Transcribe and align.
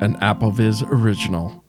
an 0.00 0.16
AppleVis 0.16 0.82
original. 0.90 1.62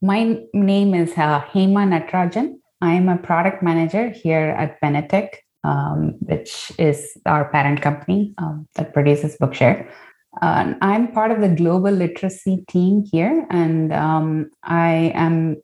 My 0.00 0.40
name 0.52 0.94
is 0.94 1.12
uh, 1.12 1.40
Hema 1.42 1.86
Natarajan. 1.86 2.58
I 2.80 2.94
am 2.94 3.08
a 3.08 3.16
product 3.16 3.62
manager 3.62 4.08
here 4.10 4.56
at 4.58 4.80
Benetech, 4.80 5.28
um, 5.62 6.16
which 6.20 6.72
is 6.76 7.16
our 7.24 7.48
parent 7.50 7.80
company 7.82 8.34
um, 8.38 8.66
that 8.74 8.92
produces 8.92 9.36
Bookshare. 9.40 9.88
Uh, 10.40 10.74
I'm 10.80 11.12
part 11.12 11.30
of 11.30 11.40
the 11.40 11.48
global 11.48 11.92
literacy 11.92 12.64
team 12.68 13.04
here, 13.12 13.46
and 13.50 13.92
um, 13.92 14.50
I 14.64 15.12
am 15.14 15.62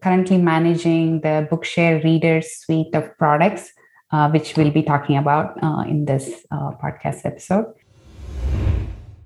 currently 0.00 0.38
managing 0.38 1.20
the 1.20 1.46
Bookshare 1.50 2.02
Readers 2.02 2.50
suite 2.52 2.94
of 2.94 3.10
products, 3.18 3.70
uh, 4.12 4.30
which 4.30 4.56
we'll 4.56 4.70
be 4.70 4.82
talking 4.82 5.18
about 5.18 5.62
uh, 5.62 5.84
in 5.86 6.06
this 6.06 6.46
uh, 6.50 6.70
podcast 6.82 7.26
episode. 7.26 7.66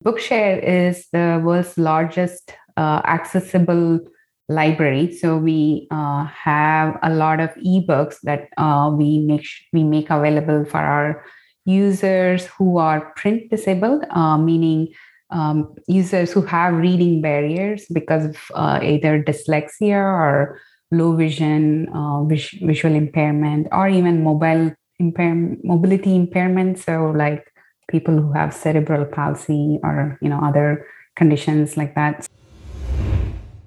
Bookshare 0.04 0.62
is 0.62 1.06
the 1.12 1.40
world's 1.44 1.76
largest 1.76 2.54
uh, 2.76 3.02
accessible 3.04 4.00
library. 4.48 5.14
So 5.14 5.36
we 5.36 5.88
uh, 5.90 6.24
have 6.24 6.98
a 7.02 7.10
lot 7.10 7.40
of 7.40 7.50
ebooks 7.56 8.16
that 8.22 8.48
uh, 8.56 8.92
we 8.96 9.18
make 9.18 9.46
we 9.72 9.84
make 9.84 10.10
available 10.10 10.64
for 10.64 10.78
our 10.78 11.24
users 11.64 12.46
who 12.46 12.78
are 12.78 13.12
print 13.16 13.50
disabled, 13.50 14.04
uh, 14.10 14.38
meaning 14.38 14.88
um, 15.30 15.74
users 15.86 16.32
who 16.32 16.40
have 16.42 16.74
reading 16.74 17.20
barriers 17.20 17.84
because 17.92 18.24
of 18.24 18.36
uh, 18.54 18.80
either 18.82 19.22
dyslexia 19.22 20.00
or 20.00 20.58
low 20.90 21.14
vision, 21.14 21.88
uh, 21.90 22.24
vis- 22.24 22.56
visual 22.62 22.94
impairment, 22.94 23.66
or 23.72 23.88
even 23.88 24.24
mobile 24.24 24.72
impair- 24.98 25.56
mobility 25.62 26.16
impairment. 26.16 26.78
So 26.78 27.12
like 27.14 27.52
people 27.88 28.16
who 28.16 28.32
have 28.32 28.54
cerebral 28.54 29.04
palsy 29.04 29.78
or 29.82 30.18
you 30.20 30.28
know 30.28 30.40
other 30.42 30.86
conditions 31.16 31.76
like 31.76 31.94
that. 31.94 32.26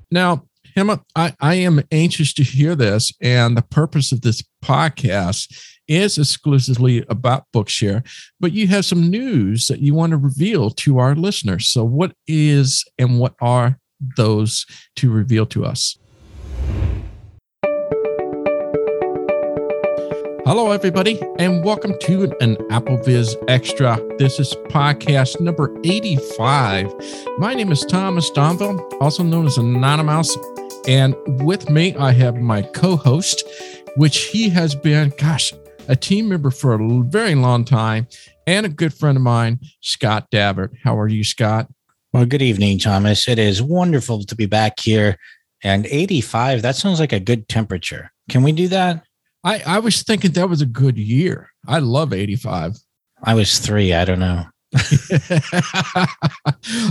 Now, 0.09 0.45
Hema, 0.75 1.03
I, 1.16 1.36
I 1.39 1.55
am 1.55 1.81
anxious 1.91 2.33
to 2.36 2.44
hear 2.44 2.75
this. 2.75 3.11
And 3.22 3.58
the 3.58 3.61
purpose 3.61 4.11
of 4.11 4.22
this 4.22 4.44
podcast 4.63 5.53
is 5.88 6.17
exclusively 6.17 7.03
about 7.09 7.45
Bookshare, 7.53 8.05
but 8.39 8.53
you 8.53 8.67
have 8.67 8.86
some 8.86 9.09
news 9.09 9.67
that 9.67 9.80
you 9.80 9.94
want 9.94 10.11
to 10.11 10.17
reveal 10.17 10.69
to 10.69 11.00
our 11.00 11.16
listeners. 11.16 11.67
So, 11.67 11.83
what 11.83 12.13
is 12.28 12.85
and 12.97 13.19
what 13.19 13.35
are 13.41 13.80
those 14.16 14.66
to 14.97 15.11
reveal 15.11 15.45
to 15.47 15.66
us? 15.66 15.97
Hello, 20.53 20.71
everybody, 20.71 21.17
and 21.39 21.63
welcome 21.63 21.97
to 22.02 22.23
an 22.41 22.57
AppleVis 22.71 23.41
Extra. 23.47 23.97
This 24.17 24.38
is 24.38 24.53
podcast 24.67 25.39
number 25.39 25.73
85. 25.85 26.94
My 27.38 27.53
name 27.53 27.71
is 27.71 27.85
Thomas 27.85 28.30
Domville, 28.31 28.85
also 28.99 29.23
known 29.23 29.45
as 29.45 29.57
Anonymous, 29.57 30.38
and 30.89 31.16
with 31.45 31.69
me, 31.69 31.95
I 31.95 32.11
have 32.11 32.35
my 32.35 32.63
co 32.63 32.97
host, 32.97 33.45
which 33.95 34.25
he 34.25 34.49
has 34.49 34.75
been, 34.75 35.13
gosh, 35.17 35.53
a 35.88 35.95
team 35.95 36.27
member 36.27 36.52
for 36.52 36.73
a 36.73 37.03
very 37.05 37.33
long 37.33 37.63
time 37.63 38.09
and 38.45 38.66
a 38.66 38.69
good 38.69 38.94
friend 38.94 39.16
of 39.16 39.23
mine, 39.23 39.57
Scott 39.79 40.29
Davert. 40.31 40.72
How 40.83 40.99
are 40.99 41.07
you, 41.07 41.23
Scott? 41.23 41.69
Well, 42.11 42.25
good 42.25 42.41
evening, 42.41 42.77
Thomas. 42.77 43.25
It 43.29 43.39
is 43.39 43.61
wonderful 43.61 44.25
to 44.25 44.35
be 44.35 44.47
back 44.47 44.81
here. 44.81 45.17
And 45.63 45.85
85, 45.85 46.61
that 46.63 46.75
sounds 46.75 46.99
like 46.99 47.13
a 47.13 47.22
good 47.22 47.47
temperature. 47.47 48.11
Can 48.27 48.44
we 48.44 48.52
do 48.52 48.67
that? 48.67 49.05
I, 49.44 49.61
I 49.66 49.80
was 49.80 50.03
thinking 50.03 50.31
that 50.31 50.50
was 50.50 50.61
a 50.61 50.67
good 50.67 50.97
year. 50.97 51.50
I 51.67 51.80
love 51.80 52.14
85. 52.14 52.78
I 53.23 53.34
was 53.34 53.59
three. 53.59 53.94
I 53.94 54.06
don't 54.06 54.20
know. 54.20 54.45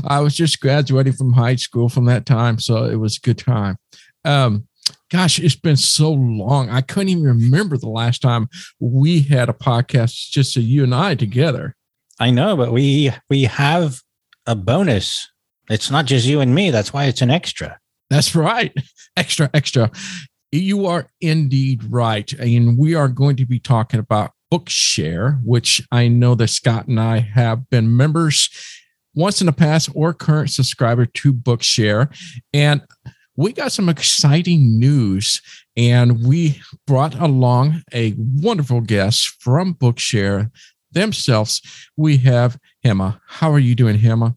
I 0.07 0.21
was 0.21 0.35
just 0.35 0.61
graduating 0.61 1.15
from 1.15 1.33
high 1.33 1.57
school 1.57 1.89
from 1.89 2.05
that 2.07 2.27
time, 2.27 2.59
so 2.59 2.85
it 2.85 2.97
was 2.97 3.17
a 3.17 3.21
good 3.21 3.39
time. 3.39 3.77
Um, 4.25 4.69
gosh, 5.11 5.39
it's 5.39 5.57
been 5.57 5.77
so 5.77 6.13
long. 6.13 6.69
I 6.69 6.83
couldn't 6.83 7.09
even 7.09 7.25
remember 7.25 7.77
the 7.79 7.89
last 7.89 8.21
time 8.21 8.49
we 8.79 9.21
had 9.21 9.49
a 9.49 9.55
podcast 9.55 10.31
just 10.31 10.53
so 10.53 10.61
you 10.61 10.85
and 10.85 10.95
I 10.95 11.15
together. 11.15 11.75
I 12.19 12.31
know, 12.31 12.57
but 12.57 12.73
we 12.73 13.13
we 13.31 13.45
have 13.45 14.01
a 14.47 14.55
bonus. 14.55 15.31
It's 15.71 15.91
not 15.91 16.05
just 16.05 16.27
you 16.27 16.41
and 16.41 16.55
me. 16.55 16.71
That's 16.71 16.93
why 16.93 17.05
it's 17.05 17.23
an 17.23 17.31
extra. 17.31 17.79
That's 18.11 18.35
right. 18.35 18.75
Extra, 19.17 19.51
extra. 19.53 19.91
You 20.53 20.87
are 20.87 21.09
indeed 21.21 21.85
right. 21.85 22.33
And 22.33 22.77
we 22.77 22.95
are 22.95 23.09
going 23.09 23.37
to 23.37 23.47
be 23.47 23.61
talking 23.61 24.01
about 24.01 24.33
Bookshare, 24.53 25.41
which 25.45 25.81
I 25.93 26.09
know 26.09 26.35
that 26.35 26.49
Scott 26.49 26.89
and 26.89 26.99
I 26.99 27.21
have 27.21 27.71
been 27.71 27.97
members 27.97 28.51
once 29.15 29.41
in 29.41 29.47
the 29.47 29.53
past 29.53 29.91
or 29.95 30.13
current 30.13 30.51
subscriber 30.51 31.07
to 31.07 31.33
Bookshare. 31.33 32.13
And 32.53 32.83
we 33.37 33.53
got 33.53 33.73
some 33.73 33.89
exciting 33.89 34.79
news, 34.79 35.41
and 35.77 36.27
we 36.27 36.61
brought 36.87 37.15
along 37.15 37.83
a 37.95 38.15
wonderful 38.19 38.81
guest 38.81 39.37
from 39.41 39.75
Bookshare 39.75 40.51
themselves. 40.91 41.63
We 41.97 42.19
have 42.19 42.59
Hema. 42.85 43.21
How 43.27 43.51
are 43.53 43.59
you 43.59 43.75
doing, 43.75 43.99
Hema? 43.99 44.37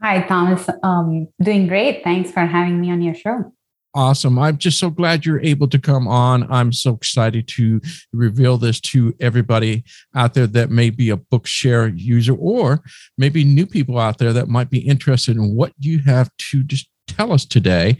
Hi, 0.00 0.26
Thomas. 0.26 0.68
Um, 0.82 1.28
doing 1.42 1.66
great. 1.66 2.04
Thanks 2.04 2.30
for 2.30 2.40
having 2.40 2.80
me 2.80 2.90
on 2.90 3.02
your 3.02 3.14
show. 3.14 3.52
Awesome. 3.96 4.40
I'm 4.40 4.58
just 4.58 4.80
so 4.80 4.90
glad 4.90 5.24
you're 5.24 5.40
able 5.40 5.68
to 5.68 5.78
come 5.78 6.08
on. 6.08 6.50
I'm 6.50 6.72
so 6.72 6.94
excited 6.94 7.46
to 7.48 7.80
reveal 8.12 8.58
this 8.58 8.80
to 8.80 9.14
everybody 9.20 9.84
out 10.16 10.34
there 10.34 10.48
that 10.48 10.70
may 10.70 10.90
be 10.90 11.10
a 11.10 11.16
Bookshare 11.16 11.92
user 11.96 12.34
or 12.34 12.82
maybe 13.16 13.44
new 13.44 13.66
people 13.66 14.00
out 14.00 14.18
there 14.18 14.32
that 14.32 14.48
might 14.48 14.68
be 14.68 14.80
interested 14.80 15.36
in 15.36 15.54
what 15.54 15.72
you 15.78 16.00
have 16.00 16.28
to 16.50 16.64
just 16.64 16.88
tell 17.06 17.32
us 17.32 17.44
today. 17.44 17.96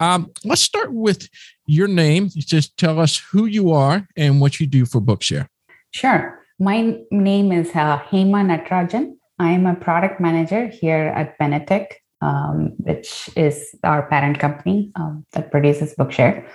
Um, 0.00 0.30
let's 0.44 0.62
start 0.62 0.94
with 0.94 1.28
your 1.66 1.88
name. 1.88 2.30
Just 2.30 2.78
tell 2.78 2.98
us 2.98 3.18
who 3.18 3.44
you 3.44 3.70
are 3.72 4.06
and 4.16 4.40
what 4.40 4.60
you 4.60 4.66
do 4.66 4.86
for 4.86 5.00
Bookshare. 5.00 5.46
Sure. 5.90 6.42
My 6.58 6.98
name 7.10 7.52
is 7.52 7.68
uh, 7.70 7.98
Hema 7.98 8.46
Natarajan. 8.46 9.16
I 9.38 9.50
am 9.50 9.66
a 9.66 9.74
product 9.74 10.20
manager 10.20 10.68
here 10.68 11.12
at 11.14 11.38
Benetech 11.38 11.86
um, 12.24 12.72
which 12.78 13.28
is 13.36 13.74
our 13.84 14.08
parent 14.08 14.38
company 14.38 14.90
um, 14.96 15.24
that 15.32 15.50
produces 15.50 15.94
Bookshare. 15.94 16.46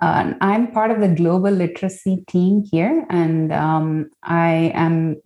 Uh, 0.00 0.34
I'm 0.40 0.72
part 0.72 0.90
of 0.90 1.00
the 1.00 1.08
global 1.08 1.50
literacy 1.50 2.24
team 2.28 2.62
here, 2.70 3.04
and 3.08 3.52
um, 3.52 4.10
I 4.22 4.70
am 4.74 5.16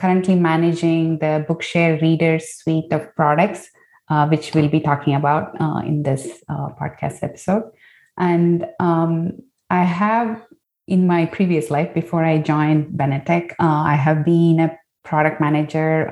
currently 0.00 0.34
managing 0.34 1.18
the 1.18 1.44
Bookshare 1.48 2.00
Reader 2.00 2.38
suite 2.40 2.92
of 2.92 3.14
products, 3.14 3.68
uh, 4.08 4.26
which 4.26 4.54
we'll 4.54 4.68
be 4.68 4.80
talking 4.80 5.14
about 5.14 5.60
uh, 5.60 5.80
in 5.84 6.02
this 6.02 6.42
uh, 6.48 6.68
podcast 6.80 7.22
episode. 7.22 7.64
And 8.18 8.66
um, 8.80 9.32
I 9.70 9.84
have, 9.84 10.42
in 10.88 11.06
my 11.06 11.26
previous 11.26 11.70
life, 11.70 11.92
before 11.94 12.24
I 12.24 12.38
joined 12.38 12.98
Benetech, 12.98 13.52
uh, 13.60 13.82
I 13.92 13.94
have 13.94 14.24
been 14.24 14.60
a 14.60 14.76
product 15.04 15.40
manager 15.40 16.08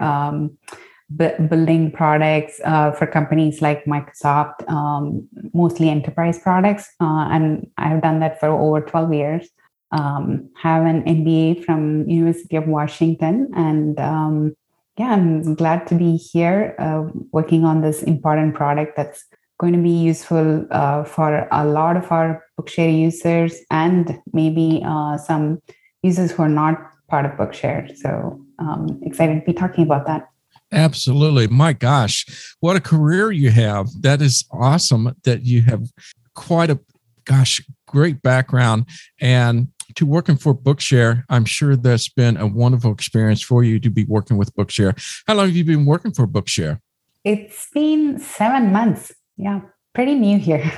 um, 1.20 1.46
building 1.48 1.90
products 1.90 2.60
uh, 2.64 2.92
for 2.92 3.06
companies 3.06 3.62
like 3.62 3.84
Microsoft, 3.84 4.68
um, 4.70 5.28
mostly 5.52 5.88
enterprise 5.88 6.38
products. 6.38 6.88
Uh, 7.00 7.28
and 7.30 7.70
I've 7.78 8.02
done 8.02 8.20
that 8.20 8.40
for 8.40 8.48
over 8.48 8.80
12 8.80 9.12
years. 9.12 9.48
Um, 9.92 10.50
have 10.60 10.84
an 10.84 11.02
MBA 11.04 11.64
from 11.64 12.08
University 12.08 12.56
of 12.56 12.66
Washington. 12.66 13.50
And 13.54 13.98
um, 14.00 14.56
yeah, 14.98 15.12
I'm 15.12 15.54
glad 15.54 15.86
to 15.88 15.94
be 15.94 16.16
here 16.16 16.74
uh, 16.78 17.04
working 17.32 17.64
on 17.64 17.80
this 17.80 18.02
important 18.02 18.54
product 18.54 18.96
that's 18.96 19.24
going 19.58 19.72
to 19.72 19.78
be 19.82 19.90
useful 19.90 20.66
uh, 20.70 21.04
for 21.04 21.48
a 21.52 21.64
lot 21.64 21.96
of 21.96 22.10
our 22.10 22.44
Bookshare 22.58 22.96
users 22.96 23.56
and 23.70 24.20
maybe 24.32 24.82
uh, 24.84 25.16
some 25.16 25.60
users 26.02 26.32
who 26.32 26.42
are 26.42 26.48
not 26.48 26.76
part 27.08 27.24
of 27.24 27.32
Bookshare. 27.32 27.96
So 27.96 28.40
um, 28.58 29.00
excited 29.02 29.40
to 29.40 29.46
be 29.46 29.52
talking 29.52 29.84
about 29.84 30.06
that. 30.06 30.28
Absolutely. 30.74 31.46
My 31.46 31.72
gosh, 31.72 32.26
what 32.60 32.76
a 32.76 32.80
career 32.80 33.30
you 33.32 33.50
have. 33.50 33.88
That 34.00 34.20
is 34.20 34.44
awesome 34.50 35.14
that 35.24 35.44
you 35.44 35.62
have 35.62 35.88
quite 36.34 36.70
a 36.70 36.80
gosh, 37.24 37.60
great 37.86 38.22
background 38.22 38.86
and 39.20 39.68
to 39.96 40.06
working 40.06 40.36
for 40.36 40.54
Bookshare. 40.54 41.24
I'm 41.28 41.44
sure 41.44 41.76
that's 41.76 42.08
been 42.08 42.36
a 42.36 42.46
wonderful 42.46 42.92
experience 42.92 43.42
for 43.42 43.62
you 43.64 43.78
to 43.80 43.90
be 43.90 44.04
working 44.04 44.36
with 44.36 44.54
Bookshare. 44.54 44.96
How 45.26 45.34
long 45.34 45.46
have 45.46 45.56
you 45.56 45.64
been 45.64 45.86
working 45.86 46.12
for 46.12 46.26
Bookshare? 46.26 46.80
It's 47.24 47.68
been 47.72 48.18
7 48.18 48.72
months. 48.72 49.12
Yeah, 49.36 49.60
pretty 49.94 50.14
new 50.14 50.38
here. 50.38 50.70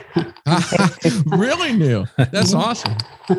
really 1.26 1.72
new. 1.72 2.06
That's 2.16 2.54
awesome. 2.54 2.96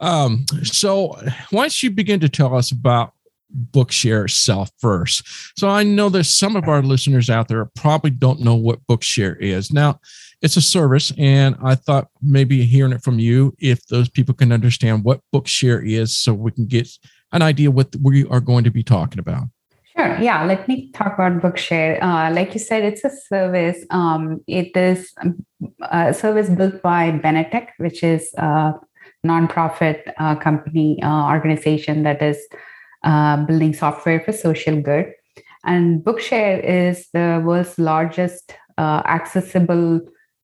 um, 0.00 0.44
so, 0.62 1.16
why 1.50 1.62
don't 1.62 1.82
you 1.82 1.90
begin 1.90 2.20
to 2.20 2.28
tell 2.28 2.54
us 2.56 2.70
about 2.72 3.13
Bookshare 3.70 4.24
itself 4.24 4.70
first. 4.78 5.22
So 5.58 5.68
I 5.68 5.82
know 5.82 6.08
there's 6.08 6.32
some 6.32 6.56
of 6.56 6.68
our 6.68 6.82
listeners 6.82 7.30
out 7.30 7.48
there 7.48 7.64
probably 7.76 8.10
don't 8.10 8.40
know 8.40 8.54
what 8.54 8.86
Bookshare 8.86 9.40
is. 9.40 9.72
Now, 9.72 10.00
it's 10.42 10.56
a 10.56 10.62
service, 10.62 11.12
and 11.16 11.56
I 11.62 11.74
thought 11.74 12.08
maybe 12.20 12.64
hearing 12.66 12.92
it 12.92 13.02
from 13.02 13.18
you, 13.18 13.54
if 13.58 13.86
those 13.86 14.08
people 14.08 14.34
can 14.34 14.52
understand 14.52 15.04
what 15.04 15.20
Bookshare 15.34 15.86
is, 15.88 16.16
so 16.16 16.34
we 16.34 16.50
can 16.50 16.66
get 16.66 16.88
an 17.32 17.42
idea 17.42 17.70
what 17.70 17.94
we 18.02 18.26
are 18.26 18.40
going 18.40 18.64
to 18.64 18.70
be 18.70 18.82
talking 18.82 19.18
about. 19.18 19.44
Sure. 19.96 20.18
Yeah. 20.20 20.44
Let 20.44 20.66
me 20.66 20.90
talk 20.90 21.14
about 21.14 21.40
Bookshare. 21.40 22.02
Uh, 22.02 22.32
like 22.32 22.52
you 22.52 22.60
said, 22.60 22.84
it's 22.84 23.04
a 23.04 23.10
service. 23.10 23.86
Um, 23.90 24.40
it 24.48 24.76
is 24.76 25.12
um, 25.22 25.46
a 25.80 26.12
service 26.12 26.50
built 26.50 26.82
by 26.82 27.12
Benetech, 27.12 27.68
which 27.78 28.02
is 28.02 28.34
a 28.36 28.74
nonprofit 29.24 30.12
uh, 30.18 30.34
company 30.34 31.00
uh, 31.02 31.28
organization 31.30 32.02
that 32.02 32.20
is 32.22 32.38
uh, 33.04 33.44
building 33.44 33.74
software 33.74 34.20
for 34.20 34.32
social 34.32 34.80
good. 34.80 35.12
And 35.64 36.02
Bookshare 36.04 36.62
is 36.62 37.08
the 37.12 37.42
world's 37.44 37.78
largest 37.78 38.54
uh, 38.76 39.02
accessible 39.06 40.00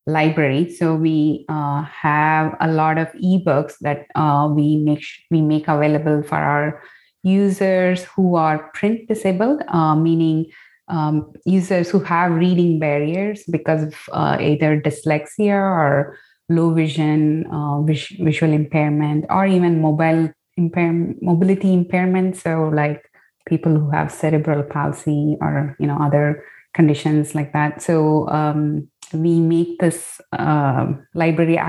library. 0.07 0.73
So 0.73 0.95
we 0.95 1.45
uh, 1.49 1.83
have 1.83 2.55
a 2.59 2.71
lot 2.71 2.97
of 2.97 3.07
ebooks 3.13 3.73
that 3.81 4.07
we 4.55 4.77
make 4.77 5.03
we 5.29 5.41
make 5.41 5.67
available 5.67 6.23
for 6.23 6.37
our 6.37 6.81
users 7.23 8.03
who 8.05 8.35
are 8.35 8.71
print 8.73 9.07
disabled, 9.07 9.61
uh, 9.67 9.95
meaning 9.95 10.47
um, 10.87 11.31
users 11.45 11.89
who 11.89 11.99
have 11.99 12.31
reading 12.31 12.79
barriers 12.79 13.43
because 13.49 13.83
of 13.83 13.95
uh, 14.11 14.37
either 14.39 14.81
dyslexia 14.81 15.53
or 15.53 16.17
low 16.49 16.73
vision, 16.73 17.45
uh, 17.47 17.81
vis- 17.83 18.15
visual 18.19 18.51
impairment, 18.51 19.25
or 19.29 19.45
even 19.45 19.81
mobile 19.81 20.29
impair- 20.57 21.15
mobility 21.21 21.73
impairment. 21.73 22.37
So, 22.37 22.69
like 22.73 23.03
people 23.47 23.75
who 23.75 23.89
have 23.91 24.11
cerebral 24.11 24.63
palsy 24.63 25.37
or 25.41 25.75
you 25.79 25.87
know 25.87 25.97
other 25.99 26.43
conditions 26.73 27.35
like 27.35 27.53
that. 27.53 27.81
So, 27.81 28.27
um, 28.29 28.87
we 29.13 29.39
make 29.39 29.79
this 29.79 30.21
uh, 30.31 30.87
library 31.13 31.59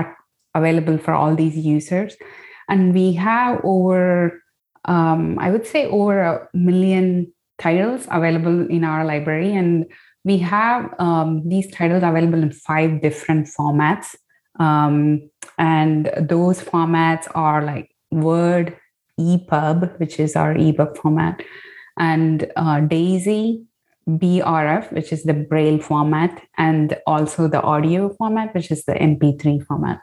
available 0.55 0.97
for 0.97 1.13
all 1.13 1.35
these 1.35 1.57
users, 1.57 2.15
and 2.69 2.93
we 2.93 3.13
have 3.13 3.59
over 3.63 4.43
um, 4.85 5.39
I 5.39 5.49
would 5.49 5.65
say 5.65 5.85
over 5.87 6.21
a 6.21 6.49
million 6.53 7.33
titles 7.57 8.07
available 8.11 8.67
in 8.67 8.83
our 8.83 9.05
library. 9.05 9.53
And 9.53 9.85
we 10.23 10.37
have 10.39 10.93
um, 10.99 11.47
these 11.47 11.69
titles 11.71 12.03
available 12.03 12.41
in 12.41 12.51
five 12.51 13.01
different 13.01 13.47
formats. 13.47 14.15
Um, 14.59 15.29
and 15.57 16.11
those 16.19 16.61
formats 16.61 17.27
are 17.35 17.63
like 17.63 17.89
Word, 18.13 18.77
EPUB, 19.19 19.99
which 19.99 20.19
is 20.19 20.35
our 20.35 20.55
ebook 20.55 20.97
format, 20.97 21.41
and 21.97 22.51
uh, 22.55 22.81
Daisy, 22.81 23.65
BRF, 24.07 24.91
which 24.91 25.13
is 25.13 25.23
the 25.23 25.33
Braille 25.33 25.79
format, 25.79 26.41
and 26.57 26.97
also 27.07 27.47
the 27.47 27.61
audio 27.61 28.13
format, 28.15 28.53
which 28.53 28.71
is 28.71 28.83
the 28.85 28.93
MP3 28.93 29.65
format. 29.65 29.99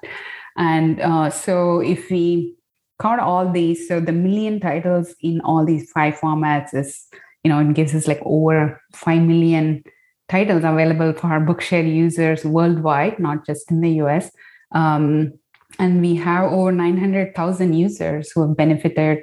And 0.57 1.01
uh, 1.01 1.31
so 1.31 1.81
if 1.81 2.11
we 2.11 2.57
count 3.01 3.21
all 3.21 3.51
these 3.51 3.89
so 3.89 3.99
the 3.99 4.13
million 4.13 4.61
titles 4.61 5.15
in 5.23 5.41
all 5.41 5.65
these 5.65 5.91
five 5.91 6.15
formats 6.15 6.75
is 6.75 7.07
you 7.43 7.49
know 7.49 7.59
it 7.59 7.75
gives 7.75 7.95
us 7.95 8.07
like 8.07 8.21
over 8.25 8.81
5 8.95 9.23
million 9.23 9.83
titles 10.29 10.63
available 10.65 11.13
for 11.15 11.29
our 11.29 11.41
bookshare 11.41 11.87
users 11.87 12.45
worldwide 12.45 13.19
not 13.19 13.47
just 13.47 13.71
in 13.71 13.81
the 13.81 13.93
us 13.93 14.31
um, 14.73 15.33
and 15.79 16.01
we 16.01 16.15
have 16.17 16.53
over 16.53 16.73
900000 16.73 17.73
users 17.73 18.31
who 18.33 18.47
have 18.47 18.57
benefited 18.57 19.19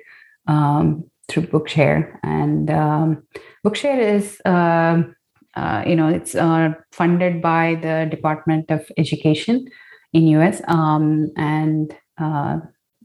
um, 0.48 1.04
through 1.28 1.44
bookshare 1.44 2.18
and 2.24 2.70
um, 2.70 3.24
bookshare 3.66 4.00
is 4.00 4.40
uh, 4.46 5.02
uh, 5.56 5.84
you 5.86 5.96
know 5.96 6.08
it's 6.08 6.36
uh, 6.36 6.70
funded 6.92 7.42
by 7.42 7.76
the 7.82 8.08
department 8.10 8.70
of 8.70 8.86
education 8.98 9.66
in 10.14 10.28
us 10.36 10.62
um, 10.68 11.30
and 11.36 11.96
uh, 12.18 12.58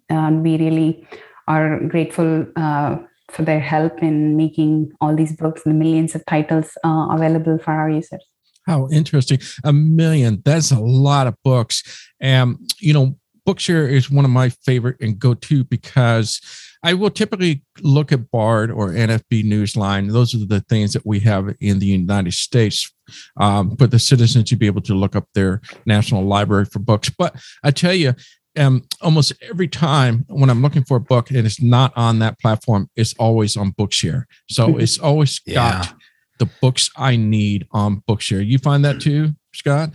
and 0.09 0.43
we 0.43 0.57
really 0.57 1.07
are 1.49 1.81
grateful 1.89 2.47
uh, 2.57 2.97
for 3.29 3.43
their 3.43 3.61
help 3.61 4.03
in 4.03 4.37
making 4.37 4.93
all 5.01 5.17
these 5.17 5.35
books 5.35 5.63
and 5.65 5.75
the 5.75 5.79
millions 5.79 6.15
of 6.15 6.25
titles 6.27 6.77
uh, 6.85 7.09
available 7.11 7.59
for 7.59 7.73
our 7.73 7.91
users. 7.91 8.25
How 8.67 8.89
interesting. 8.91 9.39
A 9.65 9.73
million. 9.73 10.43
That's 10.45 10.71
a 10.71 10.79
lot 10.79 11.27
of 11.27 11.35
books. 11.43 11.83
And, 12.21 12.59
you 12.79 12.93
know, 12.93 13.17
Bookshare 13.47 13.91
is 13.91 14.11
one 14.11 14.25
of 14.25 14.31
my 14.31 14.49
favorite 14.49 14.97
and 15.01 15.19
go 15.19 15.35
to 15.35 15.65
because 15.65 16.41
I 16.85 16.95
will 16.95 17.11
typically 17.11 17.63
look 17.81 18.13
at 18.13 18.31
BARD 18.31 18.71
or 18.71 18.91
NFB 18.91 19.45
Newsline. 19.45 20.13
Those 20.13 20.35
are 20.35 20.45
the 20.45 20.61
things 20.69 20.93
that 20.93 21.07
we 21.07 21.21
have 21.21 21.55
in 21.61 21.79
the 21.79 21.87
United 21.87 22.35
States 22.35 22.93
um, 23.37 23.77
for 23.77 23.87
the 23.87 23.99
citizens 23.99 24.49
to 24.51 24.57
be 24.57 24.67
able 24.67 24.81
to 24.83 24.95
look 24.95 25.15
up 25.15 25.29
their 25.35 25.61
national 25.87 26.25
library 26.25 26.65
for 26.65 26.81
books. 26.81 27.09
But 27.11 27.37
I 27.63 27.71
tell 27.71 27.95
you, 27.95 28.15
um, 28.59 28.83
almost 29.01 29.33
every 29.49 29.69
time 29.69 30.25
when 30.29 30.51
I'm 30.51 30.61
looking 30.61 30.85
for 30.85 30.97
a 30.97 31.01
book 31.01 31.31
and 31.31 31.47
it's 31.47 31.63
not 31.63 31.93
on 31.97 32.19
that 32.19 32.39
platform, 32.41 32.91
it's 32.97 33.15
always 33.15 33.57
on 33.57 33.73
Bookshare. 33.73 34.25
So 34.51 34.69
mm-hmm. 34.69 34.81
it's 34.81 34.99
always 34.99 35.39
got 35.39 35.95
the 36.39 36.47
books 36.61 36.91
I 36.97 37.17
need 37.17 37.67
on 37.71 38.03
Bookshare. 38.09 38.47
You 38.47 38.59
find 38.59 38.85
that 38.85 39.01
too, 39.01 39.31
Scott? 39.55 39.91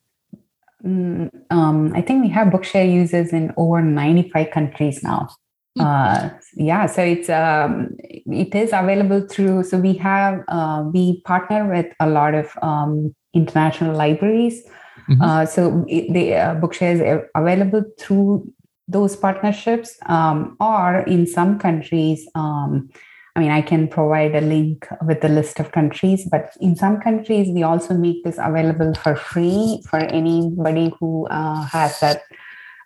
Mm, 0.85 1.31
um, 1.51 1.93
I 1.95 2.03
think 2.03 2.23
we 2.23 2.29
have 2.31 2.49
Bookshare 2.49 2.93
users 2.93 3.33
in 3.33 3.55
over 3.57 3.81
95 3.81 4.51
countries 4.51 5.03
now. 5.03 5.29
Hmm. 5.77 5.83
Uh, 5.83 6.31
yeah, 6.55 6.87
so 6.87 7.03
it's 7.03 7.29
um, 7.29 7.89
it 7.99 8.55
is 8.55 8.71
available 8.73 9.27
through. 9.29 9.65
So 9.65 9.79
we 9.79 9.95
have 9.95 10.43
uh, 10.49 10.85
we 10.93 11.21
partner 11.23 11.69
with 11.69 11.93
a 11.99 12.09
lot 12.09 12.35
of 12.35 12.57
um, 12.63 13.15
international 13.35 13.97
libraries 13.97 14.63
Mm-hmm. 15.09 15.23
Uh, 15.23 15.47
so 15.47 15.85
the 15.89 16.35
uh, 16.35 16.55
Bookshare 16.57 16.95
is 16.95 17.23
available 17.35 17.85
through 17.99 18.53
those 18.89 19.17
partnerships, 19.17 19.97
um, 20.07 20.57
or 20.61 21.01
in 21.01 21.27
some 21.27 21.59
countries. 21.59 22.27
Um, 22.35 22.91
I 23.37 23.41
mean, 23.41 23.51
I 23.51 23.63
can 23.63 23.89
provide 23.89 24.35
a 24.37 24.41
link 24.41 24.87
with 25.07 25.21
the 25.21 25.29
list 25.29 25.59
of 25.59 25.73
countries, 25.73 26.27
but 26.31 26.57
in 26.61 26.77
some 26.77 27.01
countries, 27.01 27.49
we 27.49 27.65
also 27.65 27.95
make 27.95 28.23
this 28.23 28.39
available 28.39 28.95
for 28.95 29.17
free 29.17 29.83
for 29.89 29.99
anybody 29.99 30.93
who 31.01 31.27
uh, 31.27 31.63
has 31.63 31.99
that 32.01 32.23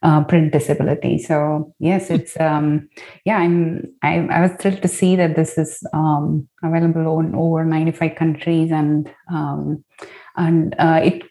uh, 0.02 0.24
print 0.24 0.52
disability. 0.52 1.18
So 1.18 1.74
yes, 1.78 2.10
it's 2.10 2.38
um, 2.40 2.88
yeah. 3.24 3.38
I'm 3.38 3.82
I, 4.02 4.18
I, 4.30 4.40
was 4.42 4.52
thrilled 4.60 4.82
to 4.82 4.88
see 4.88 5.16
that 5.16 5.36
this 5.36 5.58
is 5.58 5.82
um, 5.92 6.48
available 6.62 7.20
in 7.20 7.34
over 7.34 7.64
95 7.64 8.14
countries, 8.14 8.70
and 8.70 9.12
um, 9.32 9.84
and 10.36 10.74
uh, 10.78 11.00
it 11.02 11.22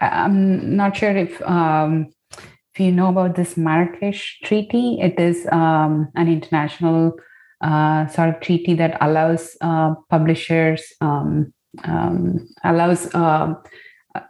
I'm 0.00 0.76
not 0.76 0.96
sure 0.96 1.16
if 1.16 1.40
um, 1.42 2.08
if 2.32 2.80
you 2.80 2.92
know 2.92 3.08
about 3.08 3.36
this 3.36 3.56
Marrakesh 3.56 4.40
Treaty. 4.44 4.98
It 5.00 5.18
is 5.18 5.46
um, 5.52 6.08
an 6.14 6.28
international 6.28 7.12
uh, 7.60 8.06
sort 8.08 8.30
of 8.30 8.40
treaty 8.40 8.74
that 8.74 8.96
allows 9.00 9.56
uh, 9.60 9.94
publishers 10.10 10.92
um, 11.00 11.52
um 11.82 12.46
allows 12.62 13.12
uh, 13.14 13.52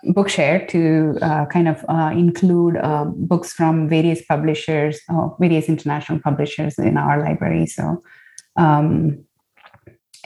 Bookshare 0.06 0.66
to 0.68 1.18
uh, 1.20 1.44
kind 1.46 1.68
of 1.68 1.84
uh, 1.88 2.10
include 2.14 2.76
uh, 2.76 3.04
books 3.04 3.52
from 3.52 3.88
various 3.88 4.24
publishers, 4.24 4.98
uh, 5.10 5.28
various 5.38 5.68
international 5.68 6.20
publishers 6.20 6.78
in 6.78 6.96
our 6.96 7.20
library. 7.20 7.66
So, 7.66 8.02
um, 8.56 9.24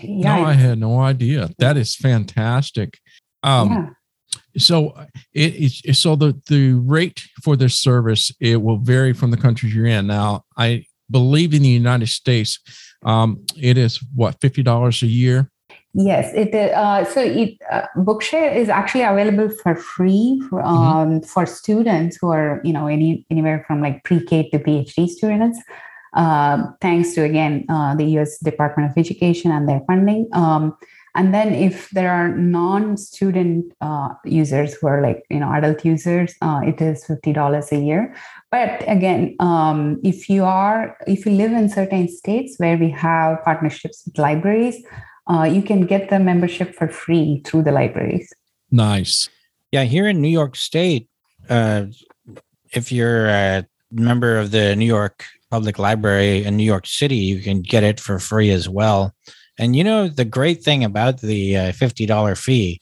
yeah, 0.01 0.37
no, 0.37 0.45
I 0.45 0.53
had 0.53 0.79
no 0.79 1.01
idea. 1.01 1.51
That 1.59 1.77
is 1.77 1.97
fantastic. 1.97 2.99
Um, 3.43 3.71
yeah. 3.71 3.89
So 4.59 4.95
it 5.33 5.55
is 5.57 6.01
so 6.01 6.15
the 6.15 6.41
the 6.49 6.75
rate 6.75 7.23
for 7.43 7.57
this 7.57 7.81
service 7.81 8.33
it 8.41 8.63
will 8.63 8.79
vary 8.79 9.13
from 9.13 9.31
the 9.31 9.37
countries 9.37 9.75
you're 9.75 9.87
in. 9.87 10.07
Now, 10.07 10.45
I 10.57 10.85
believe 11.11 11.55
in 11.55 11.63
the 11.63 11.69
United 11.69 12.09
States, 12.09 12.61
um, 13.05 13.45
it 13.57 13.77
is 13.77 14.01
what 14.15 14.41
fifty 14.41 14.63
dollars 14.63 15.03
a 15.03 15.07
year. 15.07 15.51
Yes, 15.95 16.33
it 16.35 16.55
uh, 16.55 17.05
so 17.05 17.21
it 17.21 17.57
uh, 17.71 17.87
Bookshare 17.97 18.55
is 18.55 18.69
actually 18.69 19.03
available 19.03 19.49
for 19.49 19.75
free 19.75 20.41
for, 20.49 20.61
mm-hmm. 20.61 20.69
um, 20.69 21.09
mm-hmm. 21.09 21.27
for 21.27 21.47
students 21.47 22.19
who 22.21 22.31
are 22.31 22.61
you 22.63 22.73
know 22.73 22.87
any 22.87 23.25
anywhere 23.31 23.65
from 23.67 23.81
like 23.81 24.05
pre-K 24.05 24.51
to 24.51 24.59
PhD 24.59 25.09
students. 25.09 25.59
Uh, 26.15 26.67
thanks 26.81 27.15
to 27.15 27.23
again 27.23 27.65
uh, 27.69 27.95
the 27.95 28.05
U.S. 28.17 28.39
Department 28.39 28.91
of 28.91 28.99
Education 28.99 29.51
and 29.51 29.69
their 29.69 29.81
funding. 29.87 30.29
Um, 30.33 30.77
and 31.15 31.35
then 31.35 31.53
if 31.53 31.89
there 31.91 32.13
are 32.13 32.29
non-student 32.37 33.73
uh, 33.81 34.11
users 34.25 34.75
who 34.75 34.87
are 34.87 35.03
like 35.03 35.25
you 35.31 35.41
know 35.41 35.51
adult 35.53 35.85
users, 35.85 36.35
uh, 36.43 36.61
it 36.65 36.83
is 36.83 37.05
fifty 37.07 37.33
dollars 37.33 37.73
a 37.73 37.79
year. 37.79 38.15
But 38.51 38.85
again, 38.87 39.37
um, 39.41 40.01
if 40.05 40.29
you 40.29 40.45
are 40.45 40.99
if 41.07 41.25
you 41.25 41.33
live 41.33 41.53
in 41.53 41.71
certain 41.71 42.09
states 42.09 42.55
where 42.59 42.77
we 42.77 42.91
have 42.91 43.43
partnerships 43.43 44.03
with 44.05 44.19
libraries 44.19 44.85
uh, 45.29 45.45
you 45.45 45.63
can 45.63 45.87
get 45.87 46.11
the 46.11 46.19
membership 46.19 46.75
for 46.75 46.89
free 46.89 47.43
through 47.45 47.63
the 47.63 47.73
libraries. 47.73 48.33
Nice. 48.71 49.29
Yeah, 49.73 49.85
here 49.85 50.09
in 50.09 50.21
New 50.21 50.29
York 50.29 50.57
State, 50.57 51.09
uh, 51.49 51.87
if 52.73 52.91
you're 52.91 53.27
a 53.27 53.67
member 53.91 54.39
of 54.39 54.51
the 54.51 54.75
New 54.77 54.87
York 54.87 55.25
Public 55.51 55.79
Library 55.79 56.45
in 56.45 56.57
New 56.57 56.65
York 56.65 56.87
City, 56.87 57.17
you 57.17 57.41
can 57.41 57.63
get 57.63 57.83
it 57.83 58.01
for 58.01 58.19
free 58.19 58.51
as 58.51 58.69
well. 58.69 59.15
And 59.59 59.75
you 59.75 59.85
know, 59.85 60.09
the 60.09 60.25
great 60.25 60.63
thing 60.63 60.85
about 60.85 61.21
the 61.21 61.57
uh, 61.57 61.73
$50 61.73 62.39
fee, 62.39 62.81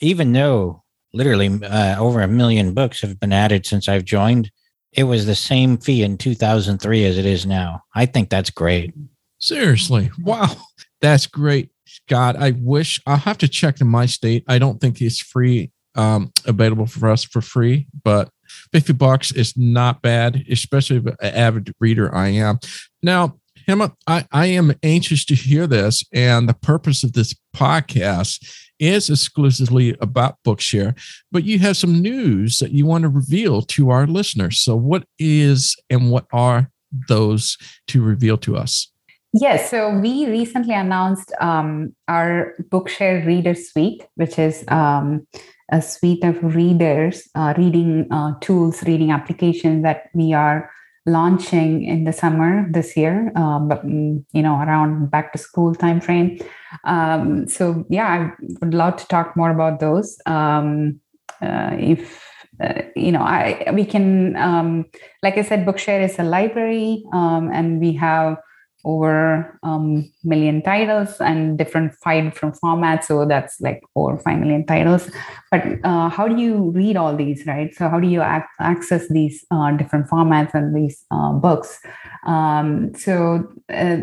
even 0.00 0.32
though 0.32 0.82
literally 1.12 1.48
uh, 1.64 1.96
over 1.98 2.20
a 2.20 2.28
million 2.28 2.74
books 2.74 3.00
have 3.00 3.18
been 3.18 3.32
added 3.32 3.66
since 3.66 3.88
I've 3.88 4.04
joined, 4.04 4.50
it 4.92 5.04
was 5.04 5.26
the 5.26 5.34
same 5.34 5.78
fee 5.78 6.02
in 6.02 6.18
2003 6.18 7.04
as 7.04 7.16
it 7.16 7.26
is 7.26 7.46
now. 7.46 7.82
I 7.94 8.06
think 8.06 8.28
that's 8.28 8.50
great. 8.50 8.92
Seriously. 9.38 10.10
Wow. 10.22 10.54
That's 11.00 11.26
great. 11.26 11.70
God, 12.08 12.36
I 12.36 12.52
wish 12.52 13.00
I'll 13.06 13.16
have 13.16 13.38
to 13.38 13.48
check 13.48 13.80
in 13.80 13.86
my 13.86 14.06
state. 14.06 14.44
I 14.48 14.58
don't 14.58 14.80
think 14.80 15.00
it's 15.00 15.20
free, 15.20 15.70
um, 15.94 16.32
available 16.46 16.86
for 16.86 17.08
us 17.10 17.24
for 17.24 17.40
free, 17.40 17.86
but 18.04 18.30
50 18.72 18.92
bucks 18.94 19.32
is 19.32 19.56
not 19.56 20.02
bad, 20.02 20.44
especially 20.50 20.96
if 20.98 21.06
an 21.06 21.16
avid 21.22 21.72
reader 21.80 22.14
I 22.14 22.28
am. 22.28 22.58
Now, 23.02 23.36
Hema, 23.68 23.94
I, 24.06 24.26
I 24.32 24.46
am 24.46 24.74
anxious 24.82 25.24
to 25.26 25.34
hear 25.34 25.66
this. 25.66 26.04
And 26.12 26.48
the 26.48 26.54
purpose 26.54 27.04
of 27.04 27.12
this 27.12 27.34
podcast 27.54 28.44
is 28.78 29.10
exclusively 29.10 29.96
about 30.00 30.38
Bookshare, 30.44 30.98
but 31.30 31.44
you 31.44 31.58
have 31.60 31.76
some 31.76 32.00
news 32.00 32.58
that 32.58 32.72
you 32.72 32.86
want 32.86 33.02
to 33.02 33.08
reveal 33.08 33.62
to 33.62 33.90
our 33.90 34.06
listeners. 34.06 34.58
So, 34.60 34.74
what 34.74 35.04
is 35.18 35.76
and 35.90 36.10
what 36.10 36.26
are 36.32 36.70
those 37.08 37.58
to 37.88 38.02
reveal 38.02 38.38
to 38.38 38.56
us? 38.56 38.89
Yes, 39.32 39.70
so 39.70 39.96
we 39.96 40.26
recently 40.26 40.74
announced 40.74 41.32
um, 41.40 41.94
our 42.08 42.54
Bookshare 42.68 43.24
Reader 43.24 43.54
Suite, 43.54 44.04
which 44.16 44.38
is 44.38 44.64
um, 44.68 45.26
a 45.70 45.80
suite 45.80 46.24
of 46.24 46.42
readers, 46.56 47.28
uh, 47.36 47.54
reading 47.56 48.08
uh, 48.10 48.34
tools, 48.40 48.82
reading 48.82 49.12
applications 49.12 49.84
that 49.84 50.10
we 50.14 50.32
are 50.32 50.68
launching 51.06 51.84
in 51.84 52.04
the 52.04 52.12
summer 52.12 52.66
this 52.72 52.96
year, 52.96 53.32
um, 53.36 53.68
but 53.68 53.86
mm, 53.86 54.22
you 54.32 54.42
know 54.42 54.56
around 54.56 55.10
back 55.10 55.32
to 55.32 55.38
school 55.38 55.74
timeframe. 55.74 56.44
Um, 56.84 57.46
so 57.48 57.84
yeah, 57.88 58.06
I 58.08 58.44
would 58.60 58.74
love 58.74 58.96
to 58.96 59.06
talk 59.06 59.36
more 59.36 59.50
about 59.50 59.78
those. 59.78 60.18
Um, 60.26 61.00
uh, 61.40 61.76
if 61.78 62.26
uh, 62.60 62.82
you 62.96 63.12
know, 63.12 63.22
I 63.22 63.70
we 63.72 63.84
can, 63.84 64.36
um, 64.36 64.86
like 65.22 65.38
I 65.38 65.42
said, 65.42 65.64
Bookshare 65.64 66.02
is 66.04 66.18
a 66.18 66.24
library, 66.24 67.04
um, 67.12 67.50
and 67.52 67.80
we 67.80 67.94
have 67.94 68.36
over 68.84 69.58
um, 69.62 70.10
million 70.24 70.62
titles 70.62 71.20
and 71.20 71.58
different 71.58 71.94
five 71.94 72.24
different 72.24 72.56
formats. 72.62 73.04
So 73.04 73.24
that's 73.26 73.60
like 73.60 73.82
over 73.96 74.18
five 74.18 74.38
million 74.38 74.64
titles. 74.66 75.10
But 75.50 75.64
uh, 75.84 76.08
how 76.08 76.28
do 76.28 76.40
you 76.40 76.70
read 76.70 76.96
all 76.96 77.14
these 77.14 77.46
right? 77.46 77.74
So 77.74 77.88
how 77.88 78.00
do 78.00 78.08
you 78.08 78.22
ac- 78.22 78.44
access 78.60 79.08
these 79.08 79.44
uh, 79.50 79.72
different 79.72 80.08
formats 80.08 80.54
and 80.54 80.74
these 80.74 81.04
uh, 81.10 81.32
books? 81.32 81.80
Um, 82.26 82.94
so 82.94 83.52
uh, 83.72 83.98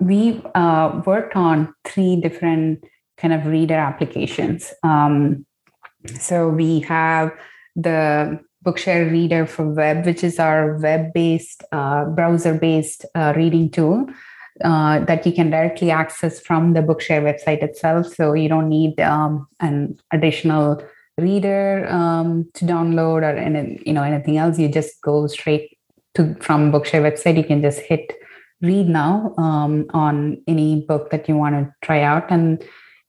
we 0.00 0.42
uh, 0.54 1.02
worked 1.06 1.36
on 1.36 1.74
three 1.84 2.16
different 2.16 2.84
kind 3.16 3.32
of 3.32 3.46
reader 3.46 3.76
applications. 3.76 4.72
Um, 4.82 5.46
so 6.18 6.48
we 6.48 6.80
have 6.80 7.32
the 7.76 8.40
Bookshare 8.64 9.10
Reader 9.10 9.46
for 9.46 9.68
Web, 9.68 10.06
which 10.06 10.24
is 10.24 10.38
our 10.38 10.78
web 10.78 11.12
based, 11.12 11.62
uh, 11.70 12.06
browser 12.06 12.54
based 12.54 13.04
uh, 13.14 13.34
reading 13.36 13.70
tool 13.70 14.06
uh, 14.62 15.00
that 15.00 15.26
you 15.26 15.32
can 15.32 15.50
directly 15.50 15.90
access 15.90 16.40
from 16.40 16.72
the 16.72 16.80
Bookshare 16.80 17.22
website 17.22 17.62
itself. 17.62 18.06
So 18.14 18.32
you 18.32 18.48
don't 18.48 18.68
need 18.68 19.00
um, 19.00 19.46
an 19.60 19.98
additional 20.12 20.82
reader 21.18 21.86
um, 21.90 22.48
to 22.54 22.64
download 22.64 23.22
or 23.22 23.36
any, 23.36 23.80
you 23.84 23.92
know 23.92 24.02
anything 24.02 24.38
else. 24.38 24.58
You 24.58 24.68
just 24.68 25.00
go 25.02 25.26
straight 25.26 25.76
to 26.14 26.34
from 26.40 26.72
Bookshare 26.72 27.02
website. 27.02 27.36
You 27.36 27.44
can 27.44 27.62
just 27.62 27.80
hit 27.80 28.12
read 28.62 28.88
now 28.88 29.34
um, 29.36 29.86
on 29.92 30.42
any 30.46 30.84
book 30.86 31.10
that 31.10 31.28
you 31.28 31.36
want 31.36 31.54
to 31.54 31.74
try 31.82 32.00
out 32.00 32.30
and 32.30 32.64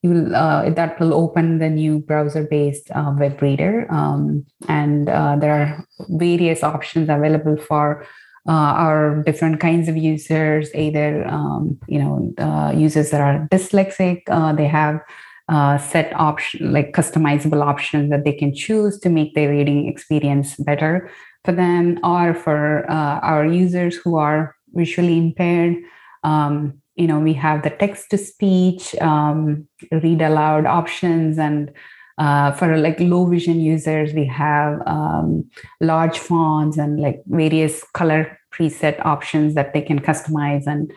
you 0.06 0.12
will 0.14 0.36
uh, 0.36 0.70
that 0.70 1.00
will 1.00 1.14
open 1.14 1.58
the 1.58 1.70
new 1.70 2.00
browser-based 2.00 2.92
uh, 2.92 3.12
web 3.18 3.42
reader, 3.42 3.88
um, 3.90 4.46
and 4.68 5.10
uh, 5.10 5.36
there 5.42 5.54
are 5.60 5.86
various 6.10 6.62
options 6.62 7.10
available 7.10 7.58
for 7.58 8.06
uh, 8.48 8.72
our 8.86 9.24
different 9.26 9.60
kinds 9.60 9.90
of 9.90 9.98
users. 9.98 10.70
Either 10.76 11.28
um, 11.28 11.80
you 11.88 12.00
know 12.02 12.34
uh, 12.38 12.72
users 12.86 13.10
that 13.10 13.22
are 13.22 13.48
dyslexic, 13.52 14.22
uh, 14.30 14.54
they 14.54 14.68
have 14.68 15.02
set 15.82 16.14
option 16.30 16.72
like 16.72 16.94
customizable 16.94 17.64
options 17.74 18.10
that 18.12 18.24
they 18.26 18.34
can 18.34 18.54
choose 18.54 19.00
to 19.00 19.10
make 19.10 19.34
their 19.34 19.50
reading 19.50 19.88
experience 19.88 20.56
better 20.58 21.10
for 21.46 21.52
them, 21.52 22.00
or 22.04 22.34
for 22.34 22.86
our 23.32 23.44
users 23.46 23.96
who 23.96 24.18
are 24.18 24.56
visually 24.74 25.18
impaired. 25.18 25.76
Um, 26.24 26.82
you 26.96 27.08
know 27.08 27.20
we 27.20 27.34
have 27.34 27.64
the 27.64 27.70
text 27.70 28.10
to 28.10 28.18
speech 28.18 28.96
um, 28.96 29.68
read 29.92 30.22
aloud 30.22 30.66
options 30.66 31.38
and 31.38 31.72
uh, 32.18 32.52
for 32.54 32.78
like 32.78 33.00
low 33.00 33.26
vision 33.26 33.60
users 33.60 34.14
we 34.14 34.26
have 34.26 34.80
um, 34.86 35.44
large 35.82 36.18
fonts 36.18 36.78
and 36.78 37.00
like 37.00 37.22
various 37.28 37.84
color 37.94 38.38
preset 38.54 39.04
options 39.06 39.54
that 39.56 39.74
they 39.74 39.82
can 39.82 40.00
customize 40.00 40.66
and 40.66 40.92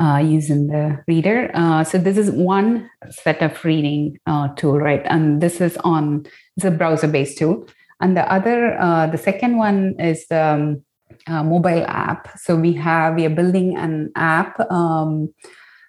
uh, 0.00 0.18
use 0.18 0.50
in 0.50 0.66
the 0.66 1.02
reader. 1.06 1.50
Uh, 1.54 1.84
so 1.84 1.98
this 1.98 2.18
is 2.18 2.30
one 2.30 2.90
set 3.10 3.40
of 3.42 3.64
reading 3.64 4.18
uh, 4.26 4.48
tool 4.56 4.78
right? 4.78 5.02
And 5.04 5.40
this 5.40 5.60
is 5.60 5.76
on 5.78 6.26
it's 6.56 6.64
a 6.64 6.70
browser 6.70 7.08
based 7.08 7.38
tool. 7.38 7.66
And 8.00 8.16
the 8.16 8.30
other 8.30 8.78
uh, 8.80 9.06
the 9.06 9.18
second 9.18 9.56
one 9.56 9.94
is 10.00 10.26
the 10.26 10.42
um, 10.42 10.84
uh, 11.26 11.42
mobile 11.42 11.84
app. 11.86 12.38
So 12.38 12.56
we 12.56 12.72
have 12.74 13.14
we 13.14 13.26
are 13.26 13.30
building 13.30 13.76
an 13.76 14.10
app 14.16 14.58
um, 14.70 15.32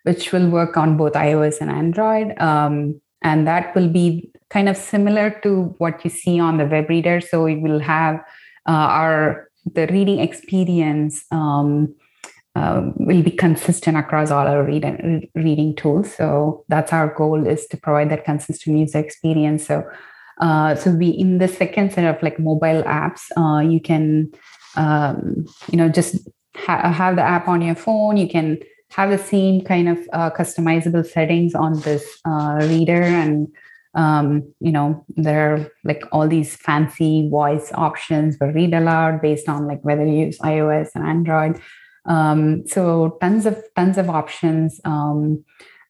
which 0.03 0.31
will 0.31 0.49
work 0.49 0.77
on 0.77 0.97
both 0.97 1.13
iOS 1.13 1.61
and 1.61 1.69
Android, 1.69 2.39
um, 2.39 2.99
and 3.23 3.47
that 3.47 3.75
will 3.75 3.89
be 3.89 4.31
kind 4.49 4.69
of 4.69 4.77
similar 4.77 5.31
to 5.43 5.75
what 5.79 6.03
you 6.03 6.09
see 6.09 6.39
on 6.39 6.57
the 6.57 6.65
web 6.65 6.89
reader. 6.89 7.19
So 7.21 7.43
we 7.43 7.55
will 7.55 7.79
have 7.79 8.15
uh, 8.67 8.87
our 8.99 9.49
the 9.73 9.87
reading 9.87 10.19
experience 10.19 11.25
um, 11.31 11.95
uh, 12.55 12.89
will 12.97 13.23
be 13.23 13.31
consistent 13.31 13.97
across 13.97 14.31
all 14.31 14.47
our 14.47 14.63
read, 14.63 15.27
reading 15.35 15.75
tools. 15.75 16.13
So 16.13 16.63
that's 16.69 16.93
our 16.93 17.13
goal 17.13 17.45
is 17.45 17.67
to 17.67 17.77
provide 17.77 18.09
that 18.11 18.25
consistent 18.25 18.77
user 18.77 18.99
experience. 18.99 19.65
So 19.65 19.83
uh, 20.39 20.75
so 20.75 20.91
we 20.91 21.09
in 21.09 21.37
the 21.37 21.47
second 21.47 21.93
set 21.93 22.05
of 22.05 22.21
like 22.21 22.39
mobile 22.39 22.83
apps, 22.83 23.21
uh, 23.37 23.59
you 23.61 23.79
can 23.79 24.31
um, 24.75 25.46
you 25.72 25.77
know 25.77 25.89
just 25.89 26.27
ha- 26.55 26.91
have 26.91 27.15
the 27.15 27.22
app 27.22 27.48
on 27.48 27.62
your 27.62 27.75
phone. 27.75 28.17
You 28.17 28.27
can 28.27 28.60
have 28.91 29.10
the 29.10 29.17
same 29.17 29.62
kind 29.62 29.89
of 29.89 29.98
uh, 30.13 30.29
customizable 30.32 31.05
settings 31.05 31.53
on 31.53 31.79
this 31.82 32.20
uh, 32.25 32.58
reader. 32.62 33.01
And 33.01 33.48
um, 33.94 34.53
you 34.60 34.72
know 34.72 35.05
there 35.15 35.53
are 35.53 35.72
like 35.84 36.03
all 36.12 36.27
these 36.27 36.55
fancy 36.55 37.29
voice 37.29 37.72
options 37.74 38.38
for 38.38 38.51
read 38.51 38.74
aloud 38.74 39.22
based 39.22 39.48
on 39.48 39.67
like 39.67 39.84
whether 39.84 40.05
you 40.05 40.25
use 40.25 40.39
ios 40.39 40.89
and 40.96 41.05
android. 41.05 41.60
Um, 42.05 42.67
so 42.67 43.17
tons 43.22 43.46
of 43.46 43.62
tons 43.75 43.98
of 43.98 44.10
options. 44.10 44.79
Um, 44.86 45.44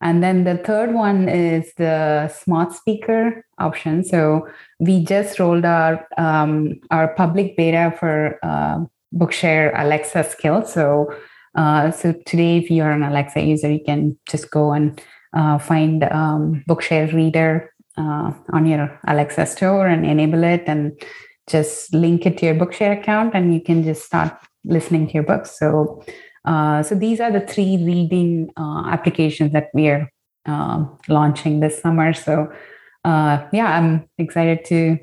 and 0.05 0.21
then 0.21 0.43
the 0.43 0.57
third 0.57 0.93
one 0.93 1.27
is 1.27 1.74
the 1.77 2.27
smart 2.27 2.74
speaker 2.74 3.43
option. 3.57 4.03
So 4.03 4.47
we 4.79 5.03
just 5.03 5.39
rolled 5.39 5.65
out 5.65 6.03
um, 6.17 6.79
our 6.91 7.07
public 7.15 7.57
beta 7.57 7.91
for 8.00 8.38
uh, 8.43 8.85
Bookshare 9.12 9.74
Alexa 9.75 10.24
skill. 10.25 10.63
So 10.63 11.12
uh, 11.55 11.89
so 11.89 12.13
today, 12.27 12.57
if 12.57 12.69
you're 12.69 12.91
an 12.91 13.01
Alexa 13.01 13.41
user, 13.41 13.71
you 13.71 13.83
can 13.83 14.15
just 14.29 14.51
go 14.51 14.74
and 14.74 15.01
uh, 15.33 15.57
find 15.57 16.03
um, 16.03 16.63
Bookshare 16.69 17.12
Reader 17.12 17.74
uh, 17.97 18.31
on 18.53 18.65
your 18.67 19.00
Alexa 19.07 19.45
store 19.47 19.88
and 19.88 20.05
enable 20.05 20.43
it, 20.43 20.65
and 20.67 20.91
just 21.47 21.93
link 21.93 22.25
it 22.25 22.38
to 22.39 22.45
your 22.45 22.55
Bookshare 22.55 23.00
account, 23.00 23.33
and 23.33 23.53
you 23.53 23.62
can 23.62 23.83
just 23.83 24.05
start 24.05 24.33
listening 24.65 25.07
to 25.07 25.13
your 25.13 25.24
books. 25.24 25.57
So 25.57 26.03
uh, 26.45 26.83
so 26.83 26.95
these 26.95 27.19
are 27.19 27.31
the 27.31 27.41
three 27.41 27.77
reading 27.77 28.51
uh, 28.57 28.87
applications 28.87 29.51
that 29.53 29.69
we 29.73 29.87
are 29.87 30.09
uh, 30.45 30.85
launching 31.07 31.59
this 31.59 31.81
summer. 31.81 32.13
So 32.13 32.51
uh, 33.03 33.45
yeah, 33.51 33.77
I'm 33.77 34.07
excited 34.17 34.65
to 34.65 34.97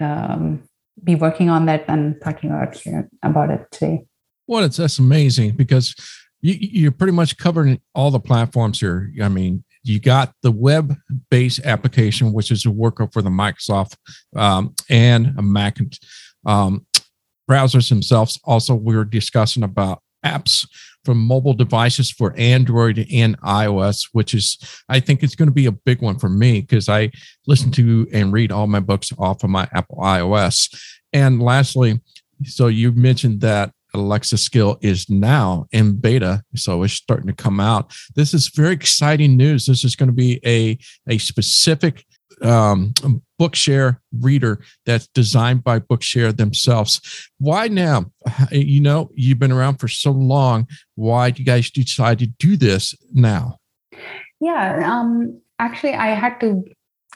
um, 0.00 0.62
be 1.02 1.14
working 1.14 1.50
on 1.50 1.66
that 1.66 1.84
and 1.88 2.20
talking 2.22 2.50
about 2.50 2.76
about 3.22 3.50
it 3.50 3.66
today. 3.70 4.04
Well, 4.46 4.64
it's 4.64 4.76
that's 4.76 4.98
amazing 4.98 5.56
because 5.56 5.94
you, 6.40 6.54
you're 6.58 6.92
pretty 6.92 7.12
much 7.12 7.36
covering 7.36 7.80
all 7.94 8.10
the 8.10 8.20
platforms 8.20 8.80
here. 8.80 9.12
I 9.22 9.28
mean, 9.28 9.64
you 9.82 10.00
got 10.00 10.32
the 10.42 10.50
web-based 10.50 11.60
application, 11.64 12.32
which 12.32 12.50
is 12.50 12.64
a 12.66 12.70
worker 12.70 13.08
for 13.12 13.22
the 13.22 13.30
Microsoft 13.30 13.96
um, 14.36 14.74
and 14.88 15.34
a 15.38 15.42
Mac 15.42 15.78
um, 16.46 16.86
browsers 17.48 17.88
themselves. 17.88 18.38
Also, 18.44 18.74
we 18.74 18.94
are 18.96 19.04
discussing 19.04 19.62
about 19.62 20.02
apps 20.24 20.66
from 21.08 21.24
mobile 21.24 21.54
devices 21.54 22.10
for 22.10 22.34
Android 22.36 23.06
and 23.10 23.40
iOS, 23.40 24.10
which 24.12 24.34
is, 24.34 24.58
I 24.90 25.00
think 25.00 25.22
it's 25.22 25.34
going 25.34 25.48
to 25.48 25.54
be 25.54 25.64
a 25.64 25.72
big 25.72 26.02
one 26.02 26.18
for 26.18 26.28
me 26.28 26.60
because 26.60 26.86
I 26.86 27.10
listen 27.46 27.70
to 27.72 28.06
and 28.12 28.30
read 28.30 28.52
all 28.52 28.66
my 28.66 28.80
books 28.80 29.10
off 29.18 29.42
of 29.42 29.48
my 29.48 29.66
Apple 29.72 29.96
iOS. 30.02 30.68
And 31.14 31.40
lastly, 31.40 32.02
so 32.44 32.66
you 32.66 32.92
mentioned 32.92 33.40
that 33.40 33.72
Alexa 33.94 34.36
skill 34.36 34.76
is 34.82 35.08
now 35.08 35.64
in 35.72 35.96
beta, 35.96 36.42
so 36.54 36.82
it's 36.82 36.92
starting 36.92 37.28
to 37.28 37.32
come 37.32 37.58
out. 37.58 37.90
This 38.14 38.34
is 38.34 38.48
very 38.48 38.74
exciting 38.74 39.38
news. 39.38 39.64
This 39.64 39.84
is 39.84 39.96
going 39.96 40.10
to 40.10 40.14
be 40.14 40.40
a 40.44 40.76
a 41.08 41.16
specific 41.16 42.04
um, 42.42 42.92
Bookshare 43.40 43.98
reader 44.20 44.60
that's 44.84 45.06
designed 45.08 45.62
by 45.62 45.78
Bookshare 45.78 46.36
themselves. 46.36 47.00
Why 47.38 47.68
now? 47.68 48.06
You 48.50 48.80
know, 48.80 49.10
you've 49.14 49.38
been 49.38 49.52
around 49.52 49.76
for 49.76 49.88
so 49.88 50.10
long. 50.10 50.66
Why 50.96 51.30
do 51.30 51.40
you 51.40 51.46
guys 51.46 51.70
decide 51.70 52.18
to 52.18 52.26
do 52.26 52.56
this 52.56 52.94
now? 53.12 53.58
Yeah, 54.40 54.82
um, 54.84 55.40
actually, 55.58 55.94
I 55.94 56.08
had 56.08 56.38
to 56.40 56.64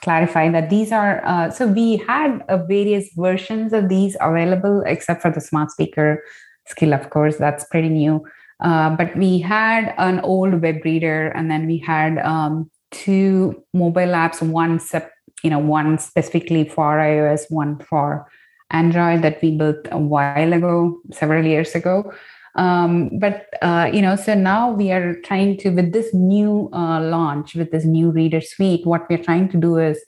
clarify 0.01 0.49
that 0.51 0.69
these 0.69 0.91
are 0.91 1.25
uh, 1.25 1.49
so 1.49 1.67
we 1.67 1.97
had 1.97 2.43
uh, 2.49 2.57
various 2.57 3.09
versions 3.15 3.73
of 3.73 3.89
these 3.89 4.17
available, 4.19 4.83
except 4.85 5.21
for 5.21 5.31
the 5.31 5.41
smart 5.41 5.71
speaker 5.71 6.23
skill, 6.67 6.93
of 6.93 7.09
course, 7.09 7.37
that's 7.37 7.65
pretty 7.65 7.89
new. 7.89 8.23
Uh, 8.59 8.95
but 8.95 9.15
we 9.17 9.39
had 9.39 9.93
an 9.97 10.19
old 10.21 10.61
web 10.61 10.77
reader, 10.85 11.27
and 11.29 11.49
then 11.51 11.67
we 11.67 11.77
had 11.77 12.17
um, 12.19 12.69
two 12.93 13.61
mobile 13.73 14.13
apps, 14.13 14.41
one 14.41 14.79
sep- 14.79 15.11
you 15.43 15.49
know 15.49 15.59
one 15.59 15.97
specifically 15.99 16.67
for 16.67 16.97
ios 16.97 17.41
one 17.49 17.77
for 17.79 18.25
android 18.71 19.21
that 19.21 19.41
we 19.41 19.55
built 19.55 19.87
a 19.91 19.97
while 19.97 20.53
ago 20.53 20.99
several 21.11 21.45
years 21.45 21.75
ago. 21.75 22.11
Um, 22.55 23.17
but 23.19 23.47
uh, 23.61 23.89
you 23.91 24.01
know 24.01 24.15
so 24.15 24.35
now 24.35 24.71
we 24.71 24.91
are 24.91 25.15
trying 25.21 25.57
to 25.57 25.69
with 25.71 25.91
this 25.91 26.13
new 26.13 26.69
uh, 26.71 27.01
launch 27.01 27.55
with 27.55 27.71
this 27.71 27.83
new 27.83 28.11
reader 28.11 28.41
suite 28.41 28.85
what 28.85 29.09
we're 29.09 29.23
trying 29.23 29.49
to 29.49 29.57
do 29.57 29.77
is 29.77 29.99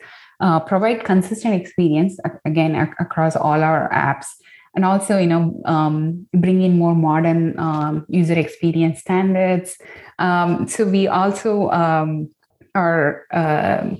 uh, 0.41 0.59
provide 0.59 1.03
consistent 1.03 1.55
experience 1.59 2.19
again 2.45 2.75
ac- 2.75 2.93
across 2.99 3.35
all 3.35 3.63
our 3.63 3.89
apps. 3.89 4.27
And 4.75 4.85
also 4.85 5.17
you 5.17 5.27
know 5.27 5.59
um, 5.65 6.27
bring 6.33 6.61
in 6.61 6.77
more 6.77 6.95
modern 6.95 7.57
um, 7.57 8.05
user 8.09 8.37
experience 8.37 8.99
standards. 8.99 9.77
Um, 10.19 10.67
so 10.67 10.85
we 10.85 11.07
also 11.07 11.69
um, 11.71 12.29
are 12.75 13.25
uh, 13.31 13.95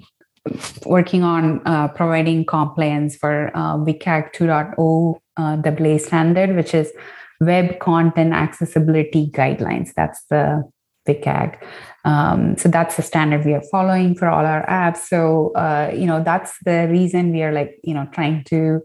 working 0.85 1.23
on 1.23 1.61
uh, 1.65 1.87
providing 1.89 2.45
compliance 2.45 3.15
for 3.15 3.51
uh, 3.55 3.77
WCAG 3.77 4.33
2.0 4.33 5.19
uh, 5.37 5.57
AA 5.65 5.97
standard, 5.97 6.55
which 6.55 6.73
is 6.73 6.91
Web 7.41 7.79
Content 7.79 8.33
Accessibility 8.33 9.29
Guidelines. 9.31 9.93
That's 9.95 10.23
the 10.29 10.63
WCAG. 11.07 11.57
Um, 12.03 12.57
so 12.57 12.69
that's 12.69 12.95
the 12.95 13.01
standard 13.01 13.45
we 13.45 13.53
are 13.53 13.63
following 13.71 14.15
for 14.15 14.27
all 14.27 14.45
our 14.45 14.65
apps. 14.67 14.97
So 14.97 15.51
uh, 15.53 15.91
you 15.93 16.05
know 16.05 16.23
that's 16.23 16.53
the 16.63 16.87
reason 16.89 17.31
we 17.31 17.43
are 17.43 17.51
like 17.51 17.79
you 17.83 17.93
know 17.93 18.07
trying 18.11 18.43
to 18.45 18.81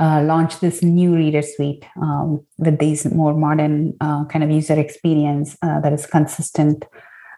uh, 0.00 0.22
launch 0.22 0.60
this 0.60 0.82
new 0.82 1.14
reader 1.14 1.42
suite 1.42 1.84
um, 2.00 2.44
with 2.58 2.78
these 2.78 3.04
more 3.12 3.34
modern 3.34 3.94
uh, 4.00 4.24
kind 4.24 4.42
of 4.42 4.50
user 4.50 4.78
experience 4.78 5.56
uh, 5.62 5.80
that 5.80 5.92
is 5.92 6.06
consistent 6.06 6.84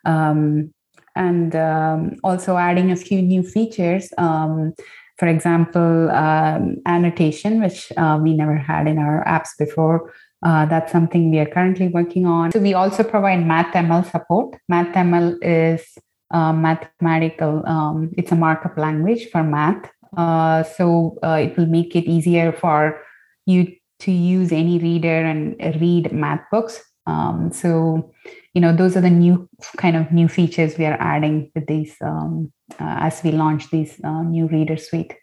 um, 0.04 0.72
and 1.16 1.54
um, 1.56 2.16
also 2.24 2.56
adding 2.56 2.90
a 2.90 2.96
few 2.96 3.22
new 3.22 3.42
features. 3.42 4.12
Um, 4.18 4.74
for 5.18 5.28
example, 5.28 6.10
um, 6.10 6.76
annotation, 6.86 7.62
which 7.62 7.92
uh, 7.96 8.18
we 8.20 8.34
never 8.34 8.56
had 8.56 8.88
in 8.88 8.98
our 8.98 9.24
apps 9.24 9.50
before. 9.58 10.12
Uh, 10.44 10.66
that's 10.66 10.92
something 10.92 11.30
we 11.30 11.38
are 11.38 11.46
currently 11.46 11.88
working 11.88 12.26
on. 12.26 12.52
So 12.52 12.58
we 12.58 12.74
also 12.74 13.02
provide 13.02 13.38
MathML 13.38 14.10
support. 14.10 14.56
MathML 14.70 15.38
is 15.40 15.96
uh, 16.32 16.52
mathematical. 16.52 17.62
Um, 17.66 18.10
it's 18.18 18.32
a 18.32 18.36
markup 18.36 18.76
language 18.76 19.30
for 19.30 19.42
math. 19.42 19.90
Uh, 20.16 20.62
so 20.62 21.18
uh, 21.22 21.38
it 21.40 21.56
will 21.56 21.66
make 21.66 21.96
it 21.96 22.04
easier 22.04 22.52
for 22.52 23.00
you 23.46 23.74
to 24.00 24.12
use 24.12 24.52
any 24.52 24.78
reader 24.78 25.24
and 25.24 25.56
read 25.80 26.12
math 26.12 26.42
books. 26.50 26.82
Um, 27.06 27.52
so 27.52 28.12
you 28.54 28.60
know 28.60 28.74
those 28.74 28.96
are 28.96 29.00
the 29.00 29.10
new 29.10 29.48
kind 29.76 29.96
of 29.96 30.10
new 30.12 30.28
features 30.28 30.78
we 30.78 30.86
are 30.86 30.96
adding 31.00 31.50
with 31.54 31.66
these 31.66 31.94
um, 32.00 32.52
uh, 32.80 32.96
as 33.00 33.22
we 33.22 33.30
launch 33.30 33.70
these 33.70 34.00
uh, 34.04 34.22
new 34.22 34.46
reader 34.46 34.76
suite. 34.76 35.14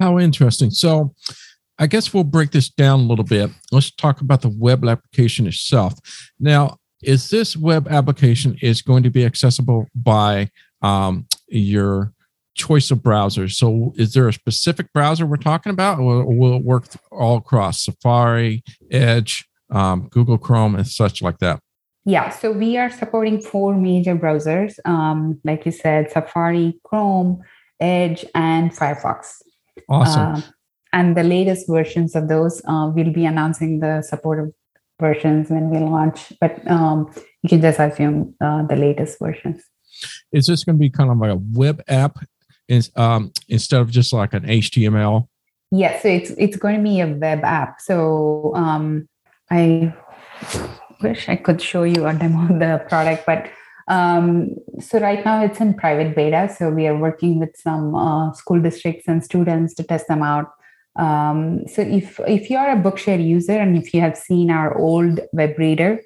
How 0.00 0.18
interesting. 0.18 0.70
So 0.70 1.14
i 1.78 1.86
guess 1.86 2.12
we'll 2.12 2.22
break 2.24 2.50
this 2.50 2.68
down 2.68 3.00
a 3.00 3.04
little 3.04 3.24
bit. 3.24 3.50
Let's 3.70 3.90
talk 3.90 4.20
about 4.20 4.42
the 4.42 4.50
web 4.50 4.84
application 4.84 5.46
itself. 5.46 5.94
Now 6.38 6.76
is 7.02 7.30
this 7.30 7.56
web 7.56 7.88
application 7.88 8.56
is 8.62 8.82
going 8.82 9.02
to 9.02 9.10
be 9.10 9.24
accessible 9.24 9.88
by 9.94 10.50
um, 10.82 11.26
your 11.48 12.12
choice 12.54 12.90
of 12.90 12.98
browsers 12.98 13.52
so 13.52 13.94
is 13.96 14.12
there 14.12 14.28
a 14.28 14.32
specific 14.32 14.92
browser 14.92 15.24
we're 15.24 15.36
talking 15.38 15.72
about 15.72 15.98
or 15.98 16.26
will 16.26 16.56
it 16.56 16.62
work 16.62 16.84
all 17.10 17.38
across 17.38 17.82
safari 17.82 18.62
edge 18.90 19.48
um, 19.72 20.08
google 20.10 20.38
chrome 20.38 20.74
and 20.74 20.86
such 20.86 21.22
like 21.22 21.38
that 21.38 21.60
yeah, 22.04 22.30
so 22.30 22.50
we 22.50 22.76
are 22.78 22.90
supporting 22.90 23.40
four 23.40 23.76
major 23.76 24.16
browsers, 24.16 24.74
um, 24.84 25.40
like 25.44 25.64
you 25.64 25.70
said, 25.70 26.10
Safari, 26.10 26.80
Chrome, 26.82 27.42
Edge, 27.78 28.24
and 28.34 28.72
Firefox. 28.72 29.40
Awesome. 29.88 30.34
Uh, 30.34 30.40
and 30.92 31.16
the 31.16 31.22
latest 31.22 31.68
versions 31.68 32.16
of 32.16 32.28
those, 32.28 32.60
uh, 32.66 32.90
we'll 32.92 33.12
be 33.12 33.24
announcing 33.24 33.78
the 33.78 34.02
supported 34.02 34.52
versions 35.00 35.48
when 35.48 35.70
we 35.70 35.78
launch, 35.78 36.32
but 36.40 36.68
um, 36.70 37.10
you 37.42 37.48
can 37.48 37.60
just 37.60 37.78
assume 37.78 38.34
uh, 38.40 38.66
the 38.66 38.76
latest 38.76 39.18
versions. 39.20 39.62
Is 40.32 40.46
this 40.46 40.64
going 40.64 40.76
to 40.76 40.80
be 40.80 40.90
kind 40.90 41.10
of 41.10 41.18
like 41.18 41.30
a 41.30 41.40
web 41.52 41.82
app 41.86 42.18
is, 42.68 42.90
um, 42.96 43.32
instead 43.48 43.80
of 43.80 43.90
just 43.90 44.12
like 44.12 44.34
an 44.34 44.42
HTML? 44.42 45.28
Yes, 45.70 45.92
yeah, 45.94 46.02
so 46.02 46.08
it's 46.08 46.30
it's 46.36 46.56
going 46.56 46.76
to 46.76 46.82
be 46.82 47.00
a 47.00 47.06
web 47.06 47.44
app. 47.44 47.80
So 47.80 48.52
um, 48.54 49.08
I 49.52 49.94
wish 51.02 51.28
I 51.28 51.36
could 51.36 51.60
show 51.60 51.82
you 51.82 52.06
a 52.06 52.14
demo 52.14 52.52
of 52.52 52.58
the 52.58 52.84
product, 52.88 53.26
but 53.26 53.50
um, 53.88 54.54
so 54.80 54.98
right 54.98 55.24
now 55.24 55.44
it's 55.44 55.60
in 55.60 55.74
private 55.74 56.14
beta. 56.16 56.48
So 56.56 56.70
we 56.70 56.86
are 56.86 56.96
working 56.96 57.38
with 57.38 57.54
some 57.56 57.94
uh, 57.94 58.32
school 58.32 58.60
districts 58.60 59.08
and 59.08 59.22
students 59.22 59.74
to 59.74 59.82
test 59.82 60.08
them 60.08 60.22
out. 60.22 60.50
Um, 60.96 61.66
so 61.66 61.82
if 61.82 62.20
if 62.26 62.50
you 62.50 62.58
are 62.58 62.70
a 62.70 62.76
Bookshare 62.76 63.24
user 63.24 63.58
and 63.58 63.76
if 63.76 63.92
you 63.94 64.00
have 64.00 64.16
seen 64.16 64.50
our 64.50 64.76
old 64.78 65.20
web 65.32 65.58
reader, 65.58 66.00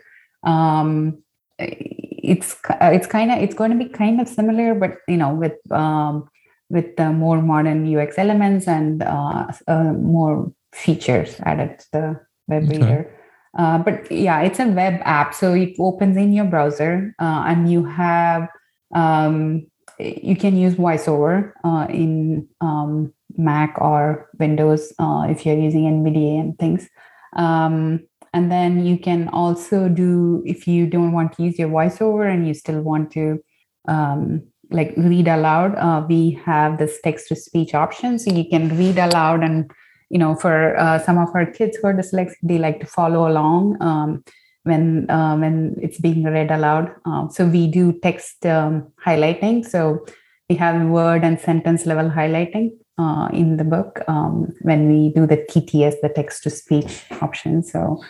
um, 0.45 1.23
it's 1.59 2.57
it's 2.81 3.07
kind 3.07 3.31
of 3.31 3.39
it's 3.39 3.55
going 3.55 3.71
to 3.71 3.85
be 3.85 3.89
kind 3.89 4.21
of 4.21 4.29
similar, 4.29 4.75
but 4.75 4.99
you 5.09 5.17
know 5.17 5.35
with 5.35 5.59
um, 5.71 6.29
with 6.71 6.97
the 6.97 7.13
more 7.13 7.43
modern 7.43 7.87
UX 7.97 8.19
elements 8.19 8.67
and 8.67 9.03
uh, 9.03 9.47
uh, 9.69 9.93
more 9.93 10.53
features 10.73 11.37
added 11.45 11.79
to 11.79 11.87
the 11.93 12.21
web 12.49 12.65
okay. 12.65 12.79
reader. 12.79 13.15
Uh, 13.57 13.79
but 13.79 14.11
yeah, 14.12 14.40
it's 14.42 14.61
a 14.61 14.66
web 14.66 15.01
app. 15.05 15.35
So 15.35 15.55
it 15.55 15.75
opens 15.79 16.16
in 16.16 16.33
your 16.33 16.45
browser 16.45 17.14
uh, 17.19 17.45
and 17.47 17.71
you 17.71 17.85
have, 17.85 18.49
um, 18.95 19.66
you 19.99 20.37
can 20.37 20.57
use 20.57 20.75
VoiceOver 20.75 21.53
uh, 21.64 21.87
in 21.88 22.47
um, 22.61 23.14
Mac 23.37 23.77
or 23.81 24.29
Windows 24.38 24.92
uh, 24.99 25.27
if 25.29 25.47
you're 25.47 25.57
using 25.59 25.85
NVDA 25.85 26.40
and 26.40 26.59
things. 26.59 26.88
Um, 27.35 28.07
and 28.35 28.53
then 28.53 28.85
you 28.85 28.99
can 28.99 29.29
also 29.29 29.88
do, 29.88 30.42
if 30.45 30.69
you 30.69 30.87
don't 30.87 31.12
want 31.12 31.33
to 31.35 31.42
use 31.42 31.59
your 31.59 31.71
VoiceOver 31.71 32.31
and 32.31 32.47
you 32.47 32.53
still 32.53 32.83
want 32.83 33.11
to 33.12 33.42
um, 33.88 34.42
like 34.71 34.92
read 34.99 35.29
aloud, 35.29 35.75
uh, 35.77 36.05
we 36.07 36.38
have 36.45 36.77
this 36.77 37.01
text 37.03 37.29
to 37.29 37.37
speech 37.37 37.73
option. 37.73 38.19
So 38.19 38.33
you 38.33 38.45
can 38.51 38.77
read 38.77 38.99
aloud 38.99 39.42
and, 39.42 39.71
you 40.11 40.19
know, 40.19 40.35
for 40.35 40.79
uh, 40.79 40.99
some 40.99 41.19
of 41.19 41.29
our 41.35 41.47
kids 41.47 41.77
who 41.77 41.88
are 41.88 41.95
dyslexic, 41.95 42.35
they 42.42 42.59
like 42.59 42.81
to 42.81 42.87
follow 42.87 43.29
along 43.29 43.81
um, 43.81 44.25
when 44.62 45.09
uh, 45.11 45.37
when 45.37 45.77
it's 45.81 45.99
being 45.99 46.25
read 46.25 46.51
aloud. 46.51 46.95
Uh, 47.05 47.29
so 47.29 47.47
we 47.47 47.66
do 47.66 47.92
text 48.01 48.47
um, 48.47 48.87
highlighting. 49.05 49.64
So 49.64 50.05
we 50.49 50.57
have 50.57 50.81
word 50.88 51.25
and 51.25 51.40
sentence 51.40 51.87
level 51.87 52.11
highlighting 52.11 52.71
uh, 52.99 53.29
in 53.33 53.57
the 53.57 53.64
book 53.64 54.01
um, 54.09 54.53
when 54.62 54.88
we 54.88 55.12
do 55.12 55.27
the 55.27 55.38
TTS, 55.38 55.95
the 56.03 56.09
text 56.09 56.45
to 56.45 56.51
speech 56.51 57.05
option. 57.21 57.62
So 57.62 58.03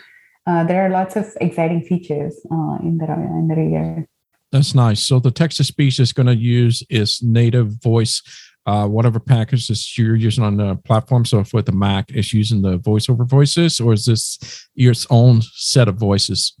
uh, 0.45 0.63
there 0.63 0.85
are 0.85 0.89
lots 0.89 1.15
of 1.15 1.35
exciting 1.41 1.83
features 1.83 2.39
in 2.83 2.99
the 2.99 3.11
in 3.11 3.47
the 3.47 3.55
reader. 3.55 4.07
That's 4.51 4.73
nice. 4.73 5.01
So 5.01 5.19
the 5.19 5.31
text 5.31 5.57
to 5.57 5.63
speech 5.63 5.99
is 5.99 6.13
going 6.13 6.27
to 6.27 6.35
use 6.35 6.83
is 6.89 7.21
native 7.21 7.81
voice, 7.83 8.21
uh, 8.67 8.85
whatever 8.85 9.19
package 9.19 9.67
that 9.69 9.97
you're 9.97 10.15
using 10.15 10.43
on 10.43 10.57
the 10.57 10.75
platform. 10.75 11.23
So 11.25 11.39
if 11.39 11.53
with 11.53 11.65
the 11.65 11.71
Mac, 11.71 12.11
it's 12.11 12.33
using 12.33 12.61
the 12.61 12.77
voiceover 12.77 13.27
voices, 13.27 13.79
or 13.79 13.93
is 13.93 14.05
this 14.05 14.67
your 14.75 14.93
own 15.09 15.41
set 15.41 15.87
of 15.87 15.95
voices? 15.95 16.53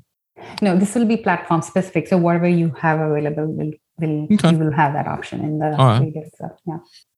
No, 0.61 0.77
this 0.77 0.95
will 0.95 1.05
be 1.05 1.17
platform 1.17 1.61
specific. 1.61 2.07
So 2.07 2.17
whatever 2.17 2.47
you 2.47 2.73
have 2.79 3.01
available 3.01 3.47
will 3.47 3.73
will 3.99 4.27
okay. 4.31 4.51
you 4.51 4.57
will 4.57 4.71
have 4.71 4.93
that 4.93 5.07
option 5.07 5.41
in 5.41 5.59
the 5.59 5.71
right. 5.71 6.13
stuff. 6.33 6.51
Yeah. 6.65 6.77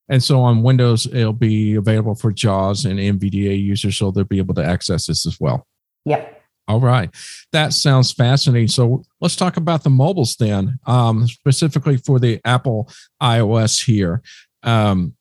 And 0.10 0.23
so 0.23 0.41
on 0.41 0.63
Windows, 0.63 1.06
it'll 1.06 1.34
be 1.34 1.75
available 1.75 2.15
for 2.15 2.32
JAWS 2.32 2.86
and 2.86 2.97
NVDA 2.99 3.62
users, 3.62 3.97
so 3.97 4.10
they'll 4.10 4.23
be 4.23 4.39
able 4.39 4.56
to 4.56 4.65
access 4.65 5.06
this 5.06 5.28
as 5.28 5.39
well. 5.39 5.67
Yep. 6.06 6.41
All 6.67 6.80
right. 6.80 7.10
That 7.52 7.73
sounds 7.73 8.12
fascinating. 8.12 8.67
So 8.67 9.04
let's 9.21 9.36
talk 9.36 9.58
about 9.58 9.84
the 9.84 9.89
mobiles 9.89 10.36
then, 10.36 10.80
um, 10.86 11.28
specifically 11.28 11.97
for 11.97 12.19
the 12.19 12.39
Apple 12.45 12.89
iOS 13.21 13.86
here. 13.86 14.21
Um, 14.63 15.15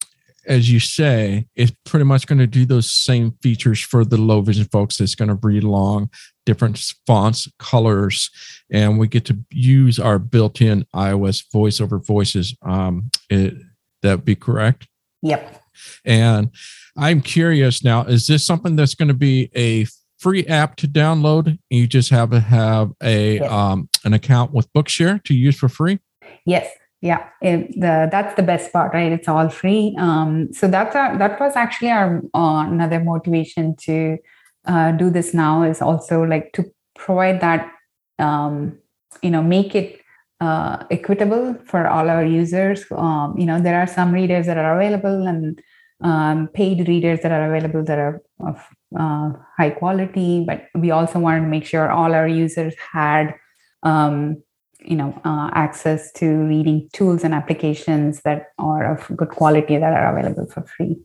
as 0.47 0.71
you 0.71 0.81
say, 0.81 1.47
it's 1.57 1.73
pretty 1.85 2.05
much 2.05 2.27
going 2.27 2.39
to 2.39 2.47
do 2.47 2.65
those 2.65 2.91
same 2.91 3.33
features 3.43 3.81
for 3.81 4.05
the 4.05 4.17
low 4.17 4.41
vision 4.41 4.65
folks. 4.65 4.99
It's 4.99 5.15
going 5.15 5.29
to 5.29 5.39
read 5.43 5.63
along 5.63 6.11
different 6.47 6.83
fonts, 7.07 7.47
colors, 7.59 8.31
and 8.71 8.99
we 8.99 9.09
get 9.09 9.27
to 9.27 9.39
use 9.51 9.99
our 9.99 10.19
built 10.19 10.63
in 10.63 10.87
iOS 10.95 11.45
voice 11.53 11.81
over 11.81 11.99
voices. 11.99 12.57
Um, 12.63 13.11
it, 13.29 13.55
that 14.01 14.25
be 14.25 14.35
correct? 14.35 14.89
Yep. 15.21 15.63
And 16.07 16.51
I'm 16.97 17.21
curious 17.21 17.85
now, 17.85 18.05
is 18.05 18.27
this 18.27 18.45
something 18.45 18.75
that's 18.75 18.95
going 18.95 19.09
to 19.09 19.15
be 19.15 19.51
a 19.55 19.87
free 20.19 20.45
app 20.47 20.77
to 20.77 20.89
download. 20.89 21.59
You 21.71 21.87
just 21.87 22.11
have 22.11 22.31
to 22.31 22.41
have 22.41 22.93
a 23.03 23.37
yes. 23.37 23.51
um, 23.51 23.89
an 24.05 24.13
account 24.13 24.53
with 24.53 24.73
Bookshare 24.73 25.23
to 25.25 25.35
use 25.35 25.57
for 25.57 25.69
free. 25.69 26.01
Yes, 26.45 26.69
yeah, 27.01 27.29
the, 27.41 28.09
that's 28.11 28.35
the 28.35 28.43
best 28.43 28.73
part, 28.73 28.93
right? 28.93 29.13
It's 29.13 29.29
all 29.29 29.49
free. 29.49 29.95
Um, 29.99 30.53
so 30.53 30.67
that's 30.67 30.97
our, 30.97 31.17
that 31.19 31.39
was 31.39 31.55
actually 31.55 31.91
our 31.91 32.23
uh, 32.35 32.67
another 32.69 33.01
motivation 33.01 33.77
to 33.83 34.19
uh, 34.67 34.93
do 34.93 35.11
this 35.11 35.33
now 35.33 35.63
is 35.63 35.81
also 35.81 36.23
like 36.23 36.53
to 36.55 36.65
provide 36.97 37.41
that 37.41 37.71
um, 38.19 38.77
you 39.23 39.31
know 39.31 39.43
make 39.43 39.75
it 39.75 40.01
uh, 40.41 40.85
equitable 40.91 41.55
for 41.65 41.87
all 41.87 42.09
our 42.09 42.25
users. 42.25 42.85
Um, 42.91 43.37
you 43.39 43.47
know, 43.47 43.61
there 43.61 43.81
are 43.81 43.87
some 43.87 44.13
readers 44.13 44.47
that 44.47 44.57
are 44.57 44.81
available 44.81 45.27
and 45.27 45.61
um, 46.01 46.49
paid 46.49 46.87
readers 46.87 47.21
that 47.23 47.33
are 47.33 47.53
available 47.53 47.85
that 47.85 47.99
are 47.99 48.23
of 48.41 48.65
uh, 48.99 49.33
high 49.57 49.71
quality, 49.71 50.45
but 50.47 50.67
we 50.75 50.91
also 50.91 51.19
wanted 51.19 51.41
to 51.41 51.47
make 51.47 51.65
sure 51.65 51.91
all 51.91 52.15
our 52.15 52.29
users 52.29 52.75
had, 52.93 53.35
um, 53.83 54.43
you 54.81 54.97
know, 54.97 55.21
uh, 55.25 55.51
access 55.55 56.13
to 56.13 56.27
reading 56.27 56.89
tools 56.93 57.25
and 57.25 57.35
applications 57.35 58.21
that 58.23 58.53
are 58.59 58.95
of 58.95 59.17
good 59.17 59.31
quality 59.31 59.77
that 59.77 59.93
are 59.93 60.17
available 60.17 60.47
for 60.47 60.63
free. 60.63 60.97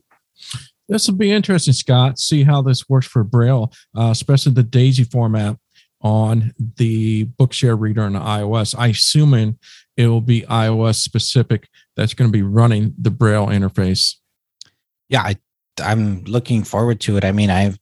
This 0.88 1.08
will 1.08 1.16
be 1.16 1.32
interesting, 1.32 1.72
Scott. 1.72 2.18
See 2.18 2.44
how 2.44 2.62
this 2.62 2.88
works 2.88 3.06
for 3.06 3.24
Braille, 3.24 3.72
uh, 3.96 4.10
especially 4.10 4.52
the 4.52 4.62
DAISY 4.62 5.04
format 5.04 5.56
on 6.02 6.52
the 6.76 7.24
Bookshare 7.24 7.78
reader 7.78 8.02
on 8.02 8.12
iOS. 8.12 8.74
I 8.78 8.88
assuming 8.88 9.58
it 9.96 10.08
will 10.08 10.20
be 10.20 10.42
iOS 10.42 10.96
specific 10.96 11.68
that's 11.96 12.14
going 12.14 12.30
to 12.30 12.32
be 12.32 12.42
running 12.42 12.94
the 12.98 13.10
Braille 13.10 13.46
interface. 13.46 14.16
Yeah, 15.08 15.22
I 15.22 15.36
I'm 15.82 16.22
looking 16.24 16.62
forward 16.62 17.00
to 17.00 17.16
it. 17.16 17.24
I 17.24 17.32
mean, 17.32 17.50
I 17.50 17.74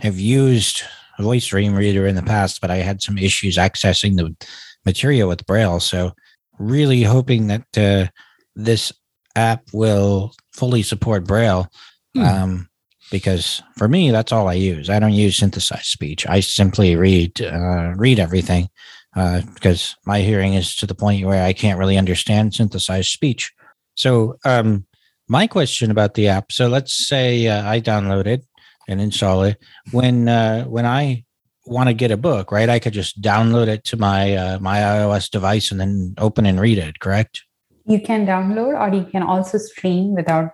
have 0.00 0.18
used 0.18 0.82
Voice 1.18 1.46
Dream 1.46 1.74
Reader 1.74 2.06
in 2.06 2.14
the 2.14 2.22
past, 2.22 2.60
but 2.60 2.70
I 2.70 2.76
had 2.76 3.02
some 3.02 3.18
issues 3.18 3.56
accessing 3.56 4.16
the 4.16 4.36
material 4.84 5.28
with 5.28 5.46
Braille. 5.46 5.80
So, 5.80 6.12
really 6.58 7.02
hoping 7.02 7.46
that 7.48 7.78
uh, 7.78 8.10
this 8.56 8.92
app 9.36 9.62
will 9.72 10.32
fully 10.52 10.82
support 10.82 11.26
Braille. 11.26 11.68
Hmm. 12.14 12.22
Um, 12.22 12.68
because 13.10 13.62
for 13.76 13.88
me, 13.88 14.10
that's 14.10 14.32
all 14.32 14.48
I 14.48 14.54
use. 14.54 14.90
I 14.90 14.98
don't 14.98 15.14
use 15.14 15.38
synthesized 15.38 15.86
speech. 15.86 16.26
I 16.26 16.40
simply 16.40 16.94
read 16.96 17.40
uh, 17.40 17.94
read 17.96 18.18
everything 18.18 18.68
uh, 19.16 19.42
because 19.54 19.96
my 20.04 20.20
hearing 20.20 20.54
is 20.54 20.76
to 20.76 20.86
the 20.86 20.94
point 20.94 21.24
where 21.24 21.44
I 21.44 21.52
can't 21.52 21.78
really 21.78 21.96
understand 21.96 22.54
synthesized 22.54 23.08
speech. 23.08 23.52
So, 23.94 24.38
um, 24.44 24.86
my 25.28 25.46
question 25.46 25.90
about 25.90 26.14
the 26.14 26.28
app. 26.28 26.52
So 26.52 26.68
let's 26.68 27.06
say 27.06 27.46
uh, 27.46 27.68
I 27.68 27.80
download 27.80 28.26
it 28.26 28.44
and 28.88 29.00
install 29.00 29.42
it. 29.42 29.58
When 29.92 30.28
uh, 30.28 30.64
when 30.64 30.86
I 30.86 31.24
want 31.68 31.88
to 31.88 31.94
get 31.94 32.10
a 32.10 32.16
book, 32.16 32.52
right? 32.52 32.68
I 32.68 32.78
could 32.78 32.92
just 32.92 33.20
download 33.20 33.68
it 33.68 33.84
to 33.84 33.96
my 33.96 34.34
uh, 34.34 34.58
my 34.58 34.78
iOS 34.78 35.30
device 35.30 35.70
and 35.70 35.80
then 35.80 36.14
open 36.18 36.46
and 36.46 36.60
read 36.60 36.78
it. 36.78 37.00
Correct? 37.00 37.42
You 37.86 38.00
can 38.00 38.26
download, 38.26 38.78
or 38.78 38.94
you 38.94 39.04
can 39.04 39.22
also 39.22 39.58
stream 39.58 40.14
without 40.14 40.50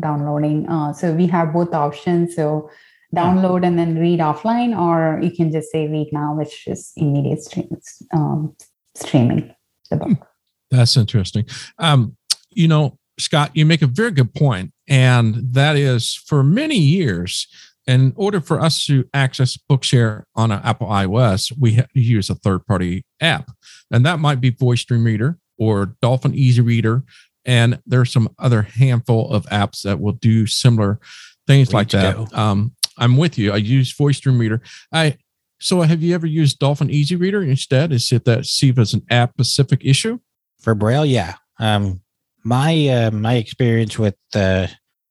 downloading. 0.00 0.68
Uh, 0.68 0.92
so 0.92 1.12
we 1.12 1.26
have 1.26 1.52
both 1.52 1.74
options. 1.74 2.34
So 2.34 2.70
download 3.14 3.66
and 3.66 3.78
then 3.78 3.98
read 3.98 4.20
offline, 4.20 4.78
or 4.78 5.20
you 5.22 5.30
can 5.30 5.50
just 5.50 5.70
say 5.70 5.88
read 5.88 6.08
now, 6.12 6.34
which 6.34 6.66
is 6.66 6.92
immediate 6.96 7.42
stream, 7.42 7.68
um, 8.12 8.54
streaming 8.94 9.54
the 9.90 9.96
book. 9.96 10.28
That's 10.70 10.96
interesting. 10.96 11.46
Um, 11.78 12.16
you 12.50 12.68
know, 12.68 12.98
Scott, 13.18 13.50
you 13.54 13.66
make 13.66 13.82
a 13.82 13.86
very 13.86 14.12
good 14.12 14.34
point, 14.34 14.72
and 14.88 15.34
that 15.54 15.76
is 15.76 16.14
for 16.14 16.42
many 16.42 16.76
years. 16.76 17.46
In 17.88 18.12
order 18.16 18.40
for 18.42 18.60
us 18.60 18.84
to 18.84 19.08
access 19.14 19.56
Bookshare 19.56 20.24
on 20.36 20.52
an 20.52 20.60
Apple 20.62 20.88
iOS, 20.88 21.50
we 21.58 21.72
have 21.72 21.90
to 21.94 22.00
use 22.00 22.28
a 22.28 22.34
third-party 22.34 23.04
app, 23.20 23.50
and 23.90 24.04
that 24.04 24.18
might 24.18 24.42
be 24.42 24.50
Voice 24.50 24.84
Dream 24.84 25.04
Reader 25.04 25.38
or 25.56 25.96
Dolphin 26.02 26.34
Easy 26.34 26.60
Reader, 26.60 27.02
and 27.46 27.80
there's 27.86 28.12
some 28.12 28.28
other 28.38 28.60
handful 28.62 29.30
of 29.32 29.46
apps 29.46 29.82
that 29.82 30.00
will 30.00 30.12
do 30.12 30.46
similar 30.46 31.00
things 31.46 31.72
like 31.72 31.88
that. 31.88 32.32
Um, 32.36 32.74
I'm 32.98 33.16
with 33.16 33.38
you. 33.38 33.52
I 33.52 33.56
use 33.56 33.90
Voice 33.96 34.20
Dream 34.20 34.38
Reader. 34.38 34.60
I 34.92 35.16
so 35.58 35.80
have 35.80 36.02
you 36.02 36.14
ever 36.14 36.26
used 36.26 36.58
Dolphin 36.58 36.90
Easy 36.90 37.16
Reader 37.16 37.42
instead? 37.42 37.90
Is 37.90 38.12
it 38.12 38.24
that 38.26 38.44
see 38.46 38.72
as 38.76 38.94
an 38.94 39.02
app 39.10 39.32
specific 39.32 39.80
issue? 39.82 40.20
For 40.60 40.74
Braille, 40.74 41.06
yeah. 41.06 41.36
Um, 41.58 42.02
my 42.44 42.88
uh, 42.88 43.10
my 43.12 43.34
experience 43.36 43.98
with 43.98 44.16
uh, 44.34 44.68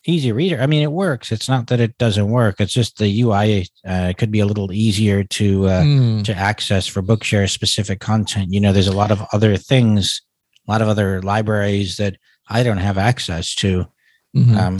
Easy 0.08 0.32
Reader, 0.32 0.62
I 0.62 0.67
mean, 0.67 0.82
it 0.82 0.91
works. 0.91 1.34
It's 1.34 1.50
not 1.50 1.67
that 1.67 1.82
it 1.82 1.98
doesn't 1.98 2.30
work. 2.30 2.62
It's 2.62 2.72
just 2.72 2.98
the 2.98 3.22
UI 3.22 3.67
uh, 3.86 4.13
could 4.17 4.32
be 4.32 4.39
a 4.39 4.46
little 4.46 4.72
easier 4.72 5.26
to 5.26 5.67
uh, 5.67 5.82
mm. 5.84 6.24
to 6.24 6.34
access 6.34 6.88
for 6.88 7.02
Bookshare 7.02 7.50
specific 7.50 8.00
content. 8.00 8.54
You 8.54 8.62
know, 8.62 8.72
there's 8.72 8.88
a 8.88 8.96
lot 8.96 9.12
of 9.12 9.22
other 9.34 9.58
things, 9.58 10.22
a 10.65 10.72
lot 10.72 10.82
of 10.82 10.88
other 10.88 11.22
libraries 11.22 11.98
that 11.98 12.15
I 12.48 12.63
don't 12.63 12.78
have 12.78 12.98
access 12.98 13.54
to, 13.56 13.86
mm-hmm. 14.34 14.58
um, 14.58 14.78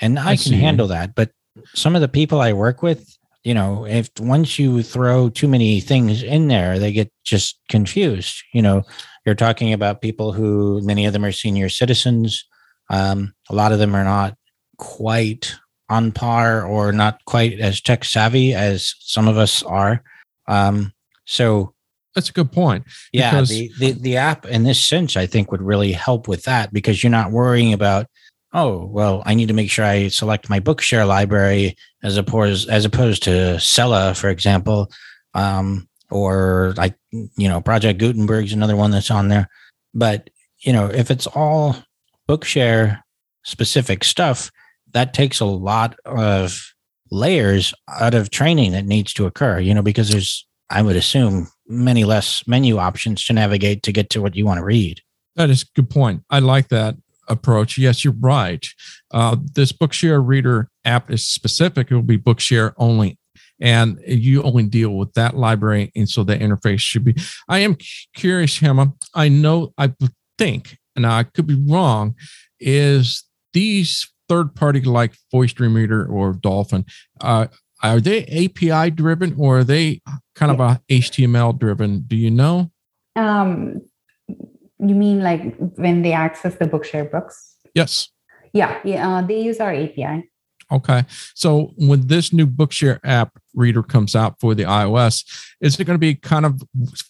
and 0.00 0.20
I, 0.20 0.30
I 0.30 0.36
can 0.36 0.52
see. 0.52 0.60
handle 0.60 0.86
that. 0.86 1.16
But 1.16 1.32
some 1.74 1.96
of 1.96 2.00
the 2.00 2.08
people 2.08 2.40
I 2.40 2.52
work 2.52 2.80
with, 2.80 3.04
you 3.42 3.54
know, 3.54 3.86
if 3.86 4.08
once 4.20 4.56
you 4.56 4.84
throw 4.84 5.30
too 5.30 5.48
many 5.48 5.80
things 5.80 6.22
in 6.22 6.46
there, 6.46 6.78
they 6.78 6.92
get 6.92 7.12
just 7.24 7.58
confused. 7.68 8.42
You 8.54 8.62
know, 8.62 8.82
you're 9.26 9.34
talking 9.34 9.72
about 9.72 10.00
people 10.00 10.32
who 10.32 10.80
many 10.84 11.06
of 11.06 11.12
them 11.12 11.24
are 11.24 11.32
senior 11.32 11.68
citizens. 11.68 12.44
Um, 12.88 13.34
a 13.48 13.54
lot 13.54 13.72
of 13.72 13.80
them 13.80 13.96
are 13.96 14.04
not 14.04 14.36
quite 14.80 15.54
on 15.88 16.10
par 16.10 16.64
or 16.64 16.92
not 16.92 17.24
quite 17.26 17.60
as 17.60 17.80
tech 17.80 18.04
savvy 18.04 18.54
as 18.54 18.94
some 19.00 19.28
of 19.28 19.36
us 19.36 19.62
are. 19.62 20.02
Um, 20.48 20.92
so 21.26 21.74
that's 22.14 22.30
a 22.30 22.32
good 22.32 22.50
point. 22.50 22.84
Yeah, 23.12 23.42
the, 23.42 23.70
the 23.78 23.92
the 23.92 24.16
app 24.16 24.46
in 24.46 24.64
this 24.64 24.84
sense, 24.84 25.16
I 25.16 25.26
think, 25.26 25.52
would 25.52 25.62
really 25.62 25.92
help 25.92 26.26
with 26.26 26.44
that 26.44 26.72
because 26.72 27.02
you're 27.02 27.10
not 27.10 27.30
worrying 27.30 27.72
about, 27.72 28.06
oh, 28.52 28.86
well, 28.86 29.22
I 29.26 29.34
need 29.34 29.48
to 29.48 29.54
make 29.54 29.70
sure 29.70 29.84
I 29.84 30.08
select 30.08 30.50
my 30.50 30.58
Bookshare 30.58 31.06
library 31.06 31.76
as 32.02 32.16
opposed 32.16 32.68
as 32.68 32.84
opposed 32.84 33.22
to 33.24 33.56
Xella, 33.58 34.16
for 34.16 34.28
example. 34.28 34.90
Um, 35.34 35.88
or 36.10 36.74
like 36.76 36.96
you 37.12 37.48
know 37.48 37.60
project 37.60 37.98
gutenberg's 37.98 38.52
another 38.52 38.76
one 38.76 38.90
that's 38.90 39.10
on 39.10 39.28
there 39.28 39.48
but 39.94 40.28
you 40.58 40.72
know 40.72 40.86
if 40.86 41.10
it's 41.10 41.26
all 41.28 41.76
bookshare 42.28 43.00
specific 43.44 44.04
stuff 44.04 44.50
that 44.92 45.14
takes 45.14 45.40
a 45.40 45.44
lot 45.44 45.96
of 46.04 46.72
layers 47.10 47.74
out 47.88 48.14
of 48.14 48.30
training 48.30 48.72
that 48.72 48.84
needs 48.84 49.12
to 49.12 49.26
occur 49.26 49.58
you 49.58 49.74
know 49.74 49.82
because 49.82 50.10
there's 50.10 50.46
i 50.70 50.80
would 50.80 50.96
assume 50.96 51.48
many 51.66 52.04
less 52.04 52.42
menu 52.46 52.78
options 52.78 53.24
to 53.24 53.32
navigate 53.32 53.82
to 53.82 53.92
get 53.92 54.10
to 54.10 54.20
what 54.20 54.34
you 54.34 54.44
want 54.44 54.58
to 54.58 54.64
read 54.64 55.00
That 55.36 55.50
is 55.50 55.62
a 55.62 55.66
good 55.74 55.88
point. 55.90 56.22
I 56.30 56.40
like 56.40 56.68
that 56.68 56.96
approach. 57.28 57.78
Yes, 57.78 58.04
you're 58.04 58.14
right. 58.18 58.66
Uh, 59.12 59.36
this 59.54 59.72
Bookshare 59.72 60.20
Reader 60.24 60.68
app 60.84 61.10
is 61.10 61.26
specific. 61.26 61.90
It 61.90 61.94
will 61.94 62.02
be 62.02 62.18
Bookshare 62.18 62.72
only. 62.76 63.18
And 63.60 63.98
you 64.06 64.42
only 64.42 64.64
deal 64.64 64.96
with 64.96 65.12
that 65.14 65.36
library. 65.36 65.92
And 65.94 66.08
so 66.08 66.24
the 66.24 66.36
interface 66.36 66.80
should 66.80 67.04
be. 67.04 67.14
I 67.48 67.60
am 67.60 67.76
curious, 68.14 68.58
Hema. 68.58 68.92
I 69.14 69.28
know, 69.28 69.72
I 69.78 69.92
think, 70.38 70.78
and 70.96 71.06
I 71.06 71.24
could 71.24 71.46
be 71.46 71.62
wrong, 71.68 72.14
is 72.58 73.24
these 73.52 74.10
third 74.30 74.54
party 74.54 74.80
like 74.82 75.12
Voice 75.32 75.52
Reader 75.58 76.06
or 76.06 76.32
Dolphin, 76.34 76.86
uh, 77.20 77.48
are 77.82 78.00
they 78.00 78.24
API 78.26 78.92
driven 78.92 79.34
or 79.36 79.58
are 79.58 79.64
they 79.64 80.00
kind 80.36 80.52
of 80.52 80.60
a 80.60 80.80
HTML 80.88 81.58
driven? 81.58 82.04
Do 82.06 82.14
you 82.14 82.30
know? 82.30 82.70
Um, 83.16 83.82
you 84.28 84.94
mean 84.94 85.20
like 85.20 85.56
when 85.56 86.02
they 86.02 86.12
access 86.12 86.54
the 86.54 86.66
Bookshare 86.66 87.10
books? 87.10 87.56
Yes. 87.74 88.08
Yeah, 88.52 88.78
yeah. 88.84 89.08
Uh, 89.08 89.22
they 89.22 89.40
use 89.40 89.58
our 89.58 89.74
API. 89.74 90.30
Okay. 90.70 91.04
So 91.34 91.72
when 91.76 92.06
this 92.06 92.32
new 92.32 92.46
Bookshare 92.46 93.00
app 93.02 93.36
reader 93.54 93.82
comes 93.82 94.14
out 94.14 94.38
for 94.38 94.54
the 94.54 94.62
iOS, 94.62 95.24
is 95.60 95.80
it 95.80 95.84
going 95.84 95.96
to 95.96 95.98
be 95.98 96.14
kind 96.14 96.46
of 96.46 96.62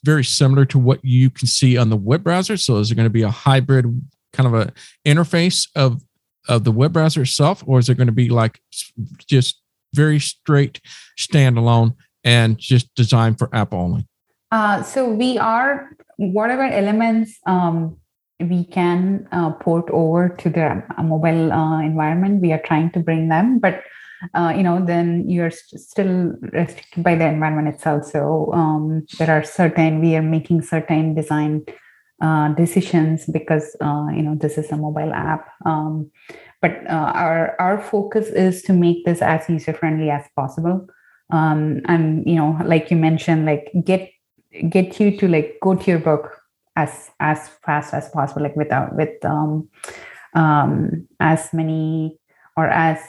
very 0.05 0.25
similar 0.25 0.65
to 0.67 0.79
what 0.79 1.05
you 1.05 1.29
can 1.29 1.47
see 1.47 1.77
on 1.77 1.91
the 1.91 1.97
web 1.97 2.25
browser? 2.25 2.57
So 2.57 2.79
is 2.79 2.91
it 2.91 2.95
going 2.95 3.05
to 3.05 3.11
be 3.11 3.23
a 3.23 3.31
hybrid 3.31 3.85
kind 4.33 4.47
of 4.47 4.55
a 4.55 4.73
interface 5.07 5.69
of 5.77 6.01
of 6.51 6.65
the 6.65 6.73
web 6.73 6.93
browser 6.93 7.23
itself, 7.23 7.63
or 7.67 7.79
is 7.79 7.89
it 7.89 7.95
going 7.95 8.09
to 8.09 8.13
be 8.13 8.29
like 8.29 8.61
just 9.27 9.63
very 9.95 10.21
straight 10.21 10.81
standalone 11.19 11.95
and 12.25 12.59
just 12.59 12.95
designed 12.95 13.39
for 13.39 13.49
app 13.55 13.73
only? 13.73 14.07
Uh, 14.51 14.83
so 14.83 15.09
we 15.09 15.39
are 15.39 15.97
whatever 16.17 16.65
elements 16.65 17.39
um, 17.47 17.97
we 18.41 18.65
can 18.65 19.29
uh, 19.33 19.51
port 19.53 19.89
over 19.91 20.29
to 20.29 20.51
the 20.51 20.83
uh, 20.99 21.03
mobile 21.03 21.53
uh, 21.53 21.81
environment, 21.81 22.43
we 22.43 22.53
are 22.53 22.63
trying 22.63 22.91
to 22.91 22.99
bring 22.99 23.29
them, 23.29 23.59
but 23.59 23.83
uh, 24.35 24.53
you 24.55 24.63
know, 24.63 24.85
then 24.85 25.29
you're 25.31 25.51
st- 25.51 25.81
still 25.81 26.35
restricted 26.53 27.03
by 27.03 27.15
the 27.15 27.27
environment 27.27 27.75
itself. 27.75 28.05
So 28.05 28.53
um, 28.53 29.07
there 29.19 29.31
are 29.31 29.43
certain 29.43 30.01
we 30.01 30.15
are 30.15 30.23
making 30.23 30.61
certain 30.61 31.15
design 31.15 31.65
uh, 32.21 32.49
decisions 32.55 33.27
because 33.27 33.77
you 33.81 34.23
know 34.23 34.35
this 34.35 34.59
is 34.59 34.71
a 34.71 34.77
mobile 34.77 35.13
app. 35.13 35.49
Um, 35.65 36.11
but 36.63 36.87
our 36.89 37.57
our 37.61 37.81
focus 37.81 38.29
is 38.29 38.63
to 38.63 38.73
make 38.73 39.05
this 39.05 39.23
as 39.23 39.49
user 39.49 39.73
friendly 39.73 40.11
as 40.11 40.25
possible. 40.37 40.87
Um, 41.33 41.81
and 41.87 42.27
you 42.27 42.35
know, 42.35 42.59
like 42.65 42.91
you 42.91 42.97
mentioned, 42.97 43.47
like 43.47 43.71
get 43.85 44.11
get 44.69 44.99
you 45.01 45.17
to 45.19 45.29
like 45.29 45.59
go 45.63 45.75
to 45.75 45.91
your 45.91 46.01
book 46.01 46.41
as 46.77 47.11
as 47.21 47.49
fast 47.65 47.95
as 47.95 48.09
possible 48.11 48.43
like 48.43 48.57
without 48.57 48.95
with 48.97 49.25
um, 49.25 49.69
um 50.35 51.07
as 51.21 51.53
many 51.53 52.19
or 52.57 52.67
as 52.67 53.01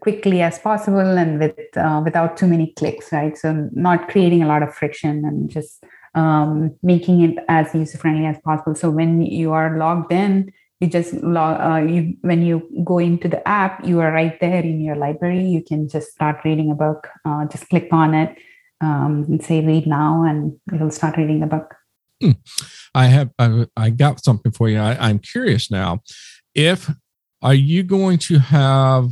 quickly 0.00 0.40
as 0.40 0.58
possible 0.58 1.18
and 1.18 1.40
with 1.40 1.58
uh, 1.76 2.00
without 2.04 2.36
too 2.36 2.46
many 2.46 2.72
clicks 2.78 3.12
right 3.12 3.36
so 3.36 3.68
not 3.72 4.08
creating 4.08 4.42
a 4.42 4.46
lot 4.46 4.62
of 4.62 4.74
friction 4.74 5.24
and 5.24 5.50
just 5.50 5.84
um, 6.14 6.76
making 6.82 7.22
it 7.22 7.44
as 7.48 7.74
user 7.74 7.98
friendly 7.98 8.26
as 8.26 8.38
possible. 8.44 8.74
So 8.74 8.90
when 8.90 9.22
you 9.22 9.52
are 9.52 9.78
logged 9.78 10.12
in 10.12 10.52
you 10.80 10.88
just 10.88 11.12
log 11.14 11.60
uh, 11.60 11.86
you 11.86 12.16
when 12.22 12.42
you 12.42 12.66
go 12.84 12.98
into 12.98 13.28
the 13.28 13.46
app 13.46 13.84
you 13.86 14.00
are 14.00 14.10
right 14.10 14.40
there 14.40 14.62
in 14.62 14.80
your 14.80 14.96
library. 14.96 15.44
You 15.44 15.62
can 15.62 15.88
just 15.88 16.10
start 16.10 16.40
reading 16.44 16.70
a 16.70 16.74
book 16.74 17.06
uh, 17.24 17.44
just 17.46 17.68
click 17.68 17.88
on 17.92 18.14
it 18.14 18.36
um, 18.80 19.26
and 19.28 19.44
say 19.44 19.64
read 19.64 19.86
now 19.86 20.24
and 20.24 20.58
it'll 20.72 20.90
start 20.90 21.16
reading 21.16 21.40
the 21.40 21.46
book. 21.46 21.74
Hmm. 22.22 22.32
i 22.94 23.06
have 23.06 23.30
I, 23.38 23.66
I, 23.76 23.90
got 23.90 24.22
something 24.22 24.52
for 24.52 24.68
you. 24.68 24.78
I, 24.78 25.08
i'm 25.08 25.18
curious 25.18 25.70
now. 25.70 26.00
If 26.54 26.90
are 27.42 27.54
you 27.54 27.82
going 27.82 28.18
to 28.18 28.38
have 28.38 29.08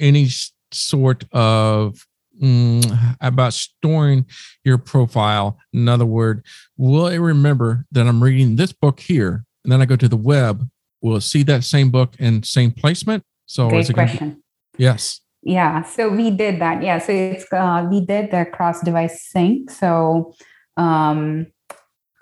any 0.00 0.28
sort 0.72 1.24
of 1.32 2.06
mm, 2.42 3.16
about 3.20 3.52
storing 3.52 4.26
your 4.64 4.78
profile. 4.78 5.58
In 5.72 5.88
other 5.88 6.06
words 6.06 6.42
will 6.76 7.08
it 7.08 7.18
remember 7.18 7.84
that 7.92 8.06
i'm 8.06 8.22
reading 8.22 8.56
this 8.56 8.72
book 8.72 9.00
here? 9.00 9.44
And 9.64 9.72
then 9.72 9.82
i 9.82 9.84
go 9.84 9.96
to 9.96 10.08
the 10.08 10.16
web. 10.16 10.68
Will 11.02 11.16
it 11.16 11.22
see 11.22 11.42
that 11.44 11.64
same 11.64 11.90
book 11.90 12.14
and 12.18 12.44
same 12.44 12.72
placement? 12.72 13.24
So 13.46 13.68
Great 13.68 13.80
is 13.80 13.90
it 13.90 13.94
question. 13.94 14.42
Be, 14.76 14.84
yes. 14.84 15.20
Yeah 15.42 15.82
so 15.82 16.08
we 16.08 16.30
did 16.30 16.60
that. 16.60 16.82
Yeah 16.82 16.98
so 16.98 17.12
it's 17.12 17.46
uh, 17.52 17.86
we 17.90 18.04
did 18.04 18.30
the 18.30 18.46
cross 18.52 18.80
device 18.80 19.28
sync. 19.28 19.70
So 19.70 20.34
um 20.76 21.46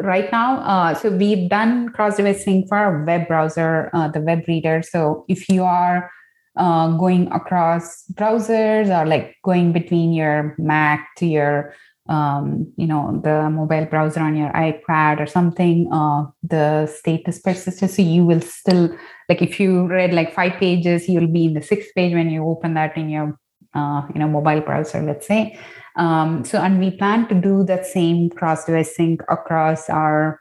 right 0.01 0.31
now 0.31 0.59
uh, 0.59 0.95
so 0.95 1.11
we've 1.11 1.49
done 1.49 1.89
cross 1.91 2.17
device 2.17 2.45
sync 2.45 2.69
for 2.69 2.77
our 2.77 3.05
web 3.05 3.29
browser 3.29 3.91
uh, 3.95 4.09
the 4.09 4.21
web 4.21 4.43
reader. 4.47 4.83
So 4.83 5.25
if 5.29 5.49
you 5.49 5.65
are 5.65 6.11
uh, 6.57 6.97
going 6.97 7.31
across 7.33 8.05
browsers 8.15 8.89
or 8.89 9.07
like 9.07 9.37
going 9.45 9.73
between 9.73 10.13
your 10.13 10.55
mac 10.59 11.15
to 11.17 11.27
your 11.27 11.75
um, 12.09 12.73
you 12.77 12.87
know 12.87 13.21
the 13.25 13.51
mobile 13.51 13.85
browser 13.87 14.21
on 14.21 14.37
your 14.37 14.51
ipad 14.53 15.21
or 15.21 15.27
something 15.27 15.89
uh, 15.93 16.25
the 16.43 16.87
status 16.87 17.41
persisted. 17.41 17.91
So 17.91 18.03
you 18.03 18.25
will 18.25 18.41
still 18.41 18.97
like 19.29 19.43
if 19.43 19.59
you 19.59 19.87
read 19.87 20.13
like 20.13 20.33
five 20.33 20.55
pages 20.55 21.09
you'll 21.09 21.27
be 21.27 21.47
in 21.47 21.55
the 21.55 21.63
sixth 21.63 21.91
page 21.95 22.15
when 22.15 22.31
you 22.31 22.47
open 22.47 22.75
that 22.75 22.97
in 22.97 23.11
your 23.11 23.39
uh, 23.75 24.07
you 24.15 24.21
know 24.21 24.29
mobile 24.29 24.61
browser 24.61 25.03
let's 25.03 25.27
say. 25.27 25.59
Um, 25.97 26.45
so 26.45 26.61
and 26.61 26.79
we 26.79 26.91
plan 26.91 27.27
to 27.29 27.35
do 27.35 27.65
that 27.65 27.87
same 27.87 28.31
cross 28.31 28.65
device 28.67 28.95
sync 28.95 29.23
across 29.29 29.91
our 29.91 30.41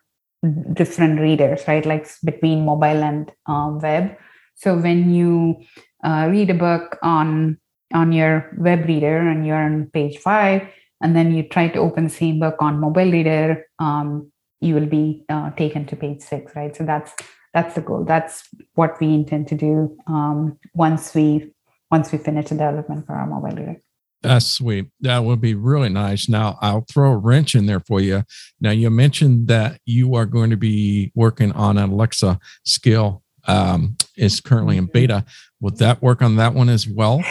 different 0.73 1.19
readers 1.19 1.63
right? 1.67 1.86
Like 1.86 2.08
between 2.23 2.65
mobile 2.65 3.04
and 3.04 3.32
uh, 3.47 3.71
web. 3.82 4.15
So 4.56 4.78
when 4.78 5.13
you 5.13 5.58
uh, 6.05 6.27
read 6.29 6.49
a 6.49 6.53
book 6.53 6.97
on 7.01 7.57
on 7.93 8.11
your 8.11 8.51
web 8.57 8.85
reader 8.85 9.17
and 9.17 9.45
you're 9.45 9.57
on 9.57 9.89
page 9.93 10.17
five 10.17 10.61
and 11.01 11.15
then 11.15 11.33
you 11.33 11.43
try 11.43 11.67
to 11.67 11.79
open 11.79 12.05
the 12.05 12.09
same 12.09 12.39
book 12.39 12.55
on 12.59 12.79
mobile 12.79 13.11
reader 13.11 13.65
um, 13.79 14.31
you 14.61 14.73
will 14.75 14.85
be 14.85 15.23
uh, 15.29 15.49
taken 15.51 15.85
to 15.85 15.95
page 15.95 16.21
six 16.21 16.55
right 16.55 16.75
so 16.75 16.83
that's 16.83 17.13
that's 17.53 17.75
the 17.75 17.81
goal 17.81 18.03
that's 18.03 18.47
what 18.75 18.99
we 18.99 19.07
intend 19.07 19.47
to 19.47 19.55
do 19.55 19.97
um, 20.07 20.57
once 20.73 21.13
we 21.13 21.51
once 21.91 22.11
we 22.11 22.17
finish 22.17 22.49
the 22.49 22.55
development 22.55 23.05
for 23.05 23.13
our 23.13 23.27
mobile 23.27 23.55
reader 23.55 23.81
that's 24.21 24.47
sweet. 24.47 24.87
That 25.01 25.23
would 25.23 25.39
be 25.39 25.53
really 25.53 25.89
nice. 25.89 26.27
Now, 26.27 26.57
I'll 26.59 26.85
throw 26.91 27.11
a 27.11 27.17
wrench 27.17 27.53
in 27.53 27.67
there 27.67 27.81
for 27.81 28.01
you. 28.01 28.23
Now, 28.59 28.71
you 28.71 28.89
mentioned 28.89 29.47
that 29.49 29.79
you 29.85 30.15
are 30.15 30.25
going 30.25 30.49
to 30.49 30.57
be 30.57 31.11
working 31.13 31.51
on 31.51 31.77
an 31.77 31.91
Alexa 31.91 32.39
skill. 32.63 33.21
Um, 33.47 33.97
is 34.17 34.41
currently 34.41 34.78
in 34.78 34.86
beta. 34.86 35.25
Would 35.62 35.78
that 35.78 36.01
work 36.01 36.21
on 36.21 36.36
that 36.36 36.54
one 36.54 36.69
as 36.69 36.88
well? 36.88 37.23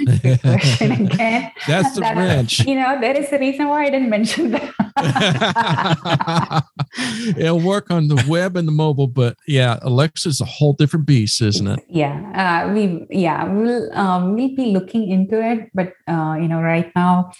again. 0.00 1.52
That's 1.66 1.94
the 1.94 2.00
that, 2.00 2.16
wrench. 2.16 2.60
You 2.60 2.76
know, 2.76 2.98
there 3.00 3.16
is 3.16 3.32
a 3.32 3.38
reason 3.38 3.68
why 3.68 3.84
I 3.84 3.90
didn't 3.90 4.10
mention 4.10 4.52
that. 4.52 4.72
It'll 7.36 7.60
work 7.60 7.90
on 7.90 8.08
the 8.08 8.24
web 8.28 8.56
and 8.56 8.66
the 8.66 8.72
mobile, 8.72 9.08
but 9.08 9.36
yeah, 9.46 9.78
Alexa's 9.82 10.40
a 10.40 10.44
whole 10.44 10.72
different 10.72 11.06
beast, 11.06 11.42
isn't 11.42 11.66
it? 11.66 11.84
Yeah, 11.88 12.14
uh, 12.34 12.72
we 12.72 13.06
yeah 13.10 13.44
we'll 13.44 13.92
um, 13.92 14.34
we'll 14.34 14.54
be 14.54 14.66
looking 14.66 15.10
into 15.10 15.42
it, 15.42 15.70
but 15.74 15.92
uh, 16.08 16.36
you 16.40 16.48
know, 16.48 16.60
right 16.60 16.90
now. 16.94 17.32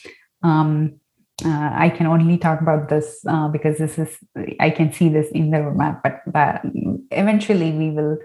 Um, 0.43 1.01
uh, 1.45 1.71
I 1.75 1.91
can 1.91 2.07
only 2.07 2.39
talk 2.39 2.63
about 2.63 2.89
this 2.89 3.21
uh, 3.29 3.49
because 3.49 3.77
this 3.77 3.99
is 3.99 4.17
I 4.59 4.71
can 4.71 4.91
see 4.91 5.11
this 5.11 5.31
in 5.33 5.51
the 5.51 5.59
roadmap, 5.59 6.01
but 6.03 6.23
that 6.33 6.65
eventually 7.11 7.73
we 7.73 7.91
will 7.91 8.17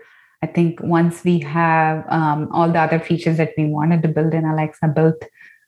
I 0.42 0.48
think 0.48 0.82
once 0.82 1.24
we 1.24 1.40
have 1.40 2.06
um, 2.10 2.50
all 2.52 2.72
the 2.72 2.80
other 2.80 3.00
features 3.00 3.38
that 3.38 3.54
we 3.58 3.66
wanted 3.66 4.02
to 4.04 4.08
build 4.08 4.34
in 4.34 4.46
Alexa 4.46 4.88
built, 4.88 5.24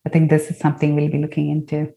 I 0.06 0.10
think 0.10 0.30
this 0.30 0.50
is 0.50 0.58
something 0.58 0.96
we'll 0.96 1.12
be 1.12 1.20
looking 1.20 1.50
into. 1.50 1.94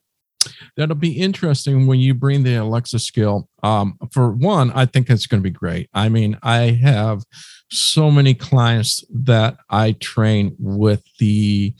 That'll 0.77 0.95
be 0.95 1.19
interesting 1.19 1.87
when 1.87 1.99
you 1.99 2.15
bring 2.15 2.43
the 2.43 2.57
Alexa 2.57 2.99
skill. 2.99 3.49
Um, 3.63 3.99
for 4.13 4.31
one, 4.31 4.71
I 4.73 4.87
think 4.87 5.11
it's 5.11 5.27
going 5.27 5.43
to 5.43 5.49
be 5.49 5.51
great. 5.51 5.89
I 5.93 6.09
mean, 6.09 6.39
I 6.43 6.79
have 6.83 7.25
so 7.71 8.11
many 8.11 8.35
clients 8.35 9.05
that 9.11 9.57
I 9.71 9.93
train 9.93 10.55
with 10.59 11.03
the 11.19 11.75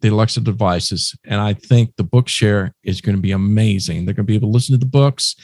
the 0.00 0.08
Alexa 0.08 0.40
devices, 0.40 1.16
and 1.24 1.40
I 1.40 1.54
think 1.54 1.94
the 1.96 2.02
Bookshare 2.02 2.72
is 2.82 3.00
going 3.00 3.14
to 3.14 3.22
be 3.22 3.30
amazing. 3.30 4.04
They're 4.04 4.14
going 4.14 4.26
to 4.26 4.30
be 4.30 4.34
able 4.34 4.48
to 4.48 4.52
listen 4.52 4.72
to 4.72 4.78
the 4.78 4.84
books. 4.84 5.36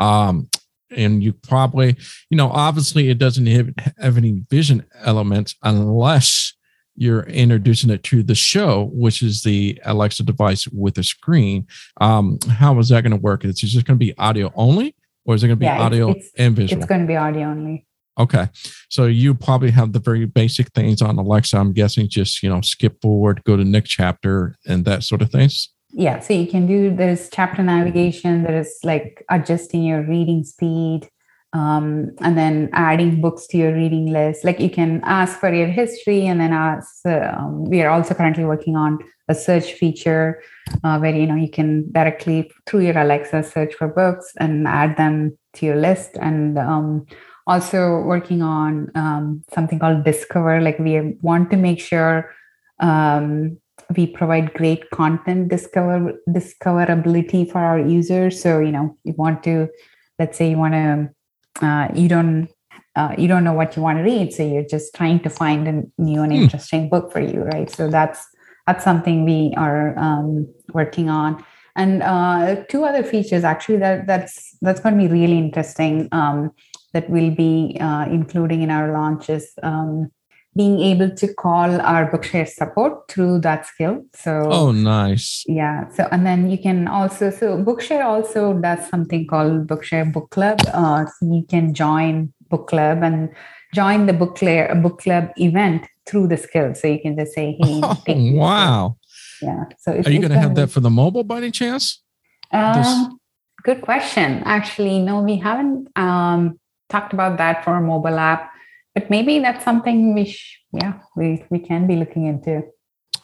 Um, 0.00 0.50
and 0.94 1.22
you 1.22 1.32
probably, 1.32 1.96
you 2.30 2.36
know, 2.36 2.50
obviously 2.50 3.08
it 3.08 3.18
doesn't 3.18 3.46
have, 3.46 4.16
any 4.16 4.42
vision 4.50 4.84
elements 5.04 5.54
unless 5.62 6.54
you're 6.94 7.22
introducing 7.24 7.90
it 7.90 8.02
to 8.04 8.22
the 8.22 8.34
show, 8.34 8.90
which 8.92 9.22
is 9.22 9.42
the 9.42 9.80
Alexa 9.84 10.22
device 10.24 10.68
with 10.68 10.98
a 10.98 11.02
screen. 11.02 11.66
Um, 12.00 12.38
how 12.48 12.78
is 12.78 12.90
that 12.90 13.02
going 13.02 13.12
to 13.12 13.16
work? 13.16 13.44
Is 13.44 13.62
it 13.62 13.66
just 13.66 13.86
going 13.86 13.98
to 13.98 14.04
be 14.04 14.16
audio 14.18 14.52
only, 14.54 14.94
or 15.24 15.34
is 15.34 15.42
it 15.42 15.48
going 15.48 15.56
to 15.56 15.60
be 15.60 15.66
yeah, 15.66 15.80
audio 15.80 16.10
it's, 16.10 16.30
and 16.36 16.54
visual? 16.54 16.82
It's 16.82 16.88
going 16.88 17.00
to 17.00 17.06
be 17.06 17.16
audio 17.16 17.48
only. 17.48 17.86
Okay, 18.20 18.48
so 18.90 19.06
you 19.06 19.34
probably 19.34 19.70
have 19.70 19.94
the 19.94 19.98
very 19.98 20.26
basic 20.26 20.68
things 20.74 21.00
on 21.00 21.16
Alexa. 21.16 21.56
I'm 21.56 21.72
guessing 21.72 22.10
just 22.10 22.42
you 22.42 22.50
know 22.50 22.60
skip 22.60 23.00
forward, 23.00 23.42
go 23.44 23.56
to 23.56 23.64
next 23.64 23.88
chapter, 23.88 24.54
and 24.66 24.84
that 24.84 25.02
sort 25.02 25.22
of 25.22 25.30
things 25.30 25.71
yeah 25.92 26.18
so 26.20 26.32
you 26.32 26.46
can 26.46 26.66
do 26.66 26.94
there's 26.94 27.28
chapter 27.30 27.62
navigation 27.62 28.42
there 28.42 28.58
is 28.58 28.78
like 28.82 29.24
adjusting 29.30 29.82
your 29.82 30.02
reading 30.02 30.42
speed 30.44 31.08
um, 31.52 32.10
and 32.20 32.36
then 32.36 32.70
adding 32.72 33.20
books 33.20 33.46
to 33.48 33.58
your 33.58 33.74
reading 33.74 34.06
list. 34.06 34.44
Like 34.44 34.58
you 34.58 34.70
can 34.70 35.02
ask 35.04 35.38
for 35.38 35.52
your 35.52 35.66
history, 35.66 36.26
and 36.26 36.40
then 36.40 36.52
ask. 36.52 37.04
Um, 37.04 37.64
we 37.64 37.82
are 37.82 37.90
also 37.90 38.14
currently 38.14 38.44
working 38.44 38.76
on 38.76 38.98
a 39.28 39.34
search 39.34 39.74
feature 39.74 40.42
uh, 40.82 40.98
where 40.98 41.14
you 41.14 41.26
know 41.26 41.34
you 41.34 41.50
can 41.50 41.90
directly 41.92 42.50
through 42.66 42.80
your 42.80 42.98
Alexa 42.98 43.42
search 43.42 43.74
for 43.74 43.88
books 43.88 44.32
and 44.38 44.66
add 44.66 44.96
them 44.96 45.36
to 45.54 45.66
your 45.66 45.76
list, 45.76 46.16
and 46.20 46.58
um, 46.58 47.06
also 47.46 48.00
working 48.00 48.40
on 48.40 48.90
um, 48.94 49.42
something 49.52 49.78
called 49.78 50.04
Discover. 50.04 50.62
Like 50.62 50.78
we 50.78 51.16
want 51.20 51.50
to 51.50 51.56
make 51.58 51.80
sure 51.80 52.30
um, 52.80 53.58
we 53.96 54.06
provide 54.06 54.54
great 54.54 54.90
content 54.90 55.48
discover 55.48 56.14
discoverability 56.28 57.50
for 57.50 57.58
our 57.58 57.78
users. 57.78 58.42
So 58.42 58.60
you 58.60 58.72
know 58.72 58.96
you 59.04 59.14
want 59.16 59.42
to, 59.44 59.68
let's 60.18 60.38
say 60.38 60.50
you 60.50 60.58
want 60.58 60.74
to 60.74 61.10
uh, 61.60 61.88
you 61.94 62.08
don't 62.08 62.48
uh, 62.96 63.14
you 63.16 63.28
don't 63.28 63.44
know 63.44 63.52
what 63.52 63.76
you 63.76 63.82
want 63.82 63.98
to 63.98 64.04
read 64.04 64.32
so 64.32 64.42
you're 64.46 64.64
just 64.64 64.94
trying 64.94 65.20
to 65.20 65.30
find 65.30 65.66
a 65.68 65.82
new 66.02 66.22
and 66.22 66.32
hmm. 66.32 66.42
interesting 66.42 66.88
book 66.88 67.10
for 67.12 67.20
you 67.20 67.40
right 67.40 67.70
so 67.70 67.88
that's 67.88 68.26
that's 68.66 68.84
something 68.84 69.24
we 69.24 69.52
are 69.56 69.98
um, 69.98 70.46
working 70.72 71.08
on 71.08 71.42
and 71.74 72.02
uh, 72.02 72.56
two 72.68 72.84
other 72.84 73.02
features 73.02 73.44
actually 73.44 73.78
that 73.78 74.06
that's 74.06 74.56
that's 74.60 74.80
going 74.80 74.96
to 74.96 75.02
be 75.02 75.12
really 75.12 75.38
interesting 75.38 76.08
um, 76.12 76.50
that 76.92 77.08
we'll 77.08 77.34
be 77.34 77.76
uh, 77.80 78.04
including 78.10 78.62
in 78.62 78.70
our 78.70 78.92
launches 78.92 79.52
um, 79.62 80.10
being 80.54 80.80
able 80.80 81.10
to 81.10 81.32
call 81.34 81.80
our 81.80 82.10
bookshare 82.10 82.46
support 82.46 83.08
through 83.08 83.40
that 83.40 83.66
skill. 83.66 84.04
So 84.14 84.48
oh 84.50 84.70
nice. 84.70 85.44
yeah. 85.46 85.88
So 85.90 86.08
and 86.12 86.26
then 86.26 86.50
you 86.50 86.58
can 86.58 86.88
also 86.88 87.30
so 87.30 87.56
bookshare 87.56 88.04
also 88.04 88.52
does 88.54 88.86
something 88.88 89.26
called 89.26 89.66
bookshare 89.66 90.12
book 90.12 90.30
club. 90.30 90.60
Uh, 90.72 91.06
so 91.06 91.26
you 91.26 91.44
can 91.48 91.72
join 91.72 92.32
book 92.50 92.68
club 92.68 93.02
and 93.02 93.30
join 93.74 94.04
the 94.06 94.12
book 94.12 94.36
club, 94.36 94.82
book 94.82 95.00
club 95.00 95.30
event 95.36 95.86
through 96.04 96.28
the 96.28 96.36
skill. 96.36 96.74
So 96.74 96.86
you 96.86 97.00
can 97.00 97.16
just 97.16 97.32
say 97.32 97.56
hey 97.58 97.80
oh, 98.08 98.32
wow. 98.34 98.96
Yeah. 99.40 99.64
So 99.78 99.92
are 99.92 100.10
you 100.10 100.20
going 100.20 100.32
to 100.32 100.38
have 100.38 100.54
that 100.56 100.70
for 100.70 100.80
the 100.80 100.90
mobile 100.90 101.24
by 101.24 101.38
any 101.38 101.50
chance? 101.50 102.02
Um, 102.52 103.18
good 103.62 103.80
question. 103.80 104.42
Actually 104.44 104.98
no 104.98 105.22
we 105.22 105.38
haven't 105.38 105.88
um, 105.96 106.60
talked 106.90 107.14
about 107.14 107.38
that 107.38 107.64
for 107.64 107.74
a 107.74 107.80
mobile 107.80 108.18
app 108.18 108.51
but 108.94 109.10
maybe 109.10 109.38
that's 109.38 109.64
something 109.64 110.14
we 110.14 110.26
sh- 110.26 110.60
yeah 110.72 110.98
we 111.16 111.44
we 111.50 111.58
can 111.58 111.86
be 111.86 111.96
looking 111.96 112.26
into. 112.26 112.62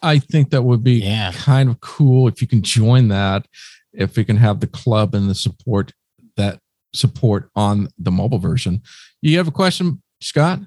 I 0.01 0.19
think 0.19 0.51
that 0.51 0.63
would 0.63 0.83
be 0.83 1.01
yeah. 1.01 1.33
kind 1.33 1.69
of 1.69 1.81
cool 1.81 2.27
if 2.27 2.41
you 2.41 2.47
can 2.47 2.61
join 2.61 3.09
that 3.09 3.45
if 3.93 4.15
we 4.15 4.23
can 4.23 4.37
have 4.37 4.59
the 4.59 4.67
club 4.67 5.13
and 5.13 5.29
the 5.29 5.35
support 5.35 5.91
that 6.37 6.59
support 6.93 7.49
on 7.55 7.89
the 7.97 8.11
mobile 8.11 8.39
version. 8.39 8.81
You 9.21 9.37
have 9.37 9.47
a 9.47 9.51
question 9.51 10.01
scott? 10.21 10.59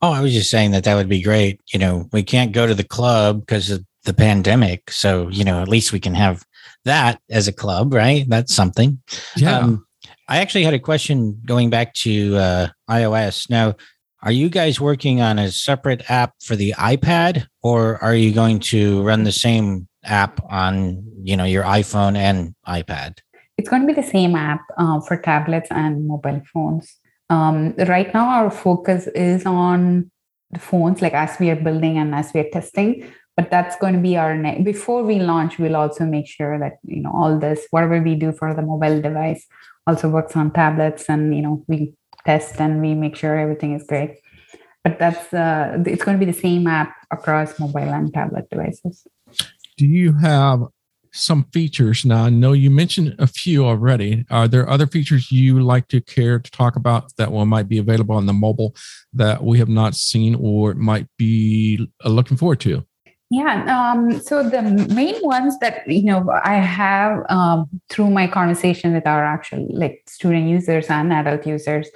Oh 0.00 0.12
i 0.12 0.20
was 0.20 0.32
just 0.32 0.50
saying 0.50 0.70
that 0.72 0.84
that 0.84 0.94
would 0.94 1.08
be 1.08 1.22
great. 1.22 1.60
You 1.72 1.78
know 1.78 2.08
we 2.12 2.22
can't 2.22 2.52
go 2.52 2.66
to 2.66 2.74
the 2.74 2.84
club 2.84 3.40
because 3.40 3.70
of 3.70 3.84
the 4.04 4.14
pandemic 4.14 4.90
so 4.90 5.28
you 5.28 5.44
know 5.44 5.60
at 5.60 5.68
least 5.68 5.92
we 5.92 6.00
can 6.00 6.14
have 6.14 6.42
that 6.84 7.20
as 7.30 7.48
a 7.48 7.52
club 7.52 7.92
right? 7.92 8.24
That's 8.28 8.54
something. 8.54 9.00
Yeah. 9.36 9.58
Um, 9.58 9.84
i 10.30 10.38
actually 10.38 10.64
had 10.64 10.74
a 10.74 10.78
question 10.78 11.40
going 11.46 11.70
back 11.70 11.94
to 11.94 12.36
uh, 12.36 12.68
ios. 12.90 13.48
Now 13.50 13.74
are 14.22 14.32
you 14.32 14.48
guys 14.48 14.80
working 14.80 15.20
on 15.20 15.38
a 15.38 15.50
separate 15.50 16.10
app 16.10 16.34
for 16.42 16.56
the 16.56 16.72
iPad 16.72 17.46
or 17.62 18.02
are 18.02 18.14
you 18.14 18.32
going 18.32 18.58
to 18.58 19.02
run 19.02 19.22
the 19.24 19.32
same 19.32 19.86
app 20.04 20.40
on, 20.50 21.04
you 21.22 21.36
know, 21.36 21.44
your 21.44 21.62
iPhone 21.62 22.16
and 22.16 22.54
iPad? 22.66 23.18
It's 23.56 23.68
going 23.68 23.82
to 23.82 23.86
be 23.86 24.00
the 24.00 24.06
same 24.06 24.34
app 24.34 24.62
uh, 24.76 25.00
for 25.00 25.16
tablets 25.16 25.68
and 25.70 26.06
mobile 26.06 26.42
phones. 26.52 26.96
Um, 27.30 27.74
right 27.76 28.12
now, 28.12 28.28
our 28.28 28.50
focus 28.50 29.06
is 29.08 29.44
on 29.46 30.10
the 30.50 30.58
phones, 30.58 31.02
like 31.02 31.12
as 31.12 31.38
we 31.38 31.50
are 31.50 31.56
building 31.56 31.98
and 31.98 32.14
as 32.14 32.32
we 32.32 32.40
are 32.40 32.50
testing. 32.50 33.12
But 33.36 33.50
that's 33.50 33.76
going 33.76 33.94
to 33.94 34.00
be 34.00 34.16
our 34.16 34.36
next. 34.36 34.64
Before 34.64 35.04
we 35.04 35.20
launch, 35.20 35.58
we'll 35.58 35.76
also 35.76 36.04
make 36.04 36.26
sure 36.26 36.58
that 36.58 36.78
you 36.82 37.02
know 37.02 37.12
all 37.14 37.38
this, 37.38 37.66
whatever 37.70 38.02
we 38.02 38.16
do 38.16 38.32
for 38.32 38.52
the 38.52 38.62
mobile 38.62 39.00
device, 39.00 39.46
also 39.86 40.08
works 40.08 40.34
on 40.34 40.52
tablets, 40.52 41.04
and 41.08 41.36
you 41.36 41.42
know 41.42 41.64
we 41.68 41.94
test 42.28 42.60
and 42.60 42.80
we 42.82 42.94
make 42.94 43.16
sure 43.16 43.38
everything 43.38 43.72
is 43.78 43.84
great. 43.84 44.12
But 44.84 44.98
that's 44.98 45.32
uh, 45.32 45.82
it's 45.86 46.04
going 46.04 46.18
to 46.18 46.24
be 46.24 46.30
the 46.30 46.40
same 46.46 46.66
app 46.66 46.94
across 47.10 47.58
mobile 47.58 47.92
and 47.98 48.12
tablet 48.12 48.48
devices. 48.50 49.06
Do 49.76 49.86
you 49.86 50.12
have 50.18 50.58
some 51.12 51.44
features 51.52 52.04
now? 52.04 52.24
I 52.24 52.30
know 52.30 52.52
you 52.52 52.70
mentioned 52.70 53.14
a 53.18 53.26
few 53.26 53.64
already. 53.64 54.24
Are 54.30 54.48
there 54.48 54.68
other 54.68 54.86
features 54.86 55.32
you 55.32 55.60
like 55.60 55.88
to 55.88 56.00
care 56.00 56.38
to 56.38 56.50
talk 56.50 56.76
about 56.76 57.02
that 57.16 57.32
one 57.32 57.48
might 57.48 57.68
be 57.68 57.78
available 57.78 58.14
on 58.14 58.26
the 58.26 58.32
mobile 58.32 58.74
that 59.14 59.42
we 59.42 59.58
have 59.58 59.72
not 59.80 59.94
seen 59.94 60.36
or 60.38 60.74
might 60.74 61.06
be 61.16 61.88
uh, 62.04 62.08
looking 62.08 62.36
forward 62.36 62.60
to? 62.60 62.84
Yeah. 63.30 63.54
Um, 63.76 64.20
so 64.20 64.48
the 64.48 64.62
main 65.00 65.16
ones 65.22 65.58
that 65.58 65.86
you 65.86 66.04
know 66.04 66.20
I 66.44 66.54
have 66.54 67.12
um, 67.28 67.68
through 67.90 68.10
my 68.10 68.26
conversation 68.26 68.94
with 68.94 69.06
our 69.06 69.24
actual 69.24 69.66
like 69.70 70.02
student 70.06 70.48
users 70.48 70.86
and 70.88 71.12
adult 71.12 71.46
users, 71.46 71.88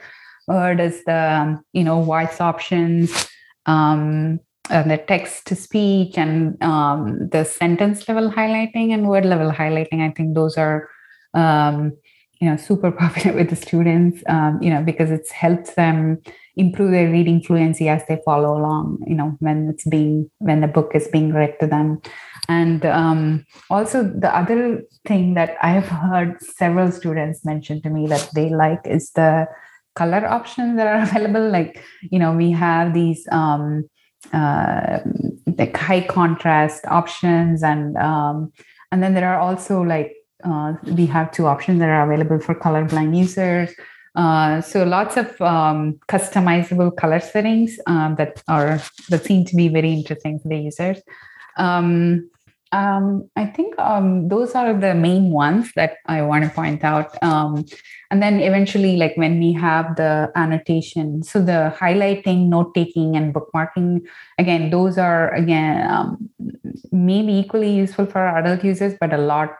or 0.49 0.75
does 0.75 1.05
the 1.05 1.33
um, 1.33 1.65
you 1.73 1.85
know 1.85 2.03
voice 2.03 2.41
options, 2.41 3.29
um, 3.67 4.41
and 4.71 4.91
the 4.91 4.99
text 4.99 5.47
to 5.47 5.55
speech, 5.55 6.17
and 6.17 6.63
um, 6.63 7.29
the 7.31 7.45
sentence 7.45 8.09
level 8.09 8.31
highlighting 8.31 8.93
and 8.93 9.09
word 9.09 9.25
level 9.25 9.51
highlighting. 9.51 10.01
I 10.01 10.13
think 10.13 10.35
those 10.35 10.57
are 10.57 10.89
um, 11.35 11.93
you 12.41 12.49
know 12.49 12.57
super 12.57 12.91
popular 13.03 13.37
with 13.37 13.51
the 13.51 13.57
students. 13.57 14.23
Um, 14.29 14.63
you 14.63 14.71
know 14.71 14.83
because 14.83 15.11
it's 15.11 15.31
helps 15.31 15.75
them 15.75 16.23
improve 16.57 16.91
their 16.91 17.11
reading 17.11 17.43
fluency 17.43 17.89
as 17.89 18.03
they 18.07 18.21
follow 18.25 18.57
along 18.59 18.99
you 19.07 19.15
know 19.15 19.37
when 19.41 19.69
it's 19.69 19.87
being 19.87 20.31
when 20.39 20.61
the 20.61 20.69
book 20.69 20.93
is 20.95 21.09
being 21.09 21.33
read 21.33 21.59
to 21.61 21.67
them 21.67 22.01
and 22.49 22.85
um, 22.85 23.45
also 23.71 24.03
the 24.03 24.35
other 24.37 24.83
thing 25.07 25.35
that 25.35 25.57
i 25.63 25.71
have 25.71 25.89
heard 25.89 26.41
several 26.43 26.91
students 26.93 27.45
mention 27.45 27.81
to 27.81 27.89
me 27.89 28.07
that 28.07 28.29
they 28.35 28.51
like 28.51 28.81
is 28.87 29.11
the 29.13 29.47
color 29.95 30.27
options 30.27 30.77
that 30.77 30.87
are 30.87 31.03
available 31.09 31.51
like 31.51 31.83
you 32.11 32.19
know 32.19 32.33
we 32.33 32.51
have 32.51 32.95
these 32.95 33.27
um, 33.33 33.85
uh, 34.33 34.99
like 35.59 35.77
high 35.77 36.01
contrast 36.01 36.85
options 36.87 37.63
and 37.63 37.97
um, 37.97 38.53
and 38.91 39.03
then 39.03 39.15
there 39.15 39.29
are 39.29 39.41
also 39.41 39.83
like 39.83 40.15
uh, 40.45 40.75
we 40.85 41.07
have 41.07 41.31
two 41.31 41.47
options 41.47 41.79
that 41.79 41.89
are 41.89 42.11
available 42.11 42.41
for 42.41 42.55
colorblind 42.55 43.17
users 43.17 43.75
uh, 44.15 44.61
so 44.61 44.85
lots 44.85 45.17
of 45.17 45.41
um, 45.41 45.99
customizable 46.09 46.95
color 46.97 47.21
settings 47.21 47.79
um, 47.87 48.15
that 48.17 48.43
are 48.47 48.81
that 49.09 49.25
seem 49.25 49.45
to 49.47 49.57
be 49.57 49.69
very 49.69 49.93
interesting 49.93 50.39
for 50.39 50.49
the 50.49 50.59
users. 50.59 50.99
Um, 51.57 52.31
um 52.73 53.29
I 53.37 53.47
think 53.47 53.79
um, 53.79 54.29
those 54.29 54.55
are 54.55 54.73
the 54.73 54.95
main 54.95 55.31
ones 55.31 55.71
that 55.77 55.97
I 56.07 56.23
want 56.23 56.45
to 56.45 56.51
point 56.51 56.85
out. 56.85 57.23
Um, 57.23 57.65
and 58.11 58.23
then 58.23 58.41
eventually, 58.41 58.97
like 58.97 59.17
when 59.17 59.39
we 59.39 59.53
have 59.55 59.97
the 59.97 60.31
annotation, 60.37 61.23
so 61.23 61.41
the 61.41 61.75
highlighting, 61.79 62.49
note 62.49 62.75
taking, 62.75 63.17
and 63.17 63.35
bookmarking, 63.35 64.01
again, 64.39 64.71
those 64.71 64.99
are 64.99 65.33
again 65.35 66.17
maybe 66.91 67.33
equally 67.33 67.75
useful 67.75 68.07
for 68.07 68.27
adult 68.27 68.65
users, 68.65 68.95
but 69.01 69.13
a 69.13 69.19
lot, 69.19 69.51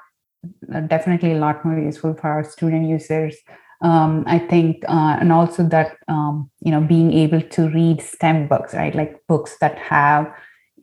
definitely 0.89 1.33
a 1.33 1.39
lot 1.39 1.65
more 1.65 1.79
useful 1.79 2.15
for 2.15 2.29
our 2.29 2.45
student 2.45 2.89
users 2.89 3.37
um, 3.83 4.23
I 4.27 4.39
think, 4.39 4.85
uh, 4.89 5.17
and 5.21 5.33
also 5.33 5.65
that 5.65 5.97
um, 6.09 6.51
you 6.61 6.71
know 6.71 6.81
being 6.81 7.13
able 7.13 7.43
to 7.43 7.69
read 7.69 8.01
STEM 8.01 8.49
books, 8.49 8.75
right? 8.75 8.95
Like 8.95 9.21
books 9.27 9.57
that 9.61 9.77
have 9.79 10.33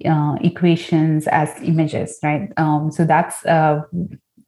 uh, 0.05 0.35
equations 0.41 1.27
as 1.27 1.49
images, 1.61 2.19
right? 2.23 2.51
Um, 2.57 2.91
so 2.91 3.05
that's 3.05 3.45
uh, 3.45 3.81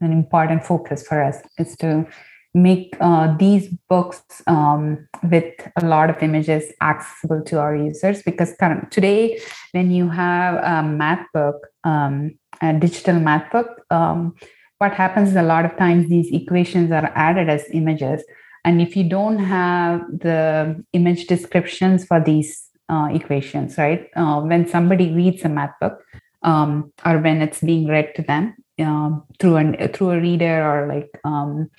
an 0.02 0.12
important 0.12 0.66
focus 0.66 1.06
for 1.06 1.24
us 1.24 1.38
is 1.58 1.76
to 1.78 2.08
make 2.54 2.98
uh, 3.00 3.36
these 3.38 3.70
books 3.88 4.22
um, 4.48 5.08
with 5.30 5.54
a 5.78 5.86
lot 5.86 6.10
of 6.10 6.22
images 6.22 6.72
accessible 6.82 7.42
to 7.44 7.60
our 7.60 7.76
users 7.76 8.22
because 8.24 8.54
current, 8.60 8.92
today 8.92 9.40
when 9.72 9.90
you 9.90 10.10
have 10.10 10.56
a 10.56 10.86
math 10.86 11.26
book 11.34 11.68
um, 11.86 12.38
a 12.62 12.74
digital 12.74 13.18
math 13.20 13.50
book 13.52 13.82
um, 13.90 14.36
what 14.80 14.94
happens 14.94 15.30
is 15.30 15.36
a 15.38 15.44
lot 15.44 15.64
of 15.64 15.78
times 15.78 16.10
these 16.10 16.30
equations 16.34 16.92
are 16.92 17.10
added 17.16 17.48
as 17.48 17.64
images 17.72 18.22
and 18.66 18.82
if 18.82 18.98
you 18.98 19.08
don't 19.08 19.40
have 19.40 20.02
the 20.12 20.84
image 20.92 21.28
descriptions 21.28 22.06
for 22.06 22.20
these 22.20 22.68
uh, 22.92 23.08
equations, 23.12 23.78
right? 23.78 24.10
Uh, 24.16 24.42
when 24.42 24.68
somebody 24.68 25.14
reads 25.14 25.46
a 25.46 25.50
math 25.50 25.74
book 25.80 26.04
um, 26.44 26.92
or 27.06 27.18
when 27.20 27.42
it's 27.42 27.62
being 27.62 27.88
read 27.88 28.14
to 28.16 28.22
them 28.22 28.56
um, 28.80 29.24
through 29.40 29.56
an 29.56 29.88
through 29.94 30.12
a 30.12 30.20
reader 30.20 30.62
or 30.62 30.88
like 30.88 31.10
um, 31.24 31.70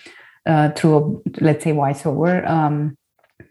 uh, 0.46 0.70
through 0.70 0.96
a 0.96 1.44
let's 1.44 1.64
say 1.64 1.72
voiceover, 1.72 2.48
um, 2.48 2.96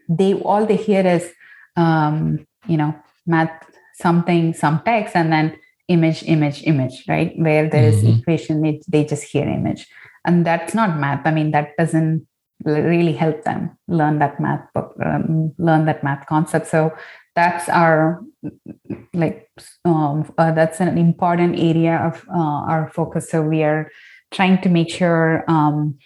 they 0.08 0.34
all 0.34 0.66
they 0.66 0.76
hear 0.76 1.06
is 1.06 1.30
um, 1.76 2.44
you 2.66 2.76
know 2.76 2.94
math 3.26 3.52
something 3.94 4.52
some 4.52 4.82
text 4.84 5.14
and 5.14 5.32
then 5.32 5.56
image 5.88 6.24
image 6.24 6.62
image 6.64 7.04
right 7.06 7.32
where 7.36 7.68
there 7.68 7.84
is 7.84 8.02
mm-hmm. 8.02 8.18
equation 8.18 8.62
they, 8.62 8.80
they 8.88 9.04
just 9.04 9.24
hear 9.24 9.46
image 9.46 9.86
and 10.24 10.46
that's 10.46 10.74
not 10.74 10.98
math 10.98 11.26
i 11.26 11.30
mean 11.30 11.50
that 11.50 11.70
doesn't 11.76 12.26
really 12.64 13.12
help 13.12 13.42
them 13.44 13.76
learn 13.88 14.18
that 14.18 14.40
math 14.40 14.72
book, 14.72 14.94
um, 15.04 15.52
learn 15.58 15.84
that 15.86 16.04
math 16.04 16.26
concept. 16.26 16.66
So 16.66 16.92
that's 17.34 17.68
our 17.68 18.22
like 19.14 19.48
um, 19.84 20.32
uh, 20.38 20.52
that's 20.52 20.80
an 20.80 20.98
important 20.98 21.58
area 21.58 21.96
of 21.96 22.24
uh, 22.28 22.64
our 22.68 22.90
focus. 22.94 23.30
So 23.30 23.42
we 23.42 23.62
are 23.62 23.90
trying 24.32 24.60
to 24.62 24.68
make 24.68 24.90
sure 24.90 25.44
um, 25.48 25.98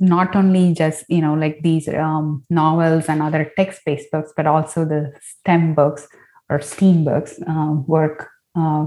not 0.00 0.34
only 0.34 0.72
just 0.72 1.04
you 1.08 1.20
know 1.20 1.34
like 1.34 1.60
these 1.62 1.88
um, 1.88 2.44
novels 2.50 3.06
and 3.08 3.22
other 3.22 3.52
text-based 3.56 4.10
books, 4.10 4.32
but 4.36 4.46
also 4.46 4.84
the 4.84 5.12
STEM 5.20 5.74
books 5.74 6.08
or 6.48 6.60
STEAM 6.60 7.04
books 7.04 7.40
uh, 7.46 7.74
work 7.86 8.28
uh, 8.56 8.86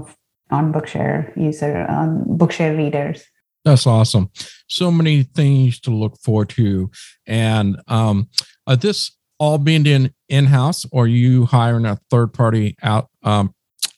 on 0.50 0.72
Bookshare 0.72 1.36
user 1.36 1.86
on 1.88 2.24
Bookshare 2.24 2.76
readers. 2.76 3.24
That's 3.64 3.86
awesome. 3.86 4.30
So 4.68 4.90
many 4.90 5.22
things 5.22 5.80
to 5.80 5.90
look 5.90 6.18
forward 6.18 6.48
to, 6.50 6.90
and 7.26 7.80
um, 7.88 8.28
uh, 8.66 8.76
this 8.76 9.12
all 9.40 9.58
being 9.58 9.86
in 9.86 10.14
in 10.28 10.46
house, 10.46 10.86
or 10.92 11.08
you 11.08 11.46
hiring 11.46 11.86
a 11.86 11.98
third 12.10 12.32
party 12.32 12.76
out 12.82 13.08
um, 13.24 13.52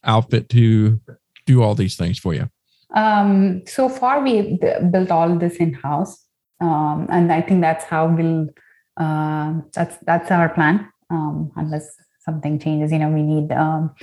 outfit 0.05 0.49
to 0.51 1.01
do 1.45 1.62
all 1.62 1.74
these 1.74 1.97
things 1.97 2.18
for 2.18 2.32
you? 2.32 2.49
Um, 2.95 3.62
so 3.66 3.88
far, 3.90 4.22
we 4.22 4.59
built 4.90 5.11
all 5.11 5.36
this 5.36 5.57
in 5.57 5.74
house, 5.74 6.24
um, 6.61 7.07
and 7.11 7.30
I 7.30 7.43
think 7.43 7.61
that's 7.61 7.84
how 7.84 8.07
we'll. 8.07 8.49
Uh, 8.97 9.61
that's 9.74 9.99
that's 10.07 10.30
our 10.30 10.49
plan. 10.49 10.88
Um, 11.11 11.53
unless 11.57 11.86
something 12.24 12.59
changes, 12.59 12.93
you 12.93 12.99
know, 12.99 13.11
we 13.11 13.22
need 13.22 13.53
um, 13.53 13.95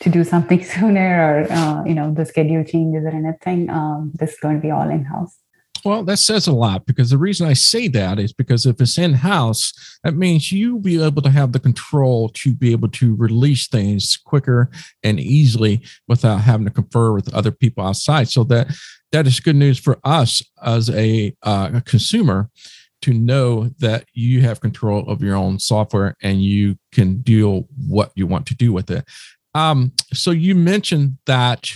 to 0.00 0.08
do 0.08 0.24
something 0.24 0.62
sooner 0.74 1.46
or 1.48 1.52
uh, 1.52 1.84
you 1.84 1.94
know 1.94 2.12
the 2.12 2.24
schedule 2.24 2.64
changes 2.64 3.04
or 3.04 3.10
anything 3.10 3.70
um, 3.70 4.12
this 4.14 4.32
is 4.32 4.40
going 4.40 4.56
to 4.56 4.62
be 4.62 4.70
all 4.70 4.88
in 4.88 5.04
house 5.04 5.38
well 5.88 6.04
that 6.04 6.18
says 6.18 6.46
a 6.46 6.52
lot 6.52 6.86
because 6.86 7.10
the 7.10 7.18
reason 7.18 7.46
i 7.46 7.52
say 7.52 7.88
that 7.88 8.18
is 8.18 8.32
because 8.32 8.66
if 8.66 8.80
it's 8.80 8.98
in 8.98 9.14
house 9.14 9.98
that 10.04 10.14
means 10.14 10.52
you'll 10.52 10.78
be 10.78 11.02
able 11.02 11.22
to 11.22 11.30
have 11.30 11.52
the 11.52 11.58
control 11.58 12.28
to 12.28 12.52
be 12.52 12.72
able 12.72 12.88
to 12.88 13.16
release 13.16 13.66
things 13.66 14.16
quicker 14.16 14.70
and 15.02 15.18
easily 15.18 15.80
without 16.06 16.38
having 16.38 16.66
to 16.66 16.72
confer 16.72 17.12
with 17.12 17.32
other 17.34 17.50
people 17.50 17.84
outside 17.84 18.28
so 18.28 18.44
that 18.44 18.68
that 19.12 19.26
is 19.26 19.40
good 19.40 19.56
news 19.56 19.78
for 19.78 19.98
us 20.04 20.42
as 20.62 20.90
a, 20.90 21.34
uh, 21.42 21.70
a 21.74 21.80
consumer 21.80 22.50
to 23.00 23.14
know 23.14 23.70
that 23.78 24.04
you 24.12 24.42
have 24.42 24.60
control 24.60 25.08
of 25.08 25.22
your 25.22 25.36
own 25.36 25.58
software 25.58 26.16
and 26.22 26.42
you 26.42 26.76
can 26.92 27.22
deal 27.22 27.68
what 27.86 28.12
you 28.16 28.26
want 28.26 28.46
to 28.46 28.54
do 28.54 28.72
with 28.72 28.90
it. 28.90 29.04
Um, 29.54 29.92
so 30.12 30.30
you 30.30 30.54
mentioned 30.54 31.18
that 31.26 31.70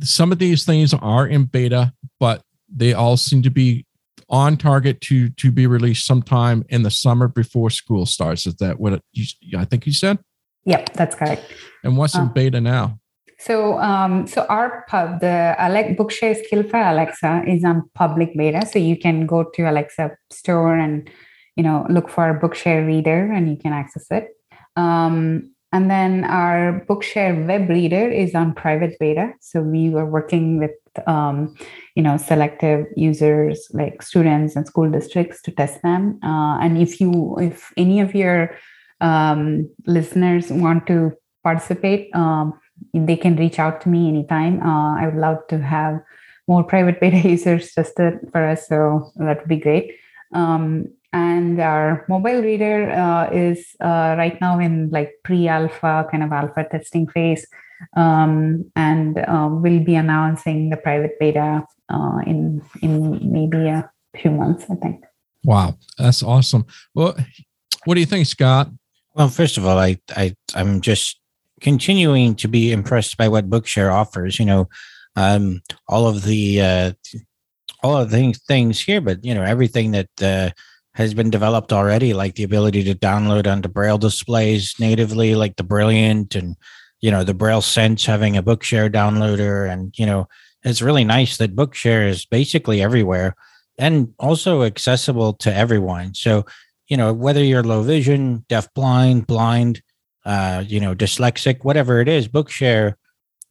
some 0.00 0.32
of 0.32 0.38
these 0.38 0.64
things 0.64 0.94
are 0.94 1.26
in 1.26 1.44
beta, 1.44 1.92
but 2.18 2.42
they 2.74 2.92
all 2.92 3.16
seem 3.16 3.42
to 3.42 3.50
be 3.50 3.86
on 4.28 4.56
target 4.56 5.00
to 5.02 5.28
to 5.30 5.52
be 5.52 5.66
released 5.66 6.06
sometime 6.06 6.64
in 6.68 6.82
the 6.82 6.90
summer 6.90 7.28
before 7.28 7.70
school 7.70 8.06
starts. 8.06 8.46
Is 8.46 8.54
that 8.56 8.80
what 8.80 8.94
it, 8.94 9.02
you, 9.12 9.26
I 9.58 9.64
think 9.64 9.86
you 9.86 9.92
said? 9.92 10.18
Yep, 10.64 10.94
that's 10.94 11.14
correct. 11.14 11.44
And 11.84 11.96
what's 11.96 12.14
in 12.14 12.22
uh, 12.22 12.26
beta 12.26 12.60
now? 12.60 12.98
So, 13.38 13.78
um, 13.80 14.28
so 14.28 14.46
our 14.48 14.84
pub, 14.88 15.18
the 15.18 15.56
Alex 15.58 15.98
Bookshare 15.98 16.36
skill 16.44 16.62
for 16.62 16.76
Alexa 16.76 17.42
is 17.48 17.64
on 17.64 17.90
public 17.94 18.36
beta. 18.36 18.64
So 18.64 18.78
you 18.78 18.96
can 18.96 19.26
go 19.26 19.42
to 19.54 19.68
Alexa 19.68 20.16
store 20.30 20.76
and 20.76 21.10
you 21.56 21.64
know 21.64 21.84
look 21.90 22.08
for 22.08 22.30
a 22.30 22.38
Bookshare 22.40 22.86
reader, 22.86 23.30
and 23.32 23.50
you 23.50 23.56
can 23.56 23.72
access 23.72 24.06
it. 24.10 24.28
Um, 24.76 25.52
and 25.72 25.90
then 25.90 26.24
our 26.24 26.84
Bookshare 26.88 27.46
web 27.46 27.68
reader 27.68 28.08
is 28.08 28.34
on 28.34 28.54
private 28.54 28.98
beta. 29.00 29.32
So 29.40 29.62
we 29.62 29.88
were 29.88 30.06
working 30.06 30.58
with, 30.58 30.72
um, 31.06 31.54
you 31.94 32.02
know, 32.02 32.16
selective 32.16 32.86
users 32.96 33.68
like 33.72 34.02
students 34.02 34.56
and 34.56 34.66
school 34.66 34.90
districts 34.90 35.40
to 35.42 35.50
test 35.50 35.82
them. 35.82 36.18
Uh, 36.22 36.58
and 36.60 36.78
if 36.78 37.00
you, 37.00 37.36
if 37.38 37.72
any 37.76 38.00
of 38.00 38.14
your 38.14 38.54
um, 39.00 39.68
listeners 39.86 40.50
want 40.50 40.86
to 40.86 41.12
participate, 41.42 42.14
um, 42.14 42.58
they 42.94 43.16
can 43.16 43.36
reach 43.36 43.58
out 43.58 43.80
to 43.82 43.88
me 43.88 44.08
anytime. 44.08 44.62
Uh, 44.62 45.00
I 45.00 45.06
would 45.06 45.20
love 45.20 45.38
to 45.48 45.58
have 45.58 46.00
more 46.48 46.64
private 46.64 47.00
beta 47.00 47.18
users 47.28 47.72
tested 47.72 48.18
for 48.30 48.44
us. 48.44 48.68
So 48.68 49.12
that 49.16 49.38
would 49.38 49.48
be 49.48 49.56
great. 49.56 49.94
Um, 50.34 50.86
and 51.12 51.60
our 51.60 52.06
mobile 52.08 52.40
reader 52.42 52.90
uh, 52.90 53.28
is 53.30 53.76
uh, 53.80 54.14
right 54.16 54.40
now 54.40 54.58
in 54.58 54.88
like 54.90 55.12
pre-alpha 55.24 56.08
kind 56.10 56.22
of 56.22 56.32
alpha 56.32 56.66
testing 56.70 57.06
phase 57.06 57.46
um, 57.96 58.70
and 58.76 59.18
uh, 59.18 59.48
we'll 59.50 59.84
be 59.84 59.94
announcing 59.94 60.70
the 60.70 60.76
private 60.76 61.18
beta 61.18 61.64
uh, 61.88 62.18
in 62.26 62.62
in 62.80 63.32
maybe 63.32 63.68
a 63.68 63.90
few 64.16 64.30
months 64.30 64.64
i 64.70 64.74
think. 64.74 65.04
Wow 65.44 65.76
that's 65.98 66.22
awesome. 66.22 66.66
Well 66.94 67.16
what 67.84 67.94
do 67.94 68.00
you 68.00 68.06
think 68.06 68.26
scott? 68.26 68.70
Well 69.14 69.28
first 69.28 69.56
of 69.56 69.66
all 69.66 69.78
i, 69.78 69.98
I 70.16 70.34
i'm 70.54 70.80
just 70.80 71.20
continuing 71.60 72.34
to 72.36 72.48
be 72.48 72.72
impressed 72.72 73.16
by 73.16 73.28
what 73.28 73.48
bookshare 73.48 73.92
offers 73.92 74.38
you 74.38 74.44
know 74.44 74.68
um, 75.14 75.60
all 75.88 76.06
of 76.06 76.24
the 76.24 76.60
uh, 76.60 76.92
all 77.82 77.96
of 77.98 78.10
the 78.10 78.16
things, 78.16 78.38
things 78.42 78.80
here 78.80 79.00
but 79.00 79.24
you 79.24 79.34
know 79.34 79.42
everything 79.42 79.90
that 79.92 80.08
uh, 80.22 80.50
has 80.94 81.14
been 81.14 81.30
developed 81.30 81.72
already, 81.72 82.12
like 82.12 82.34
the 82.34 82.42
ability 82.42 82.84
to 82.84 82.94
download 82.94 83.50
onto 83.50 83.68
Braille 83.68 83.98
displays 83.98 84.74
natively, 84.78 85.34
like 85.34 85.56
the 85.56 85.64
Brailliant 85.64 86.36
and 86.36 86.56
you 87.02 87.10
know 87.10 87.24
the 87.24 87.34
Braille 87.34 87.60
Sense 87.60 88.06
having 88.06 88.36
a 88.36 88.42
Bookshare 88.42 88.90
downloader, 88.90 89.70
and 89.70 89.94
you 89.98 90.06
know 90.06 90.28
it's 90.64 90.82
really 90.82 91.04
nice 91.04 91.36
that 91.36 91.56
Bookshare 91.56 92.08
is 92.08 92.24
basically 92.24 92.82
everywhere 92.82 93.34
and 93.78 94.14
also 94.18 94.62
accessible 94.62 95.34
to 95.34 95.54
everyone. 95.54 96.14
So 96.14 96.46
you 96.88 96.96
know 96.96 97.12
whether 97.12 97.44
you're 97.44 97.62
low 97.62 97.82
vision, 97.82 98.44
deaf, 98.48 98.72
blind, 98.74 99.26
blind, 99.26 99.82
uh, 100.24 100.64
you 100.66 100.80
know 100.80 100.94
dyslexic, 100.94 101.64
whatever 101.64 102.00
it 102.00 102.08
is, 102.08 102.28
Bookshare 102.28 102.94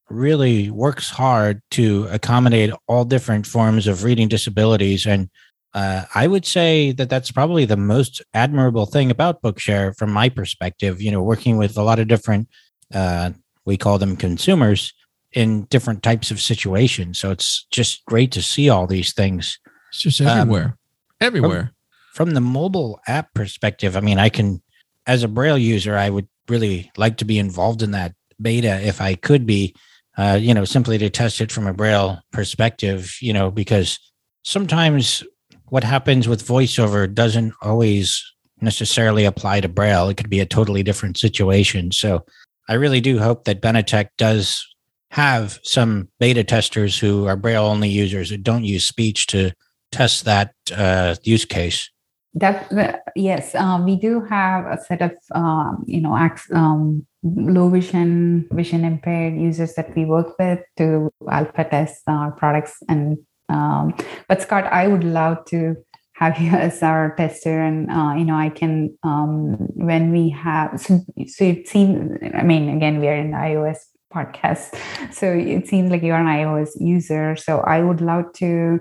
really 0.10 0.72
works 0.72 1.10
hard 1.10 1.62
to 1.72 2.08
accommodate 2.12 2.72
all 2.88 3.06
different 3.06 3.46
forms 3.48 3.88
of 3.88 4.04
reading 4.04 4.28
disabilities 4.28 5.06
and 5.06 5.30
uh, 5.74 6.04
I 6.14 6.28
would 6.28 6.46
say 6.46 6.92
that 6.94 7.10
that's 7.10 7.32
probably 7.32 7.66
the 7.66 7.78
most 7.78 8.22
admirable 8.34 8.86
thing 8.86 9.10
about 9.10 9.42
Bookshare 9.42 9.96
from 9.98 10.12
my 10.12 10.30
perspective. 10.30 11.02
You 11.02 11.12
know, 11.12 11.22
working 11.22 11.58
with 11.58 11.78
a 11.78 11.84
lot 11.84 12.00
of 12.00 12.08
different, 12.08 12.50
uh, 12.94 13.32
we 13.66 13.78
call 13.78 13.98
them 13.98 14.16
consumers 14.16 14.94
in 15.34 15.64
different 15.66 16.04
types 16.04 16.32
of 16.32 16.42
situations. 16.42 17.20
So 17.20 17.32
it's 17.32 17.66
just 17.72 18.06
great 18.06 18.32
to 18.34 18.42
see 18.42 18.70
all 18.70 18.88
these 18.88 19.14
things. 19.14 19.60
It's 19.90 20.02
just 20.02 20.22
everywhere, 20.22 20.64
um, 20.66 20.78
everywhere. 21.22 21.72
From, 22.14 22.28
from 22.28 22.34
the 22.34 22.42
mobile 22.42 23.00
app 23.08 23.34
perspective, 23.34 23.96
I 23.96 24.02
mean, 24.02 24.20
I 24.20 24.30
can, 24.30 24.62
as 25.08 25.24
a 25.24 25.28
Braille 25.28 25.58
user, 25.58 25.98
I 25.98 26.10
would 26.10 26.28
really 26.50 26.92
like 26.98 27.18
to 27.18 27.26
be 27.26 27.40
involved 27.40 27.82
in 27.82 27.92
that 27.92 28.14
beta 28.42 28.86
if 28.86 29.00
I 29.00 29.16
could 29.16 29.46
be, 29.46 29.76
uh, 30.18 30.38
you 30.42 30.54
know, 30.54 30.66
simply 30.66 30.98
to 30.98 31.10
test 31.10 31.40
it 31.40 31.52
from 31.52 31.68
a 31.68 31.74
Braille 31.74 32.20
perspective, 32.32 33.16
you 33.22 33.32
know, 33.32 33.52
because 33.52 34.00
sometimes 34.44 35.24
what 35.68 35.84
happens 35.84 36.28
with 36.28 36.46
voiceover 36.46 37.12
doesn't 37.12 37.54
always 37.62 38.22
necessarily 38.60 39.26
apply 39.26 39.62
to 39.62 39.70
Braille. 39.70 40.10
It 40.10 40.18
could 40.18 40.30
be 40.30 40.42
a 40.42 40.46
totally 40.46 40.84
different 40.84 41.18
situation. 41.18 41.92
So 41.92 42.26
I 42.72 42.76
really 42.76 43.02
do 43.02 43.20
hope 43.20 43.44
that 43.44 43.62
Benetech 43.62 44.12
does 44.18 44.66
have 45.10 45.60
some 45.62 46.08
beta 46.22 46.42
testers 46.42 46.98
who 46.98 47.28
are 47.28 47.36
Braille 47.36 47.66
only 47.66 47.90
users 47.90 48.30
who 48.30 48.38
don't 48.38 48.64
use 48.64 48.88
speech 48.88 49.28
to 49.28 49.52
test 49.92 50.24
that 50.24 50.54
uh, 50.74 51.16
use 51.24 51.44
case. 51.44 51.90
That 52.34 52.72
yes, 53.14 53.54
uh, 53.56 53.82
we 53.84 53.98
do 53.98 54.22
have 54.24 54.68
a 54.68 54.78
set 54.88 55.02
of 55.02 55.12
um, 55.36 55.84
you 55.86 56.00
know 56.00 56.16
um, 56.54 57.06
low 57.24 57.70
vision, 57.70 58.48
vision 58.54 58.86
impaired 58.86 59.36
users 59.36 59.74
that 59.74 59.94
we 59.94 60.06
work 60.06 60.40
with 60.40 60.60
to 60.78 61.12
alpha 61.30 61.66
test 61.66 62.04
our 62.08 62.32
products 62.32 62.82
and 62.88 63.18
um, 63.50 63.94
but 64.30 64.42
Scott, 64.42 64.64
I 64.72 64.88
would 64.88 65.04
love 65.04 65.44
to 65.48 65.76
have 66.14 66.40
you 66.40 66.52
as 66.52 66.84
our 66.84 67.16
tester, 67.16 67.62
and 67.62 67.90
uh, 67.90 68.14
you 68.16 68.26
know, 68.26 68.36
I 68.36 68.50
can 68.50 68.98
um, 69.04 69.56
when 69.76 70.12
we 70.12 70.30
have 70.30 70.80
so, 70.80 71.00
so 71.28 71.44
it 71.44 71.68
seems. 71.68 72.18
I 72.34 72.44
mean, 72.44 72.70
again, 72.70 73.00
we 73.00 73.08
are 73.08 73.16
in 73.16 73.32
iOS 73.32 73.78
podcast, 74.14 74.76
so 75.14 75.32
it 75.32 75.68
seems 75.68 75.90
like 75.92 76.04
you're 76.04 76.18
an 76.18 76.28
iOS 76.28 76.72
user. 76.80 77.36
So 77.36 77.60
I 77.60 77.82
would 77.82 78.02
love 78.02 78.34
to 78.34 78.80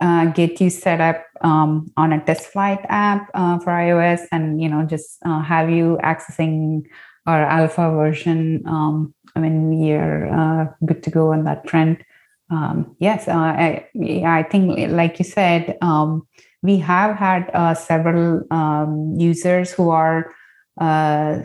uh, 0.00 0.26
get 0.26 0.60
you 0.60 0.70
set 0.70 1.00
up 1.00 1.24
um, 1.42 1.92
on 1.96 2.12
a 2.12 2.20
TestFlight 2.20 2.84
app 2.88 3.30
uh, 3.34 3.58
for 3.58 3.70
iOS, 3.70 4.26
and 4.32 4.60
you 4.60 4.68
know, 4.68 4.84
just 4.84 5.18
uh, 5.24 5.42
have 5.42 5.70
you 5.70 5.98
accessing 6.02 6.82
our 7.26 7.44
alpha 7.44 7.90
version. 7.90 8.62
Um, 8.66 9.14
I 9.36 9.40
mean, 9.40 9.68
we 9.68 9.92
are 9.92 10.26
uh, 10.26 10.66
good 10.84 11.02
to 11.04 11.10
go 11.10 11.32
on 11.32 11.44
that 11.44 11.66
trend. 11.66 12.04
Um, 12.50 12.96
yes, 12.98 13.28
uh, 13.28 13.32
I, 13.32 13.86
I, 14.26 14.42
think, 14.42 14.90
like 14.90 15.20
you 15.20 15.24
said, 15.24 15.78
um, 15.82 16.26
we 16.62 16.78
have 16.78 17.16
had 17.16 17.50
uh, 17.54 17.74
several 17.74 18.42
um, 18.50 19.14
users 19.16 19.72
who 19.72 19.90
are 19.90 20.32
uh, 20.80 21.42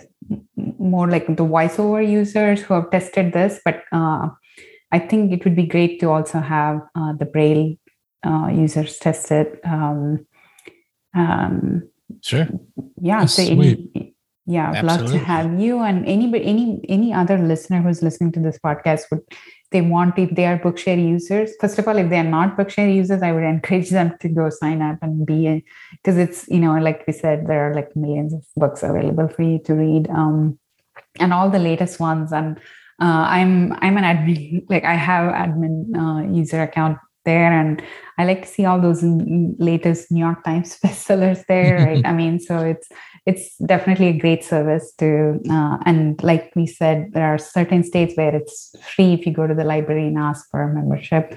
more 0.55 1.09
like 1.09 1.27
the 1.27 1.43
voiceover 1.43 2.07
users 2.07 2.61
who 2.61 2.73
have 2.73 2.91
tested 2.91 3.33
this, 3.33 3.59
but 3.63 3.83
uh, 3.91 4.29
I 4.91 4.99
think 4.99 5.31
it 5.31 5.43
would 5.43 5.55
be 5.55 5.65
great 5.65 5.99
to 6.01 6.09
also 6.09 6.39
have 6.39 6.81
uh, 6.95 7.13
the 7.13 7.25
Braille 7.25 7.75
uh, 8.25 8.47
users 8.47 8.97
tested. 8.97 9.59
Um, 9.63 10.25
um, 11.15 11.89
Sure. 12.21 12.47
Yeah. 13.01 13.21
That's 13.21 13.35
so 13.35 13.43
any, 13.43 14.15
yeah, 14.45 14.71
I'd 14.71 14.83
love 14.83 15.11
to 15.11 15.17
have 15.17 15.59
you 15.59 15.79
and 15.79 16.05
anybody, 16.05 16.45
any 16.45 16.81
any 16.87 17.13
other 17.13 17.37
listener 17.37 17.81
who's 17.81 18.03
listening 18.03 18.31
to 18.33 18.39
this 18.39 18.59
podcast 18.63 19.03
would 19.11 19.21
they 19.75 19.81
want 19.81 20.17
if 20.17 20.29
they 20.37 20.45
are 20.45 20.57
Bookshare 20.57 21.01
users. 21.15 21.51
First 21.59 21.79
of 21.79 21.87
all, 21.87 21.97
if 21.97 22.09
they 22.09 22.19
are 22.23 22.31
not 22.37 22.57
Bookshare 22.57 22.93
users, 23.01 23.21
I 23.21 23.31
would 23.33 23.43
encourage 23.55 23.89
them 23.89 24.13
to 24.21 24.29
go 24.29 24.49
sign 24.49 24.81
up 24.81 24.99
and 25.01 25.25
be 25.25 25.65
because 25.91 26.17
it's 26.17 26.47
you 26.47 26.59
know 26.59 26.75
like 26.87 27.03
we 27.07 27.13
said 27.13 27.47
there 27.47 27.69
are 27.69 27.73
like 27.79 27.95
millions 27.95 28.33
of 28.33 28.43
books 28.55 28.83
available 28.83 29.27
for 29.27 29.43
you 29.43 29.59
to 29.65 29.73
read, 29.73 30.09
um, 30.09 30.57
and 31.19 31.33
all 31.33 31.49
the 31.49 31.65
latest 31.69 31.99
ones. 31.99 32.31
And 32.31 32.57
uh, 33.01 33.25
I'm 33.37 33.73
I'm 33.83 33.97
an 33.97 34.05
admin 34.11 34.65
like 34.73 34.85
I 34.85 34.95
have 35.09 35.33
admin 35.33 35.75
uh, 36.03 36.21
user 36.41 36.61
account 36.61 36.97
there 37.25 37.51
and 37.51 37.81
i 38.19 38.23
like 38.23 38.43
to 38.43 38.47
see 38.47 38.65
all 38.65 38.79
those 38.79 39.03
latest 39.69 40.11
new 40.11 40.23
york 40.23 40.43
times 40.43 40.77
bestsellers 40.83 41.43
there 41.47 41.77
right 41.85 42.05
i 42.05 42.13
mean 42.13 42.39
so 42.39 42.59
it's 42.59 42.87
it's 43.25 43.57
definitely 43.57 44.07
a 44.07 44.17
great 44.17 44.43
service 44.43 44.93
to 44.99 45.39
uh, 45.49 45.77
and 45.85 46.21
like 46.23 46.51
we 46.55 46.67
said 46.67 47.11
there 47.13 47.25
are 47.25 47.37
certain 47.37 47.83
states 47.83 48.15
where 48.15 48.35
it's 48.35 48.75
free 48.81 49.13
if 49.13 49.25
you 49.25 49.33
go 49.33 49.47
to 49.47 49.55
the 49.55 49.63
library 49.63 50.07
and 50.07 50.17
ask 50.17 50.49
for 50.51 50.61
a 50.61 50.73
membership. 50.73 51.35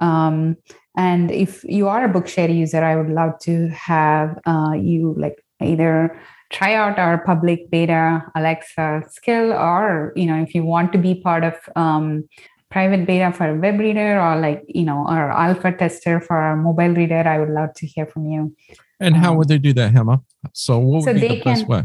Um, 0.00 0.56
and 0.98 1.30
if 1.30 1.62
you 1.64 1.88
are 1.88 2.04
a 2.04 2.12
bookshare 2.12 2.54
user 2.54 2.82
i 2.84 2.96
would 2.96 3.08
love 3.08 3.38
to 3.38 3.68
have 3.68 4.38
uh, 4.46 4.72
you 4.72 5.14
like 5.16 5.42
either 5.62 6.20
try 6.50 6.74
out 6.74 6.98
our 6.98 7.18
public 7.24 7.70
beta 7.70 8.22
alexa 8.34 9.02
skill 9.08 9.52
or 9.52 10.12
you 10.16 10.26
know 10.26 10.42
if 10.42 10.54
you 10.54 10.64
want 10.64 10.92
to 10.92 10.98
be 10.98 11.14
part 11.14 11.44
of 11.44 11.54
um, 11.76 12.28
private 12.70 13.06
beta 13.06 13.32
for 13.32 13.48
a 13.48 13.54
web 13.58 13.78
reader 13.80 14.20
or 14.20 14.36
like 14.40 14.62
you 14.68 14.84
know 14.84 15.04
or 15.08 15.30
alpha 15.32 15.72
tester 15.72 16.20
for 16.20 16.36
a 16.52 16.56
mobile 16.56 16.94
reader 16.94 17.22
i 17.26 17.38
would 17.38 17.48
love 17.48 17.72
to 17.74 17.86
hear 17.86 18.06
from 18.06 18.26
you 18.26 18.54
And 19.00 19.14
how 19.16 19.30
Um, 19.30 19.36
would 19.38 19.48
they 19.48 19.58
do 19.58 19.72
that, 19.74 19.94
Hema? 19.94 20.22
So 20.52 20.78
what 20.78 20.96
would 21.02 21.04
so 21.04 21.12
be 21.14 21.20
they 21.20 21.28
the 21.38 21.42
best 21.44 21.62
can- 21.66 21.70
way? 21.72 21.82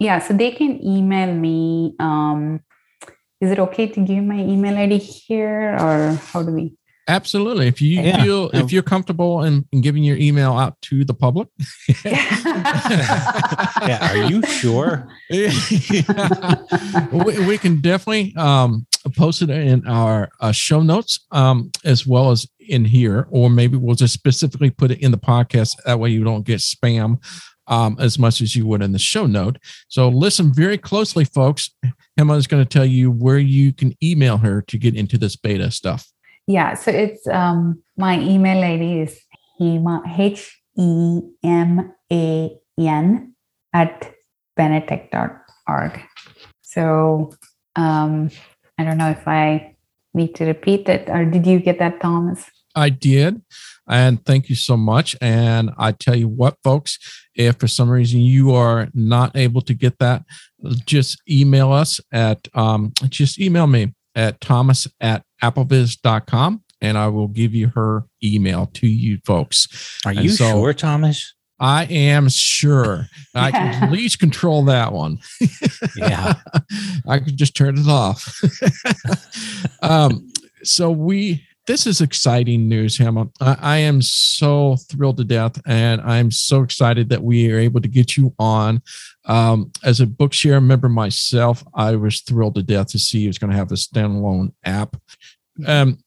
yeah 0.00 0.18
so 0.18 0.34
they 0.34 0.50
can 0.50 0.72
email 0.82 1.30
me 1.32 1.94
um 2.00 2.60
is 3.40 3.50
it 3.54 3.58
okay 3.66 3.86
to 3.94 4.00
give 4.00 4.24
my 4.24 4.40
email 4.52 4.76
id 4.76 4.98
here 4.98 5.76
or 5.84 6.18
how 6.32 6.42
do 6.42 6.52
we 6.52 6.74
Absolutely. 7.06 7.66
If 7.68 7.82
you 7.82 8.00
Yeah. 8.00 8.22
feel 8.24 8.48
if 8.54 8.72
you're 8.72 8.82
comfortable 8.94 9.44
in, 9.44 9.68
in 9.72 9.82
giving 9.82 10.02
your 10.08 10.16
email 10.16 10.52
out 10.56 10.80
to 10.88 11.04
the 11.04 11.12
public. 11.12 11.48
Yeah. 13.90 13.98
Are 14.10 14.30
you 14.30 14.40
sure? 14.60 15.06
we, 17.12 17.46
we 17.46 17.58
can 17.58 17.80
definitely 17.80 18.34
um, 18.36 18.86
post 19.10 19.42
it 19.42 19.50
in 19.50 19.86
our 19.86 20.30
uh, 20.40 20.52
show 20.52 20.82
notes 20.82 21.24
um, 21.30 21.70
as 21.84 22.06
well 22.06 22.30
as 22.30 22.46
in 22.60 22.84
here, 22.84 23.26
or 23.30 23.50
maybe 23.50 23.76
we'll 23.76 23.94
just 23.94 24.14
specifically 24.14 24.70
put 24.70 24.90
it 24.90 25.00
in 25.00 25.10
the 25.10 25.18
podcast. 25.18 25.76
That 25.84 25.98
way 25.98 26.10
you 26.10 26.24
don't 26.24 26.46
get 26.46 26.60
spam 26.60 27.22
um, 27.66 27.96
as 28.00 28.18
much 28.18 28.40
as 28.40 28.56
you 28.56 28.66
would 28.66 28.82
in 28.82 28.92
the 28.92 28.98
show 28.98 29.26
note. 29.26 29.58
So 29.88 30.08
listen 30.08 30.52
very 30.52 30.78
closely, 30.78 31.24
folks. 31.24 31.70
Hema 32.18 32.36
is 32.36 32.46
going 32.46 32.62
to 32.64 32.68
tell 32.68 32.86
you 32.86 33.10
where 33.10 33.38
you 33.38 33.72
can 33.72 33.94
email 34.02 34.38
her 34.38 34.62
to 34.62 34.78
get 34.78 34.94
into 34.94 35.18
this 35.18 35.36
beta 35.36 35.70
stuff. 35.70 36.06
yeah 36.46 36.74
so 36.74 36.90
it's 36.90 37.26
um 37.28 37.82
my 37.96 38.18
email 38.20 38.60
lady 38.60 39.00
is 39.00 39.20
hema 39.60 40.02
h 40.18 40.60
e 40.76 41.20
m 41.42 41.92
a 42.12 42.50
n 42.78 43.34
at 43.72 44.12
benetech.org 44.58 46.00
so 46.60 47.30
um 47.76 48.30
i 48.78 48.84
don't 48.84 48.98
know 48.98 49.10
if 49.10 49.26
i 49.26 49.74
need 50.14 50.34
to 50.34 50.44
repeat 50.44 50.88
it 50.88 51.08
or 51.08 51.24
did 51.24 51.46
you 51.46 51.58
get 51.58 51.78
that 51.78 52.00
thomas 52.00 52.50
I 52.76 52.88
did. 52.90 53.40
And 53.88 54.24
thank 54.24 54.48
you 54.48 54.56
so 54.56 54.76
much. 54.76 55.14
And 55.20 55.70
I 55.78 55.92
tell 55.92 56.16
you 56.16 56.26
what, 56.26 56.56
folks, 56.64 56.98
if 57.36 57.56
for 57.56 57.68
some 57.68 57.88
reason 57.88 58.20
you 58.20 58.52
are 58.52 58.88
not 58.94 59.36
able 59.36 59.60
to 59.62 59.74
get 59.74 59.98
that, 60.00 60.24
just 60.84 61.22
email 61.30 61.70
us 61.70 62.00
at, 62.10 62.48
um, 62.54 62.92
just 63.08 63.38
email 63.38 63.66
me 63.66 63.94
at 64.16 64.40
thomas 64.40 64.86
at 65.00 65.22
appleviz.com 65.42 66.62
and 66.80 66.98
I 66.98 67.08
will 67.08 67.28
give 67.28 67.54
you 67.54 67.68
her 67.74 68.06
email 68.22 68.66
to 68.74 68.86
you 68.86 69.18
folks. 69.24 70.00
Are 70.04 70.10
And 70.10 70.20
you 70.22 70.30
so- 70.30 70.48
sure, 70.50 70.74
Thomas? 70.74 71.34
I 71.60 71.84
am 71.84 72.28
sure 72.28 73.06
I 73.34 73.50
can 73.50 73.84
at 73.84 73.92
least 73.92 74.18
control 74.18 74.64
that 74.64 74.92
one. 74.92 75.18
Yeah. 75.96 76.34
I 77.08 77.18
could 77.18 77.36
just 77.36 77.56
turn 77.56 77.78
it 77.78 77.88
off. 77.88 78.40
um, 79.82 80.28
so 80.62 80.90
we 80.90 81.44
this 81.66 81.86
is 81.86 82.02
exciting 82.02 82.68
news, 82.68 82.98
Hema. 82.98 83.30
I, 83.40 83.56
I 83.60 83.76
am 83.78 84.02
so 84.02 84.76
thrilled 84.90 85.16
to 85.16 85.24
death, 85.24 85.60
and 85.66 86.00
I'm 86.02 86.30
so 86.30 86.62
excited 86.62 87.08
that 87.08 87.22
we 87.22 87.50
are 87.50 87.58
able 87.58 87.80
to 87.80 87.88
get 87.88 88.18
you 88.18 88.34
on. 88.38 88.82
Um, 89.24 89.72
as 89.82 90.00
a 90.00 90.06
Bookshare 90.06 90.62
member 90.62 90.90
myself, 90.90 91.64
I 91.72 91.96
was 91.96 92.20
thrilled 92.20 92.56
to 92.56 92.62
death 92.62 92.88
to 92.88 92.98
see 92.98 93.26
it's 93.26 93.38
going 93.38 93.50
to 93.50 93.56
have 93.56 93.72
a 93.72 93.76
standalone 93.76 94.52
app. 94.64 94.96
Um, 95.66 95.98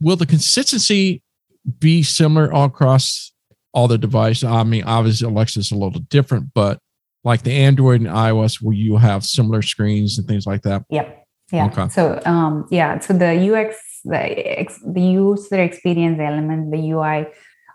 will 0.00 0.16
the 0.16 0.26
consistency 0.26 1.22
be 1.78 2.02
similar 2.02 2.50
all 2.50 2.64
across 2.64 3.32
all 3.74 3.88
the 3.88 3.98
devices? 3.98 4.44
I 4.44 4.62
mean, 4.64 4.84
obviously 4.84 5.28
Alexa's 5.28 5.70
a 5.72 5.74
little 5.74 6.00
different, 6.08 6.54
but 6.54 6.78
like 7.24 7.42
the 7.42 7.52
Android 7.52 8.00
and 8.00 8.10
iOS, 8.10 8.62
will 8.62 8.72
you 8.72 8.96
have 8.96 9.24
similar 9.24 9.60
screens 9.60 10.18
and 10.18 10.26
things 10.26 10.46
like 10.46 10.62
that? 10.62 10.84
Yep. 10.90 11.26
Yeah. 11.52 11.66
Okay. 11.66 11.88
So 11.88 12.20
um 12.24 12.66
yeah, 12.70 12.98
so 13.00 13.12
the 13.12 13.52
UX, 13.52 13.76
the 14.04 14.58
ex, 14.58 14.80
the 14.86 15.02
user 15.02 15.62
experience 15.62 16.18
element, 16.20 16.70
the 16.70 16.90
UI, 16.92 17.26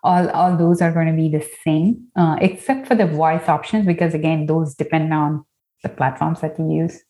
all 0.04 0.30
all 0.30 0.58
those 0.58 0.82
are 0.82 0.92
going 0.92 1.08
to 1.08 1.14
be 1.14 1.30
the 1.30 1.46
same, 1.64 2.08
uh, 2.16 2.38
except 2.42 2.88
for 2.88 2.96
the 2.96 3.06
voice 3.06 3.48
options 3.48 3.86
because 3.86 4.14
again, 4.14 4.46
those 4.46 4.74
depend 4.76 5.14
on 5.14 5.46
the 5.84 5.90
platforms 5.90 6.42
that 6.42 6.58
you 6.58 6.72
use. 6.72 7.02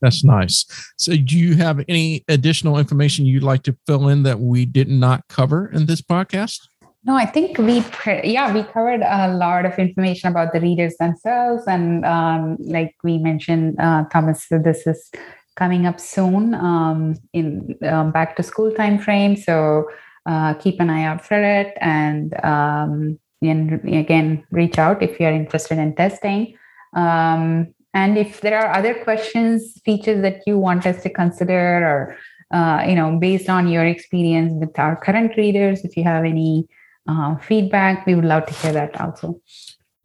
That's 0.00 0.24
nice. 0.24 0.64
So, 0.96 1.16
do 1.16 1.36
you 1.36 1.56
have 1.56 1.84
any 1.88 2.24
additional 2.28 2.78
information 2.78 3.26
you'd 3.26 3.42
like 3.42 3.64
to 3.64 3.76
fill 3.86 4.08
in 4.08 4.22
that 4.22 4.38
we 4.38 4.64
did 4.64 4.88
not 4.88 5.26
cover 5.28 5.68
in 5.68 5.86
this 5.86 6.00
podcast? 6.00 6.68
No, 7.04 7.14
I 7.14 7.26
think 7.26 7.58
we 7.58 7.84
yeah 8.24 8.52
we 8.52 8.64
covered 8.64 9.02
a 9.02 9.32
lot 9.32 9.64
of 9.64 9.78
information 9.78 10.30
about 10.30 10.52
the 10.52 10.60
readers 10.60 10.96
themselves, 10.98 11.62
and 11.66 12.04
um, 12.04 12.56
like 12.60 12.94
we 13.04 13.18
mentioned, 13.18 13.76
uh, 13.78 14.04
Thomas, 14.12 14.46
this 14.50 14.86
is 14.86 15.10
coming 15.56 15.86
up 15.86 16.00
soon 16.00 16.54
um, 16.54 17.14
in 17.32 17.76
um, 17.88 18.10
back 18.10 18.36
to 18.36 18.42
school 18.42 18.72
time 18.72 18.98
frame. 18.98 19.36
So 19.36 19.88
uh, 20.26 20.54
keep 20.54 20.80
an 20.80 20.90
eye 20.90 21.04
out 21.04 21.24
for 21.24 21.40
it, 21.40 21.72
and 21.80 22.34
um, 22.44 23.18
and 23.42 23.74
again, 23.88 24.44
reach 24.50 24.76
out 24.78 25.00
if 25.02 25.20
you're 25.20 25.30
interested 25.30 25.78
in 25.78 25.94
testing. 25.94 26.58
Um, 26.94 27.72
and 27.94 28.18
if 28.18 28.40
there 28.40 28.58
are 28.58 28.74
other 28.74 28.94
questions, 29.04 29.80
features 29.84 30.20
that 30.22 30.42
you 30.46 30.58
want 30.58 30.84
us 30.84 31.02
to 31.04 31.10
consider, 31.10 31.62
or 31.86 32.16
uh, 32.52 32.84
you 32.88 32.96
know, 32.96 33.16
based 33.20 33.48
on 33.48 33.68
your 33.68 33.86
experience 33.86 34.52
with 34.54 34.76
our 34.80 34.96
current 34.96 35.36
readers, 35.36 35.84
if 35.84 35.96
you 35.96 36.02
have 36.02 36.24
any 36.24 36.68
uh, 37.08 37.36
feedback, 37.38 38.06
we 38.06 38.14
would 38.14 38.24
love 38.24 38.46
to 38.46 38.54
hear 38.54 38.72
that 38.72 39.00
also. 39.00 39.40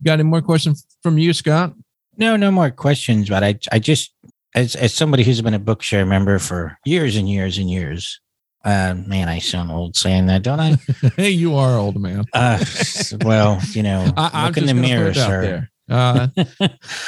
Got 0.04 0.14
any 0.14 0.24
more 0.24 0.42
questions 0.42 0.86
from 1.04 1.18
you, 1.18 1.34
Scott? 1.34 1.74
No, 2.18 2.36
no 2.36 2.52
more 2.52 2.72
questions. 2.72 3.30
But 3.30 3.44
I, 3.44 3.60
I 3.72 3.80
just, 3.80 4.14
as 4.56 4.76
as 4.76 4.94
somebody 4.94 5.24
who's 5.24 5.42
been 5.42 5.54
a 5.54 5.60
Bookshare 5.60 6.08
member 6.08 6.40
for 6.40 6.78
years 6.86 7.16
and 7.16 7.30
years 7.30 7.58
and 7.58 7.70
years, 7.70 8.20
uh, 8.66 8.96
man, 9.08 9.28
I 9.28 9.40
sound 9.40 9.72
old 9.72 9.96
saying 9.98 10.28
that, 10.28 10.44
don't 10.44 10.60
I? 10.60 10.78
hey, 11.18 11.32
you 11.32 11.56
are 11.56 11.78
old 11.78 12.00
man. 12.00 12.26
Uh, 12.34 12.64
well, 13.22 13.60
you 13.72 13.84
know, 13.84 14.12
I, 14.18 14.30
I'm 14.34 14.48
look 14.48 14.58
in 14.58 14.66
the 14.66 14.74
mirror, 14.74 15.14
sir. 15.14 15.42
there. 15.42 15.70
Uh, 15.90 16.28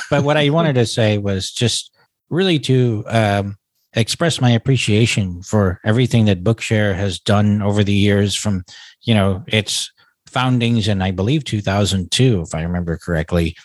but 0.09 0.25
what 0.25 0.35
I 0.35 0.49
wanted 0.49 0.73
to 0.73 0.85
say 0.85 1.17
was 1.17 1.49
just 1.49 1.95
really 2.29 2.59
to 2.59 3.05
um, 3.07 3.55
express 3.93 4.41
my 4.41 4.51
appreciation 4.51 5.41
for 5.41 5.79
everything 5.85 6.25
that 6.25 6.43
Bookshare 6.43 6.93
has 6.93 7.17
done 7.17 7.61
over 7.61 7.85
the 7.85 7.93
years 7.93 8.35
from, 8.35 8.65
you 9.05 9.13
know, 9.13 9.43
its 9.47 9.91
foundings 10.27 10.87
in, 10.87 11.01
I 11.01 11.11
believe, 11.11 11.45
2002, 11.45 12.41
if 12.41 12.53
I 12.53 12.61
remember 12.63 12.97
correctly, 12.97 13.55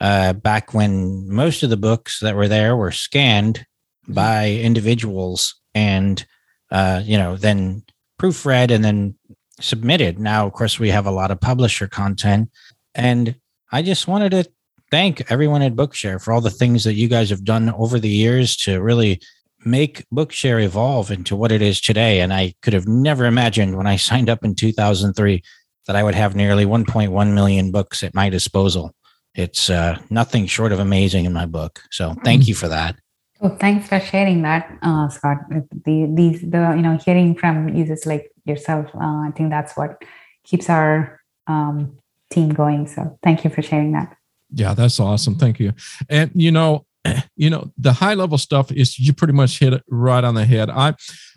uh, 0.00 0.32
back 0.32 0.72
when 0.72 1.28
most 1.28 1.62
of 1.62 1.70
the 1.70 1.76
books 1.76 2.20
that 2.20 2.36
were 2.36 2.48
there 2.48 2.76
were 2.76 2.92
scanned 2.92 3.66
by 4.08 4.52
individuals 4.52 5.54
and, 5.74 6.24
uh, 6.70 7.02
you 7.04 7.18
know, 7.18 7.36
then 7.36 7.82
proofread 8.20 8.70
and 8.70 8.84
then 8.84 9.14
submitted. 9.60 10.18
Now, 10.18 10.46
of 10.46 10.52
course, 10.52 10.78
we 10.78 10.90
have 10.90 11.06
a 11.06 11.10
lot 11.10 11.30
of 11.30 11.40
publisher 11.40 11.86
content. 11.86 12.50
And 12.94 13.36
I 13.72 13.82
just 13.82 14.08
wanted 14.08 14.30
to 14.30 14.50
thank 14.90 15.30
everyone 15.30 15.62
at 15.62 15.74
Bookshare 15.74 16.22
for 16.22 16.32
all 16.32 16.40
the 16.40 16.50
things 16.50 16.84
that 16.84 16.94
you 16.94 17.08
guys 17.08 17.30
have 17.30 17.44
done 17.44 17.70
over 17.70 17.98
the 17.98 18.08
years 18.08 18.56
to 18.58 18.80
really 18.80 19.20
make 19.66 20.04
Bookshare 20.10 20.62
evolve 20.62 21.10
into 21.10 21.36
what 21.36 21.52
it 21.52 21.62
is 21.62 21.80
today. 21.80 22.20
And 22.20 22.32
I 22.32 22.54
could 22.62 22.72
have 22.72 22.86
never 22.86 23.24
imagined 23.24 23.76
when 23.76 23.86
I 23.86 23.96
signed 24.10 24.28
up 24.28 24.44
in 24.44 24.54
2003 24.54 25.42
that 25.86 25.96
I 25.96 26.02
would 26.02 26.14
have 26.14 26.34
nearly 26.34 26.64
1.1 26.64 27.34
million 27.34 27.70
books 27.70 28.02
at 28.02 28.14
my 28.14 28.30
disposal. 28.30 28.94
It's 29.34 29.68
uh, 29.68 29.98
nothing 30.10 30.46
short 30.46 30.72
of 30.72 30.78
amazing 30.78 31.24
in 31.24 31.32
my 31.32 31.46
book. 31.46 31.80
So 31.90 32.14
thank 32.24 32.46
you 32.46 32.54
for 32.54 32.68
that. 32.68 32.96
Well, 33.40 33.56
thanks 33.56 33.88
for 33.88 34.00
sharing 34.00 34.42
that, 34.42 34.78
uh, 34.80 35.08
Scott. 35.08 35.38
The 35.50 36.10
these 36.14 36.40
the 36.40 36.72
you 36.76 36.82
know 36.82 36.96
hearing 36.96 37.34
from 37.34 37.68
users 37.68 38.06
like 38.06 38.30
yourself, 38.46 38.86
uh, 38.94 39.26
I 39.26 39.32
think 39.36 39.50
that's 39.50 39.76
what 39.76 40.02
keeps 40.44 40.70
our 40.70 41.20
um, 41.46 41.98
team 42.30 42.50
going. 42.50 42.86
So 42.86 43.18
thank 43.22 43.44
you 43.44 43.50
for 43.50 43.60
sharing 43.60 43.92
that. 43.92 44.16
Yeah, 44.50 44.72
that's 44.72 45.00
awesome. 45.00 45.34
Thank 45.34 45.58
you. 45.58 45.72
And 46.08 46.30
you 46.34 46.52
know, 46.52 46.86
you 47.36 47.50
know, 47.50 47.72
the 47.78 47.92
high 47.92 48.14
level 48.14 48.38
stuff 48.38 48.70
is 48.72 48.98
you 48.98 49.12
pretty 49.12 49.32
much 49.32 49.58
hit 49.58 49.72
it 49.72 49.82
right 49.88 50.24
on 50.24 50.34
the 50.34 50.44
head. 50.44 50.70
I 50.70 50.94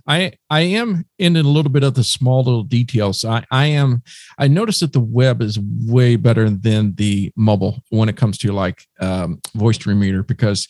I 0.07 0.33
I 0.49 0.61
am 0.61 1.05
in 1.19 1.35
a 1.35 1.43
little 1.43 1.71
bit 1.71 1.83
of 1.83 1.93
the 1.93 2.03
small 2.03 2.43
little 2.43 2.63
details. 2.63 3.25
I 3.25 3.45
I 3.51 3.67
am 3.67 4.03
I 4.37 4.47
noticed 4.47 4.79
that 4.79 4.93
the 4.93 4.99
web 4.99 5.41
is 5.41 5.59
way 5.59 6.15
better 6.15 6.49
than 6.49 6.95
the 6.95 7.31
mobile 7.35 7.83
when 7.89 8.09
it 8.09 8.17
comes 8.17 8.37
to 8.39 8.51
like 8.51 8.83
um, 8.99 9.39
voice 9.53 9.77
to 9.79 9.93
reader 9.93 10.23
because 10.23 10.67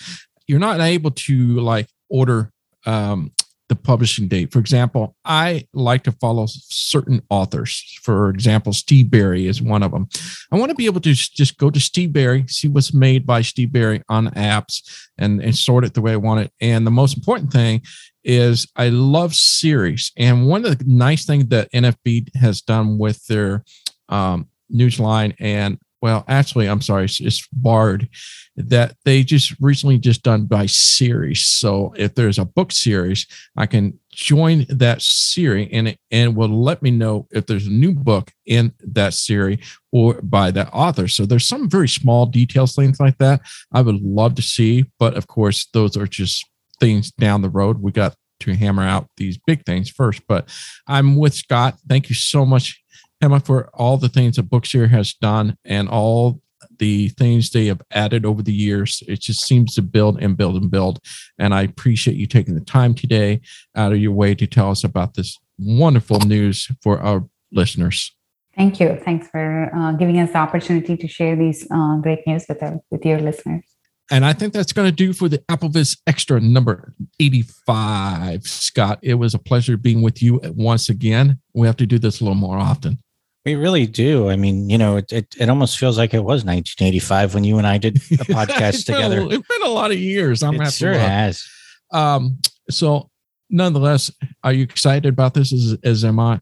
you're 0.48 0.60
not 0.60 0.80
able 0.80 1.12
to 1.12 1.60
like 1.60 1.88
order 2.10 2.52
um, 2.86 3.32
the 3.70 3.76
publishing 3.76 4.28
date. 4.28 4.52
For 4.52 4.60
example, 4.60 5.16
I 5.26 5.68
like 5.74 6.04
to 6.04 6.12
follow 6.14 6.46
certain 6.48 7.22
authors. 7.30 8.00
For 8.02 8.30
example, 8.30 8.74
Steve 8.74 9.12
Berry 9.12 9.48
is 9.48 9.62
one 9.62 9.84
of 9.84 9.92
them. 9.92 10.08
I 10.52 10.58
want 10.58 10.70
to 10.70 10.76
be 10.76 10.86
able 10.86 11.02
to 11.02 11.14
just 11.14 11.58
go 11.58 11.70
to 11.70 11.80
Steve 11.80 12.14
Berry, 12.14 12.46
see 12.48 12.68
what's 12.68 12.94
made 12.94 13.26
by 13.26 13.42
Steve 13.42 13.72
Berry 13.72 14.02
on 14.08 14.28
apps, 14.32 15.08
and, 15.18 15.42
and 15.42 15.56
sort 15.56 15.84
it 15.84 15.94
the 15.94 16.02
way 16.02 16.14
I 16.14 16.18
want 16.18 16.42
it. 16.42 16.52
And 16.62 16.88
the 16.88 16.92
most 16.92 17.18
important 17.18 17.52
thing 17.52 17.82
is 18.24 18.68
I 18.76 18.90
love 18.90 19.36
series. 19.36 20.12
And 20.18 20.48
one 20.48 20.66
of 20.66 20.78
the 20.78 20.86
nice 20.86 21.26
things 21.26 21.48
that 21.48 21.72
NFB 21.72 22.36
has 22.36 22.62
done 22.62 22.98
with 22.98 23.26
their 23.28 23.64
um, 24.10 24.48
Newsline 24.74 25.36
and 25.40 25.78
well, 26.02 26.24
actually, 26.28 26.68
I'm 26.68 26.82
sorry, 26.82 27.06
it's 27.06 27.48
Bard 27.52 28.08
that 28.56 28.96
they 29.06 29.24
just 29.24 29.56
recently 29.60 29.98
just 29.98 30.24
done 30.24 30.46
by 30.46 30.66
series. 30.66 31.46
So 31.46 31.94
if 31.98 32.16
there's 32.16 32.40
a 32.40 32.46
book 32.46 32.72
series, 32.72 33.26
I 33.56 33.66
can 33.66 34.00
join 34.12 34.66
that 34.70 35.02
series 35.02 35.70
and 35.72 35.90
it 35.90 36.00
and 36.12 36.36
will 36.36 36.50
let 36.50 36.82
me 36.82 36.92
know 36.92 37.28
if 37.32 37.46
there's 37.46 37.68
a 37.68 37.72
new 37.72 37.94
book 37.94 38.32
in 38.46 38.74
that 38.80 39.14
series 39.14 39.60
or 39.92 40.22
by 40.22 40.52
that 40.52 40.70
author. 40.74 41.08
So 41.08 41.26
there's 41.26 41.48
some 41.48 41.70
very 41.70 41.90
small 41.90 42.26
details, 42.26 42.76
things 42.76 43.00
like 43.00 43.18
that. 43.20 43.42
I 43.72 43.82
would 43.82 44.02
love 44.02 44.36
to 44.36 44.42
see, 44.42 44.86
but 45.00 45.16
of 45.16 45.28
course, 45.28 45.68
those 45.74 45.96
are 45.98 46.08
just 46.08 46.46
things 46.80 47.12
down 47.12 47.42
the 47.42 47.50
road. 47.50 47.82
We 47.82 47.92
got 47.92 48.16
to 48.42 48.56
hammer 48.56 48.84
out 48.84 49.08
these 49.18 49.38
big 49.38 49.66
things 49.66 49.90
first. 49.90 50.22
But 50.28 50.50
I'm 50.88 51.16
with 51.16 51.34
Scott. 51.34 51.78
Thank 51.88 52.10
you 52.10 52.16
so 52.16 52.46
much 52.46 52.82
Hema, 53.22 53.46
for 53.46 53.70
all 53.74 53.98
the 53.98 54.10
things 54.10 54.36
that 54.36 54.50
Bookshare 54.50 54.90
has 54.90 55.14
done 55.14 55.58
and 55.66 55.90
all 55.90 56.42
the 56.80 57.10
things 57.10 57.50
they 57.50 57.66
have 57.68 57.82
added 57.92 58.26
over 58.26 58.42
the 58.42 58.54
years. 58.54 59.04
It 59.08 59.22
just 59.22 59.44
seems 59.46 59.76
to 59.76 59.82
build 59.82 60.22
and 60.22 60.38
build 60.38 60.62
and 60.62 60.70
build. 60.70 61.00
And 61.38 61.54
I 61.54 61.64
appreciate 61.64 62.18
you 62.18 62.28
taking 62.28 62.56
the 62.56 62.62
time 62.62 62.94
today 62.94 63.42
out 63.76 63.92
of 63.92 64.00
your 64.00 64.12
way 64.12 64.36
to 64.36 64.48
tell 64.48 64.72
us 64.72 64.84
about 64.84 65.16
this 65.16 65.38
wonderful 65.58 66.20
news 66.20 66.68
for 66.82 67.00
our 67.00 67.28
listeners. 67.52 68.16
Thank 68.56 68.80
you. 68.80 69.00
Thanks 69.04 69.28
for 69.28 69.72
uh, 69.76 69.92
giving 69.94 70.20
us 70.20 70.32
the 70.32 70.40
opportunity 70.40 70.98
to 70.98 71.08
share 71.08 71.36
these 71.36 71.68
uh, 71.72 71.98
great 71.98 72.26
news 72.26 72.46
with 72.50 72.62
our, 72.64 72.80
with 72.90 73.06
your 73.06 73.20
listeners. 73.20 73.64
And 74.10 74.26
I 74.26 74.34
think 74.34 74.54
that's 74.54 74.72
going 74.72 74.88
to 74.88 74.96
do 74.96 75.12
for 75.12 75.28
the 75.28 75.40
AppleVis 75.50 76.00
Extra 76.08 76.40
number 76.40 76.94
85. 77.20 78.44
Scott, 78.44 79.00
it 79.02 79.16
was 79.16 79.34
a 79.34 79.40
pleasure 79.40 79.76
being 79.76 80.02
with 80.02 80.24
you 80.24 80.40
once 80.56 80.88
again. 80.88 81.40
We 81.54 81.68
have 81.68 81.76
to 81.78 81.86
do 81.86 82.00
this 82.00 82.22
a 82.22 82.24
little 82.24 82.36
more 82.36 82.58
often. 82.58 83.00
We 83.48 83.56
really 83.56 83.88
do. 83.88 84.30
I 84.30 84.36
mean, 84.36 84.70
you 84.70 84.78
know, 84.78 84.98
it, 84.98 85.14
it, 85.14 85.36
it 85.40 85.48
almost 85.48 85.80
feels 85.80 85.98
like 85.98 86.14
it 86.14 86.20
was 86.20 86.44
1985 86.44 87.34
when 87.34 87.46
you 87.46 87.58
and 87.58 87.66
I 87.66 87.78
did 87.78 87.96
a 87.96 88.00
podcast 88.26 88.86
together. 88.86 89.22
Been 89.22 89.32
a, 89.32 89.36
it's 89.36 89.48
been 89.48 89.64
a 89.64 89.70
lot 89.70 89.90
of 89.90 89.98
years. 89.98 90.44
I'm 90.44 90.60
it 90.60 90.70
sure 90.74 90.92
has. 90.92 91.48
Um, 91.94 92.40
so, 92.70 93.10
nonetheless, 93.50 94.12
are 94.44 94.52
you 94.52 94.64
excited 94.64 95.08
about 95.08 95.34
this 95.34 95.54
as, 95.54 95.78
as 95.82 96.04
am 96.04 96.20
I? 96.20 96.42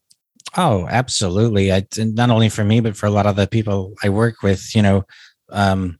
Oh, 0.57 0.87
absolutely. 0.89 1.71
I, 1.71 1.85
not 1.95 2.31
only 2.31 2.49
for 2.49 2.63
me, 2.63 2.79
but 2.79 2.97
for 2.97 3.05
a 3.05 3.11
lot 3.11 3.27
of 3.27 3.35
the 3.35 3.45
people 3.45 3.93
I 4.01 4.09
work 4.09 4.41
with, 4.41 4.75
you 4.75 4.81
know, 4.81 5.03
um, 5.51 5.99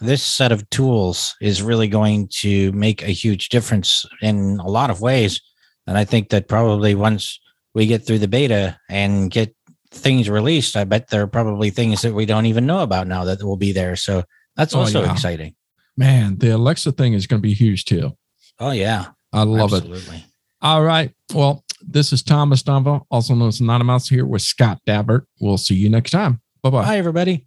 this 0.00 0.24
set 0.24 0.50
of 0.50 0.68
tools 0.70 1.36
is 1.40 1.62
really 1.62 1.86
going 1.86 2.26
to 2.38 2.72
make 2.72 3.02
a 3.02 3.12
huge 3.12 3.50
difference 3.50 4.04
in 4.20 4.58
a 4.58 4.66
lot 4.68 4.90
of 4.90 5.00
ways. 5.00 5.40
And 5.86 5.96
I 5.96 6.04
think 6.04 6.30
that 6.30 6.48
probably 6.48 6.96
once 6.96 7.38
we 7.72 7.86
get 7.86 8.04
through 8.04 8.18
the 8.18 8.26
beta 8.26 8.76
and 8.88 9.30
get 9.30 9.54
things 9.90 10.28
released, 10.28 10.76
I 10.76 10.84
bet 10.84 11.08
there 11.08 11.22
are 11.22 11.26
probably 11.26 11.70
things 11.70 12.02
that 12.02 12.14
we 12.14 12.26
don't 12.26 12.46
even 12.46 12.66
know 12.66 12.80
about 12.80 13.06
now 13.06 13.24
that 13.24 13.42
will 13.42 13.56
be 13.56 13.72
there. 13.72 13.96
So 13.96 14.24
that's 14.56 14.74
oh, 14.74 14.80
also 14.80 15.02
yeah. 15.02 15.12
exciting. 15.12 15.54
Man, 15.96 16.38
the 16.38 16.50
Alexa 16.50 16.92
thing 16.92 17.12
is 17.12 17.26
going 17.26 17.40
to 17.40 17.46
be 17.46 17.54
huge 17.54 17.84
too. 17.84 18.16
Oh 18.58 18.70
yeah. 18.70 19.06
I 19.32 19.42
love 19.42 19.72
it. 19.72 19.84
Absolutely. 19.84 20.16
it. 20.16 20.24
All 20.62 20.82
right. 20.82 21.12
Well, 21.34 21.64
this 21.80 22.12
is 22.12 22.22
Thomas 22.22 22.62
Domville, 22.62 23.04
also 23.10 23.34
known 23.34 23.48
as 23.48 23.60
AnonyMouse 23.60 24.08
here 24.08 24.26
with 24.26 24.42
Scott 24.42 24.80
Davert. 24.86 25.24
We'll 25.40 25.58
see 25.58 25.74
you 25.74 25.88
next 25.88 26.10
time. 26.10 26.40
Bye-bye. 26.62 26.84
Bye 26.84 26.98
everybody. 26.98 27.46